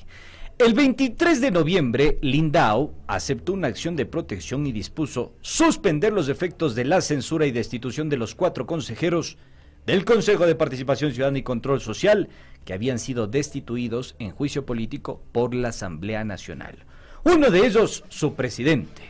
El 0.61 0.75
23 0.75 1.41
de 1.41 1.51
noviembre, 1.51 2.19
Lindao 2.21 2.93
aceptó 3.07 3.55
una 3.55 3.69
acción 3.69 3.97
de 3.97 4.05
protección 4.05 4.67
y 4.67 4.73
dispuso 4.73 5.33
suspender 5.41 6.13
los 6.13 6.29
efectos 6.29 6.75
de 6.75 6.85
la 6.85 7.01
censura 7.01 7.47
y 7.47 7.51
destitución 7.51 8.11
de 8.11 8.19
los 8.19 8.35
cuatro 8.35 8.67
consejeros 8.67 9.39
del 9.87 10.05
Consejo 10.05 10.47
de 10.47 10.55
Participación 10.55 11.15
Ciudadana 11.15 11.39
y 11.39 11.43
Control 11.43 11.81
Social 11.81 12.29
que 12.67 12.75
habían 12.75 12.99
sido 12.99 13.27
destituidos 13.27 14.17
en 14.19 14.33
juicio 14.33 14.67
político 14.67 15.23
por 15.33 15.55
la 15.55 15.71
Asamblea 15.71 16.25
Nacional. 16.25 16.75
Uno 17.25 17.51
de 17.51 17.67
ellos, 17.67 18.05
su 18.11 18.35
presidente, 18.35 19.01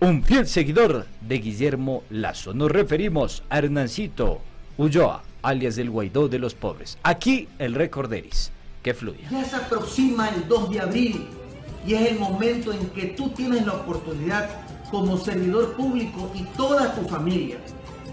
un 0.00 0.22
fiel 0.22 0.46
seguidor 0.46 1.06
de 1.22 1.38
Guillermo 1.38 2.04
Lazo. 2.10 2.52
Nos 2.52 2.70
referimos 2.70 3.42
a 3.48 3.60
Hernancito 3.60 4.42
Ulloa, 4.76 5.22
alias 5.40 5.78
el 5.78 5.88
Guaidó 5.88 6.28
de 6.28 6.38
los 6.38 6.52
pobres. 6.52 6.98
Aquí 7.02 7.48
el 7.58 7.76
recorderis. 7.76 8.52
Que 8.82 8.94
fluya. 8.94 9.28
Ya 9.30 9.44
se 9.44 9.56
aproxima 9.56 10.28
el 10.30 10.48
2 10.48 10.70
de 10.70 10.80
abril 10.80 11.28
y 11.86 11.94
es 11.94 12.10
el 12.10 12.18
momento 12.18 12.72
en 12.72 12.86
que 12.90 13.06
tú 13.06 13.30
tienes 13.30 13.64
la 13.64 13.74
oportunidad 13.74 14.50
como 14.90 15.16
servidor 15.16 15.74
público 15.74 16.30
y 16.34 16.42
toda 16.56 16.94
tu 16.94 17.08
familia 17.08 17.58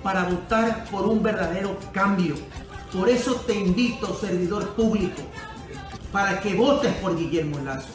para 0.04 0.24
votar 0.24 0.86
por 0.90 1.08
un 1.08 1.22
verdadero 1.22 1.78
cambio. 1.92 2.36
Por 2.94 3.10
eso 3.10 3.36
te 3.48 3.54
invito, 3.54 4.16
servidor 4.16 4.70
público, 4.76 5.22
para 6.12 6.40
que 6.40 6.54
votes 6.56 6.94
por 6.96 7.18
Guillermo 7.18 7.60
Lazo. 7.60 7.90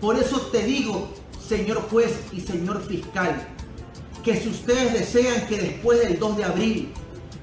Por 0.00 0.16
eso 0.16 0.40
te 0.52 0.64
digo, 0.64 1.08
señor 1.46 1.82
juez 1.88 2.20
y 2.32 2.40
señor 2.40 2.82
fiscal, 2.82 3.46
que 4.22 4.36
si 4.36 4.48
ustedes 4.48 4.92
desean 4.92 5.46
que 5.46 5.58
después 5.58 6.00
del 6.00 6.18
2 6.18 6.36
de 6.36 6.44
abril 6.44 6.92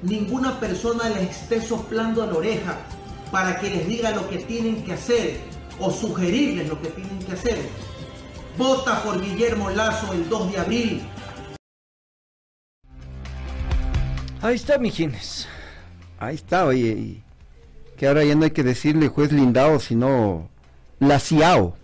ninguna 0.03 0.59
persona 0.59 1.09
les 1.09 1.31
esté 1.31 1.61
soplando 1.61 2.21
a 2.21 2.27
la 2.27 2.35
oreja 2.35 2.77
para 3.31 3.59
que 3.59 3.69
les 3.69 3.87
diga 3.87 4.11
lo 4.11 4.29
que 4.29 4.37
tienen 4.39 4.83
que 4.83 4.93
hacer 4.93 5.39
o 5.79 5.91
sugerirles 5.91 6.69
lo 6.69 6.81
que 6.81 6.89
tienen 6.89 7.19
que 7.19 7.33
hacer, 7.33 7.57
vota 8.57 9.03
por 9.03 9.21
Guillermo 9.21 9.69
Lazo 9.69 10.13
el 10.13 10.27
2 10.29 10.51
de 10.51 10.57
abril. 10.57 11.07
Ahí 14.41 14.55
está, 14.55 14.77
mijines. 14.77 15.47
Ahí 16.19 16.35
está, 16.35 16.65
oye, 16.65 16.87
y 16.87 17.23
que 17.97 18.07
ahora 18.07 18.23
ya 18.23 18.35
no 18.35 18.45
hay 18.45 18.51
que 18.51 18.63
decirle 18.63 19.07
juez 19.07 19.31
Lindao, 19.31 19.79
sino 19.79 20.49
Laciao. 20.99 21.75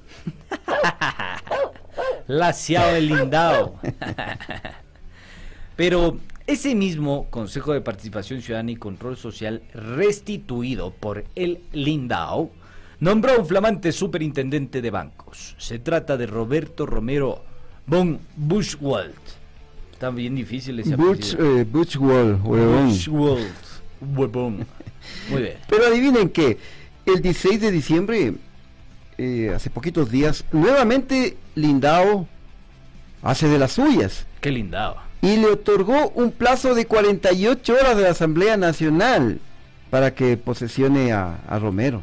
Laciao 2.27 2.95
el 2.95 3.07
Lindao. 3.07 3.79
Pero 5.75 6.17
ese 6.47 6.75
mismo 6.75 7.27
Consejo 7.29 7.73
de 7.73 7.81
Participación 7.81 8.41
Ciudadana 8.41 8.71
y 8.71 8.75
Control 8.75 9.17
Social, 9.17 9.61
restituido 9.73 10.91
por 10.91 11.23
el 11.35 11.61
Lindao, 11.71 12.51
nombró 12.99 13.33
a 13.33 13.37
un 13.37 13.45
flamante 13.45 13.91
superintendente 13.91 14.81
de 14.81 14.91
bancos. 14.91 15.55
Se 15.57 15.79
trata 15.79 16.17
de 16.17 16.27
Roberto 16.27 16.85
Romero 16.85 17.43
von 17.85 18.19
Buchwald. 18.35 19.13
Está 19.91 20.09
bien 20.09 20.35
difícil 20.35 20.79
ese 20.79 20.95
apellido. 20.95 21.59
eh, 21.59 21.63
Butch 21.63 21.97
Wall, 21.97 22.39
huevón. 22.43 22.87
Buchwald, 22.89 23.53
huevón. 24.15 24.65
Muy 25.29 25.41
bien. 25.43 25.57
Pero 25.67 25.85
adivinen 25.85 26.29
que 26.29 26.57
el 27.05 27.21
16 27.21 27.61
de 27.61 27.71
diciembre, 27.71 28.33
eh, 29.17 29.51
hace 29.55 29.69
poquitos 29.69 30.09
días, 30.09 30.45
nuevamente 30.51 31.37
Lindao 31.55 32.27
hace 33.21 33.47
de 33.47 33.59
las 33.59 33.73
suyas 33.73 34.25
Qué 34.41 34.49
lindado. 34.51 34.97
Y 35.21 35.37
le 35.37 35.47
otorgó 35.47 36.09
un 36.15 36.31
plazo 36.31 36.73
de 36.73 36.85
48 36.85 37.73
horas 37.73 37.95
de 37.95 38.03
la 38.03 38.09
Asamblea 38.09 38.57
Nacional 38.57 39.39
para 39.89 40.15
que 40.15 40.37
posesione 40.37 41.11
a, 41.11 41.37
Romero. 41.59 42.01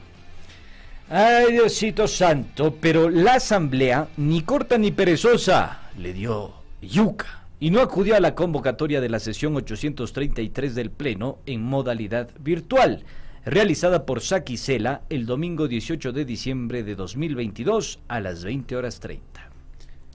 Ay, 1.10 1.52
Diosito 1.52 2.06
santo, 2.06 2.76
pero 2.80 3.08
la 3.08 3.34
asamblea, 3.34 4.08
ni 4.18 4.42
corta 4.42 4.76
ni 4.76 4.92
perezosa, 4.92 5.90
le 5.96 6.12
dio 6.12 6.52
yuca 6.82 7.44
y 7.60 7.70
no 7.70 7.80
acudió 7.80 8.14
a 8.14 8.20
la 8.20 8.34
convocatoria 8.34 9.00
de 9.00 9.08
la 9.08 9.18
sesión 9.18 9.56
833 9.56 10.74
del 10.74 10.90
Pleno 10.90 11.38
en 11.46 11.62
modalidad 11.62 12.30
virtual, 12.38 13.04
realizada 13.44 14.04
por 14.04 14.20
Saki 14.20 14.58
Sela 14.58 15.00
el 15.08 15.26
domingo 15.26 15.66
18 15.66 16.12
de 16.12 16.24
diciembre 16.24 16.82
de 16.84 16.94
2022 16.94 18.00
a 18.06 18.20
las 18.20 18.44
20 18.44 18.76
horas 18.76 19.00
30. 19.00 19.47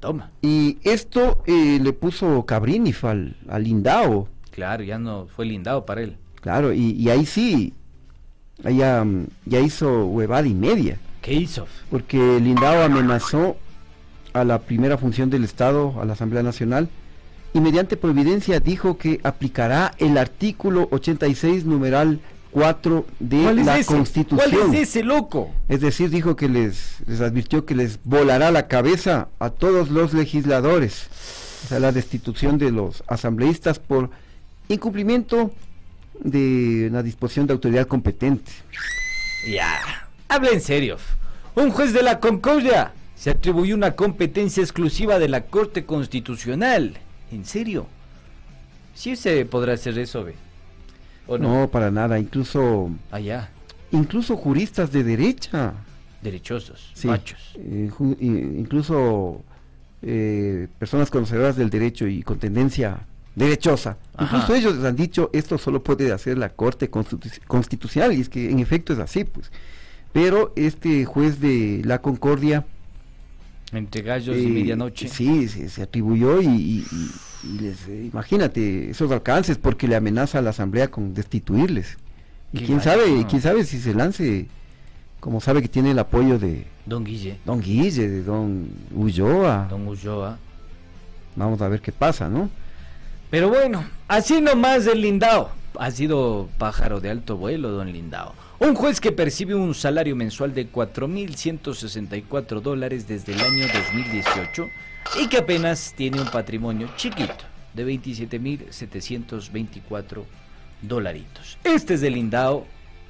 Toma. 0.03 0.31
Y 0.41 0.79
esto 0.83 1.41
eh, 1.45 1.79
le 1.81 1.93
puso 1.93 2.45
Cabrinif 2.45 3.05
al, 3.05 3.37
al 3.47 3.63
Lindao. 3.63 4.27
Claro, 4.51 4.83
ya 4.83 4.99
no 4.99 5.27
fue 5.33 5.45
lindado 5.45 5.85
para 5.85 6.01
él. 6.01 6.17
Claro, 6.41 6.73
y, 6.73 6.91
y 6.91 7.09
ahí 7.09 7.25
sí, 7.25 7.73
ya, 8.69 9.01
mm, 9.01 9.27
ya 9.45 9.61
hizo 9.61 10.05
huevada 10.07 10.45
y 10.45 10.53
media. 10.53 10.99
¿Qué 11.21 11.33
hizo? 11.33 11.67
Porque 11.89 12.17
Lindao 12.41 12.83
amenazó 12.83 13.55
a 14.33 14.43
la 14.43 14.59
primera 14.59 14.97
función 14.97 15.29
del 15.29 15.45
Estado, 15.45 15.95
a 16.01 16.03
la 16.03 16.13
Asamblea 16.13 16.43
Nacional, 16.43 16.89
y 17.53 17.61
mediante 17.61 17.95
providencia 17.95 18.59
dijo 18.59 18.97
que 18.97 19.21
aplicará 19.23 19.93
el 19.99 20.17
artículo 20.17 20.89
86, 20.91 21.63
numeral 21.63 22.19
4 22.53 23.05
de 23.19 23.41
¿Cuál 23.43 23.59
es 23.59 23.65
la 23.65 23.77
ese? 23.79 23.93
Constitución. 23.93 24.51
¿Cuál 24.51 24.73
es 24.75 24.89
ese 24.89 25.03
loco? 25.03 25.51
Es 25.67 25.81
decir, 25.81 26.09
dijo 26.09 26.35
que 26.35 26.47
les, 26.47 26.97
les 27.07 27.19
advirtió 27.19 27.65
que 27.65 27.75
les 27.75 27.99
volará 28.03 28.51
la 28.51 28.67
cabeza 28.67 29.27
a 29.39 29.49
todos 29.49 29.89
los 29.89 30.13
legisladores. 30.13 31.07
O 31.65 31.67
sea, 31.67 31.79
la 31.79 31.91
destitución 31.91 32.57
de 32.57 32.71
los 32.71 33.03
asambleístas 33.07 33.79
por 33.79 34.09
incumplimiento 34.69 35.51
de 36.19 36.87
una 36.89 37.01
disposición 37.03 37.47
de 37.47 37.53
autoridad 37.53 37.87
competente. 37.87 38.51
Ya, 39.51 40.07
habla 40.29 40.51
en 40.51 40.61
serio. 40.61 40.97
Un 41.55 41.71
juez 41.71 41.93
de 41.93 42.03
la 42.03 42.19
Concordia 42.19 42.93
se 43.15 43.31
atribuyó 43.31 43.75
una 43.75 43.95
competencia 43.95 44.61
exclusiva 44.61 45.19
de 45.19 45.29
la 45.29 45.41
Corte 45.41 45.85
Constitucional. 45.85 46.97
¿En 47.31 47.45
serio? 47.45 47.87
Sí 48.95 49.15
se 49.15 49.45
podrá 49.45 49.73
hacer 49.73 49.97
eso, 49.97 50.23
ve. 50.23 50.35
¿O 51.27 51.37
no? 51.37 51.61
No, 51.61 51.67
para 51.71 51.89
nada. 51.91 52.19
Incluso, 52.19 52.89
Allá, 53.11 53.49
incluso 53.91 54.35
juristas 54.37 54.91
de 54.91 55.03
derecha. 55.03 55.73
derechosos, 56.21 56.91
Sí, 56.93 57.07
machos. 57.07 57.53
eh, 57.57 57.89
incluso 58.21 59.41
eh, 60.01 60.67
personas 60.79 61.09
conocedoras 61.09 61.55
del 61.55 61.69
derecho 61.69 62.07
y 62.07 62.23
con 62.23 62.39
tendencia 62.39 62.99
derechosa. 63.35 63.97
Ajá. 64.15 64.25
Incluso 64.37 64.55
ellos 64.55 64.83
han 64.85 64.95
dicho 64.95 65.29
esto 65.33 65.57
solo 65.57 65.83
puede 65.83 66.11
hacer 66.11 66.37
la 66.37 66.49
Corte 66.49 66.89
Constitu- 66.91 67.39
Constitucional 67.47 68.13
y 68.13 68.21
es 68.21 68.29
que 68.29 68.49
en 68.51 68.59
efecto 68.59 68.93
es 68.93 68.99
así, 68.99 69.23
pues. 69.23 69.51
Pero 70.11 70.53
este 70.55 71.05
juez 71.05 71.39
de 71.39 71.81
la 71.85 71.99
Concordia 72.01 72.65
Entre 73.73 74.01
gallos 74.01 74.35
eh, 74.35 74.41
y 74.43 74.47
medianoche. 74.47 75.07
Sí, 75.07 75.47
se, 75.47 75.67
se 75.69 75.81
atribuyó 75.83 76.41
y, 76.41 76.45
y- 76.47 76.85
y- 76.91 77.11
y 77.47 77.59
les, 77.59 77.87
eh, 77.87 78.09
imagínate 78.11 78.91
esos 78.91 79.11
alcances 79.11 79.57
porque 79.57 79.87
le 79.87 79.95
amenaza 79.95 80.39
a 80.39 80.41
la 80.41 80.51
Asamblea 80.51 80.89
con 80.89 81.13
destituirles. 81.13 81.97
Y 82.53 82.59
Qué 82.59 82.65
quién 82.65 82.81
sabe, 82.81 83.09
¿no? 83.09 83.27
quién 83.27 83.41
sabe 83.41 83.63
si 83.65 83.79
se 83.79 83.93
lance, 83.93 84.45
como 85.19 85.41
sabe 85.41 85.61
que 85.61 85.67
tiene 85.67 85.91
el 85.91 85.99
apoyo 85.99 86.37
de 86.39 86.65
Don 86.85 87.03
Guille, 87.03 87.39
Don 87.45 87.59
Guille, 87.59 88.07
de 88.07 88.23
Don 88.23 88.69
Ulloa. 88.95 89.67
Don 89.69 89.87
Ulloa. 89.87 90.37
Vamos 91.35 91.61
a 91.61 91.67
ver 91.67 91.81
qué 91.81 91.91
pasa, 91.91 92.29
¿no? 92.29 92.49
Pero 93.31 93.49
bueno, 93.49 93.83
así 94.07 94.39
nomás 94.39 94.85
el 94.85 95.01
Lindao. 95.01 95.49
Ha 95.79 95.89
sido 95.89 96.47
pájaro 96.59 96.99
de 97.01 97.09
alto 97.09 97.35
vuelo, 97.37 97.71
don 97.71 97.91
Lindao. 97.91 98.35
Un 98.59 98.75
juez 98.75 99.01
que 99.01 99.11
percibe 99.11 99.55
un 99.55 99.73
salario 99.73 100.15
mensual 100.15 100.53
de 100.53 100.71
4.164 100.71 102.61
dólares 102.61 103.07
desde 103.07 103.33
el 103.33 103.41
año 103.41 103.65
2018 103.73 104.69
y 105.21 105.27
que 105.27 105.37
apenas 105.37 105.93
tiene 105.97 106.21
un 106.21 106.29
patrimonio 106.29 106.87
chiquito 106.95 107.33
de 107.73 107.85
27.724 107.85 110.23
dolaritos. 110.81 111.57
Este 111.63 111.95
es 111.95 112.03
el 112.03 112.13
Lindao 112.13 112.67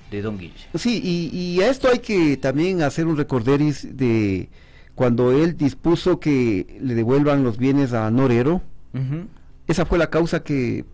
de 0.10 0.22
don 0.22 0.38
Guille. 0.38 0.70
Sí, 0.76 1.02
y, 1.04 1.30
y 1.38 1.62
a 1.62 1.70
esto 1.70 1.90
hay 1.90 2.00
que 2.00 2.38
también 2.38 2.82
hacer 2.82 3.06
un 3.06 3.18
recorderis 3.18 3.98
de 3.98 4.50
cuando 4.96 5.32
él 5.32 5.58
dispuso 5.58 6.20
que 6.20 6.78
le 6.82 6.96
devuelvan 6.96 7.44
los 7.44 7.58
bienes 7.58 7.94
a 7.94 8.10
Norero. 8.12 8.62
Esa 9.68 9.86
fue 9.86 9.98
la 9.98 10.12
causa 10.12 10.44
que 10.44 10.86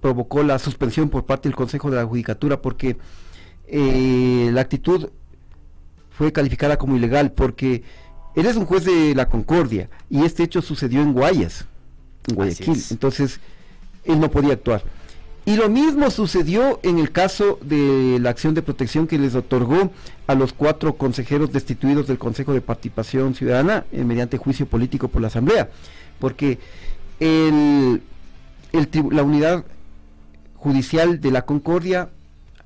provocó 0.00 0.42
la 0.42 0.58
suspensión 0.58 1.10
por 1.10 1.26
parte 1.26 1.48
del 1.48 1.56
Consejo 1.56 1.90
de 1.90 1.96
la 1.96 2.06
Judicatura 2.06 2.62
porque 2.62 2.96
eh, 3.68 4.50
la 4.52 4.60
actitud 4.60 5.08
fue 6.10 6.32
calificada 6.32 6.76
como 6.76 6.96
ilegal 6.96 7.32
porque 7.32 7.82
él 8.34 8.46
es 8.46 8.56
un 8.56 8.66
juez 8.66 8.84
de 8.84 9.14
la 9.14 9.28
Concordia 9.28 9.88
y 10.10 10.24
este 10.24 10.42
hecho 10.42 10.62
sucedió 10.62 11.02
en 11.02 11.12
Guayas, 11.12 11.66
en 12.28 12.36
Guayaquil. 12.36 12.76
es. 12.76 12.92
Entonces, 12.92 13.40
él 14.04 14.20
no 14.20 14.30
podía 14.30 14.54
actuar. 14.54 14.82
Y 15.46 15.54
lo 15.54 15.68
mismo 15.68 16.10
sucedió 16.10 16.80
en 16.82 16.98
el 16.98 17.12
caso 17.12 17.60
de 17.62 18.18
la 18.20 18.30
acción 18.30 18.54
de 18.54 18.62
protección 18.62 19.06
que 19.06 19.16
les 19.16 19.36
otorgó 19.36 19.92
a 20.26 20.34
los 20.34 20.52
cuatro 20.52 20.96
consejeros 20.96 21.52
destituidos 21.52 22.08
del 22.08 22.18
Consejo 22.18 22.52
de 22.52 22.60
Participación 22.60 23.34
Ciudadana 23.36 23.84
eh, 23.92 24.02
mediante 24.02 24.38
juicio 24.38 24.66
político 24.66 25.06
por 25.06 25.22
la 25.22 25.28
Asamblea. 25.28 25.70
Porque 26.18 26.58
el, 27.20 28.02
la 29.12 29.22
unidad 29.22 29.64
judicial 30.56 31.20
de 31.20 31.30
la 31.30 31.42
Concordia, 31.42 32.10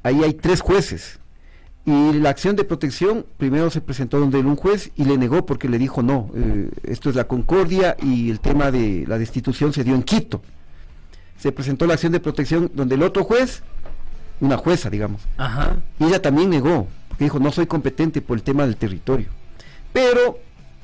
ahí 0.02 0.22
hay 0.24 0.34
tres 0.34 0.60
jueces. 0.60 1.18
Y 1.86 2.12
la 2.12 2.30
acción 2.30 2.56
de 2.56 2.64
protección 2.64 3.24
primero 3.38 3.70
se 3.70 3.80
presentó 3.80 4.20
donde 4.20 4.38
un 4.38 4.54
juez 4.56 4.90
y 4.96 5.04
le 5.04 5.16
negó 5.16 5.46
porque 5.46 5.68
le 5.68 5.78
dijo 5.78 6.02
no, 6.02 6.30
eh, 6.36 6.70
esto 6.84 7.08
es 7.08 7.16
la 7.16 7.24
Concordia 7.24 7.96
y 8.02 8.30
el 8.30 8.38
tema 8.40 8.70
de 8.70 9.04
la 9.08 9.18
destitución 9.18 9.72
se 9.72 9.82
dio 9.82 9.94
en 9.94 10.02
Quito. 10.02 10.42
Se 11.38 11.52
presentó 11.52 11.86
la 11.86 11.94
acción 11.94 12.12
de 12.12 12.20
protección 12.20 12.70
donde 12.74 12.96
el 12.96 13.02
otro 13.02 13.24
juez, 13.24 13.62
una 14.40 14.58
jueza 14.58 14.90
digamos, 14.90 15.22
Ajá. 15.38 15.76
y 15.98 16.04
ella 16.04 16.20
también 16.20 16.50
negó, 16.50 16.86
porque 17.08 17.24
dijo 17.24 17.38
no 17.38 17.50
soy 17.50 17.66
competente 17.66 18.20
por 18.20 18.36
el 18.36 18.42
tema 18.42 18.64
del 18.66 18.76
territorio. 18.76 19.28
Pero 19.94 20.38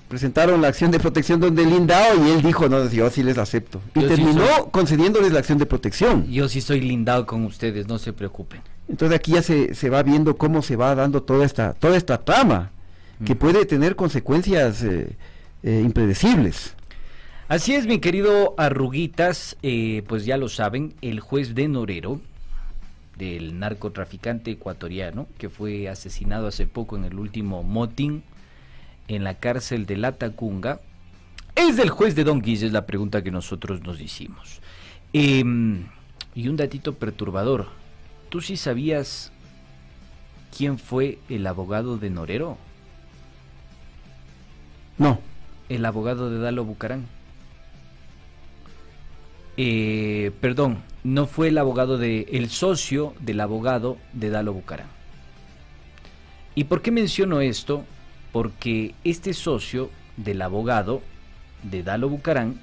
presentaron 0.09 0.63
la 0.63 0.69
acción 0.69 0.91
de 0.91 0.99
protección 0.99 1.41
donde 1.41 1.67
Lindao 1.67 2.27
y 2.27 2.31
él 2.31 2.43
dijo 2.43 2.71
no, 2.71 2.89
yo 2.89 3.11
sí 3.11 3.23
les 3.23 3.37
acepto. 3.37 3.83
Y 3.95 4.01
Yo 4.01 4.09
sí 4.09 4.15
terminó 4.17 4.47
soy- 4.47 4.65
concediéndoles 4.71 5.31
la 5.31 5.41
acción 5.41 5.59
de 5.59 5.67
protección. 5.67 6.27
Yo 6.27 6.49
sí 6.49 6.63
soy 6.63 6.81
lindado 6.81 7.27
con 7.27 7.45
ustedes, 7.45 7.87
no 7.87 7.99
se 7.99 8.15
preocupen. 8.15 8.63
Entonces 8.89 9.17
aquí 9.17 9.33
ya 9.33 9.43
se, 9.43 9.75
se 9.75 9.91
va 9.91 10.03
viendo 10.03 10.37
cómo 10.37 10.63
se 10.63 10.77
va 10.77 10.95
dando 10.95 11.23
toda 11.23 11.45
esta, 11.45 11.75
toda 11.75 11.97
esta 11.97 12.19
trama, 12.19 12.71
que 13.25 13.35
puede 13.35 13.65
tener 13.65 13.97
consecuencias 13.97 14.83
eh, 14.83 15.17
eh, 15.63 15.83
impredecibles. 15.85 16.75
Así 17.49 17.75
es, 17.75 17.87
mi 17.87 17.99
querido 17.99 18.55
Arruguitas, 18.59 19.57
eh, 19.63 20.03
pues 20.07 20.27
ya 20.27 20.37
lo 20.37 20.49
saben, 20.49 20.95
el 21.01 21.21
juez 21.21 21.55
de 21.55 21.69
Norero, 21.69 22.21
del 23.17 23.59
narcotraficante 23.59 24.51
ecuatoriano, 24.51 25.27
que 25.39 25.49
fue 25.49 25.89
asesinado 25.89 26.49
hace 26.49 26.67
poco 26.67 26.97
en 26.97 27.05
el 27.05 27.19
último 27.19 27.63
motín 27.63 28.23
en 29.09 29.25
la 29.25 29.35
cárcel 29.35 29.87
de 29.87 29.97
La 29.97 30.13
Tacunga, 30.13 30.81
es 31.55 31.77
del 31.77 31.89
juez 31.89 32.15
de 32.15 32.25
Don 32.25 32.43
Guille, 32.43 32.67
es 32.67 32.73
la 32.73 32.85
pregunta 32.85 33.23
que 33.23 33.31
nosotros 33.31 33.81
nos 33.83 34.01
hicimos. 34.01 34.61
Em, 35.13 35.87
y 36.35 36.49
un 36.49 36.57
datito 36.57 36.95
perturbador, 36.95 37.69
¿tú 38.29 38.41
sí 38.41 38.57
sabías 38.57 39.33
quién 40.57 40.79
fue 40.79 41.19
el 41.29 41.47
abogado 41.47 41.99
de 41.99 42.11
Norero? 42.11 42.59
No. 44.99 45.21
El 45.69 45.85
abogado 45.85 46.31
de 46.31 46.39
Dalo 46.39 46.65
Bucarán. 46.65 47.07
Eh, 49.57 50.33
perdón, 50.41 50.83
no 51.03 51.27
fue 51.27 51.49
el 51.49 51.59
abogado 51.59 51.99
de. 51.99 52.27
el 52.33 52.51
socio 52.51 53.15
del 53.21 53.41
abogado 53.41 53.97
de 54.13 54.31
Dalo 54.31 54.53
Bucarán. 54.53 54.89
¿Y 56.55 56.65
por 56.65 56.83
qué 56.83 56.91
menciono 56.91 57.41
esto? 57.41 57.85
Porque 58.33 58.95
este 59.05 59.35
socio 59.35 59.91
del 60.17 60.43
abogado 60.43 61.03
de 61.63 61.83
Dalo 61.83 62.09
Bucarán 62.09 62.61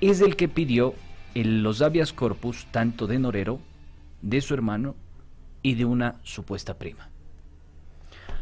es 0.00 0.20
el 0.20 0.36
que 0.36 0.48
pidió 0.48 0.94
el, 1.34 1.62
los 1.62 1.82
habeas 1.82 2.12
corpus 2.12 2.66
tanto 2.70 3.06
de 3.06 3.18
Norero, 3.18 3.60
de 4.22 4.40
su 4.40 4.54
hermano 4.54 4.94
y 5.62 5.74
de 5.74 5.84
una 5.84 6.16
supuesta 6.22 6.78
prima. 6.78 7.08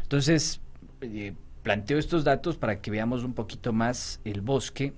Entonces, 0.03 0.61
eh, 1.01 1.33
planteo 1.63 1.97
estos 1.97 2.23
datos 2.23 2.57
para 2.57 2.81
que 2.81 2.91
veamos 2.91 3.23
un 3.23 3.33
poquito 3.33 3.73
más 3.73 4.19
el 4.23 4.41
bosque 4.41 4.93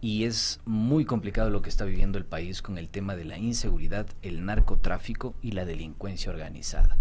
y 0.00 0.24
es 0.24 0.60
muy 0.64 1.04
complicado 1.04 1.50
lo 1.50 1.62
que 1.62 1.70
está 1.70 1.84
viviendo 1.84 2.18
el 2.18 2.24
país 2.24 2.62
con 2.62 2.78
el 2.78 2.88
tema 2.88 3.16
de 3.16 3.24
la 3.24 3.38
inseguridad, 3.38 4.06
el 4.22 4.44
narcotráfico 4.44 5.34
y 5.42 5.52
la 5.52 5.64
delincuencia 5.64 6.30
organizada. 6.30 6.96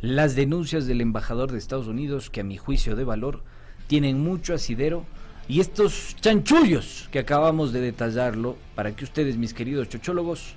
Las 0.00 0.36
denuncias 0.36 0.86
del 0.86 1.00
embajador 1.00 1.50
de 1.50 1.58
Estados 1.58 1.88
Unidos, 1.88 2.30
que 2.30 2.40
a 2.40 2.44
mi 2.44 2.56
juicio 2.56 2.94
de 2.94 3.04
valor, 3.04 3.42
tienen 3.86 4.20
mucho 4.20 4.54
asidero, 4.54 5.04
y 5.48 5.60
estos 5.60 6.16
chanchullos 6.20 7.08
que 7.10 7.20
acabamos 7.20 7.72
de 7.72 7.80
detallarlo, 7.80 8.56
para 8.74 8.94
que 8.94 9.04
ustedes, 9.04 9.36
mis 9.36 9.54
queridos 9.54 9.88
chochólogos, 9.88 10.54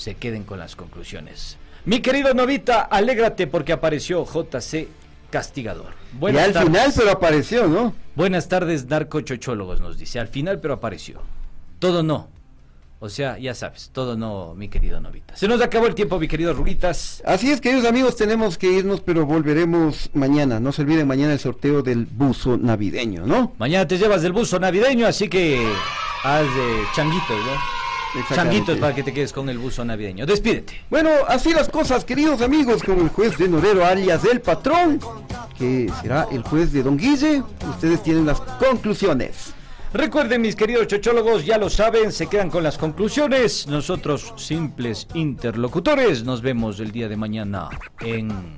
se 0.00 0.14
queden 0.14 0.44
con 0.44 0.58
las 0.58 0.76
conclusiones. 0.76 1.58
Mi 1.84 2.00
querido 2.00 2.32
Novita, 2.32 2.80
alégrate 2.80 3.46
porque 3.46 3.72
apareció 3.72 4.24
JC 4.24 4.88
Castigador. 5.30 5.92
y 6.20 6.36
al 6.38 6.54
final, 6.54 6.92
pero 6.96 7.10
apareció, 7.10 7.68
¿no? 7.68 7.94
Buenas 8.16 8.48
tardes, 8.48 8.86
narcochochólogos, 8.86 9.80
nos 9.80 9.98
dice. 9.98 10.18
Al 10.18 10.28
final, 10.28 10.58
pero 10.58 10.74
apareció. 10.74 11.20
Todo 11.78 12.02
no. 12.02 12.28
O 12.98 13.08
sea, 13.08 13.38
ya 13.38 13.54
sabes, 13.54 13.90
todo 13.92 14.16
no, 14.16 14.54
mi 14.54 14.68
querido 14.68 15.00
Novita. 15.00 15.36
Se 15.36 15.46
nos 15.48 15.60
acabó 15.60 15.86
el 15.86 15.94
tiempo, 15.94 16.18
mi 16.18 16.28
querido 16.28 16.54
Ruguitas. 16.54 17.22
Así 17.26 17.50
es, 17.50 17.60
queridos 17.60 17.84
amigos, 17.84 18.16
tenemos 18.16 18.56
que 18.56 18.72
irnos, 18.72 19.02
pero 19.02 19.26
volveremos 19.26 20.10
mañana. 20.14 20.60
No 20.60 20.72
se 20.72 20.82
olviden 20.82 21.06
mañana 21.06 21.34
el 21.34 21.38
sorteo 21.38 21.82
del 21.82 22.06
buzo 22.06 22.56
navideño, 22.56 23.26
¿no? 23.26 23.54
Mañana 23.58 23.86
te 23.86 23.98
llevas 23.98 24.22
del 24.22 24.32
buzo 24.32 24.58
navideño, 24.58 25.06
así 25.06 25.28
que 25.28 25.66
haz 26.24 26.44
de 26.44 26.84
changuitos, 26.94 27.38
¿no? 27.44 27.80
Changuitos 28.34 28.78
para 28.78 28.94
que 28.94 29.02
te 29.02 29.12
quedes 29.12 29.32
con 29.32 29.48
el 29.48 29.58
buzo 29.58 29.84
navideño. 29.84 30.26
Despídete. 30.26 30.80
Bueno, 30.90 31.10
así 31.28 31.52
las 31.52 31.68
cosas, 31.68 32.04
queridos 32.04 32.42
amigos, 32.42 32.82
con 32.82 32.98
el 32.98 33.08
juez 33.08 33.38
de 33.38 33.48
Norero, 33.48 33.84
alias 33.84 34.22
del 34.22 34.40
patrón, 34.40 35.00
que 35.56 35.90
será 36.00 36.26
el 36.30 36.42
juez 36.42 36.72
de 36.72 36.82
Don 36.82 36.96
Guille. 36.96 37.42
Ustedes 37.68 38.02
tienen 38.02 38.26
las 38.26 38.40
conclusiones. 38.40 39.54
Recuerden, 39.92 40.40
mis 40.40 40.54
queridos 40.54 40.86
chochólogos, 40.86 41.44
ya 41.44 41.58
lo 41.58 41.68
saben, 41.68 42.12
se 42.12 42.28
quedan 42.28 42.48
con 42.48 42.62
las 42.62 42.78
conclusiones. 42.78 43.66
Nosotros, 43.66 44.32
simples 44.36 45.08
interlocutores, 45.14 46.22
nos 46.22 46.42
vemos 46.42 46.78
el 46.78 46.92
día 46.92 47.08
de 47.08 47.16
mañana 47.16 47.68
en. 48.00 48.56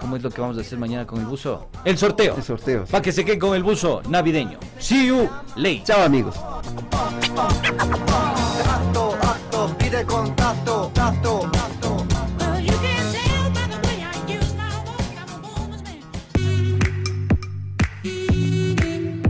¿Cómo 0.00 0.16
es 0.16 0.22
lo 0.22 0.30
que 0.30 0.40
vamos 0.40 0.58
a 0.58 0.60
hacer 0.60 0.78
mañana 0.78 1.06
con 1.06 1.20
el 1.20 1.26
buzo? 1.26 1.68
El 1.84 1.96
sorteo. 1.98 2.36
El 2.36 2.42
sorteo. 2.42 2.84
Para 2.84 3.02
que 3.02 3.12
se 3.12 3.24
queden 3.24 3.40
con 3.40 3.54
el 3.56 3.62
buzo 3.62 4.02
navideño. 4.08 4.58
See 4.78 5.06
you 5.08 5.28
late. 5.56 5.82
Chao, 5.84 6.02
amigos. 6.02 6.36
Acto, 8.68 9.14
acto, 9.22 9.76
pide 9.78 10.04
contacto, 10.04 10.92
acto. 11.00 11.55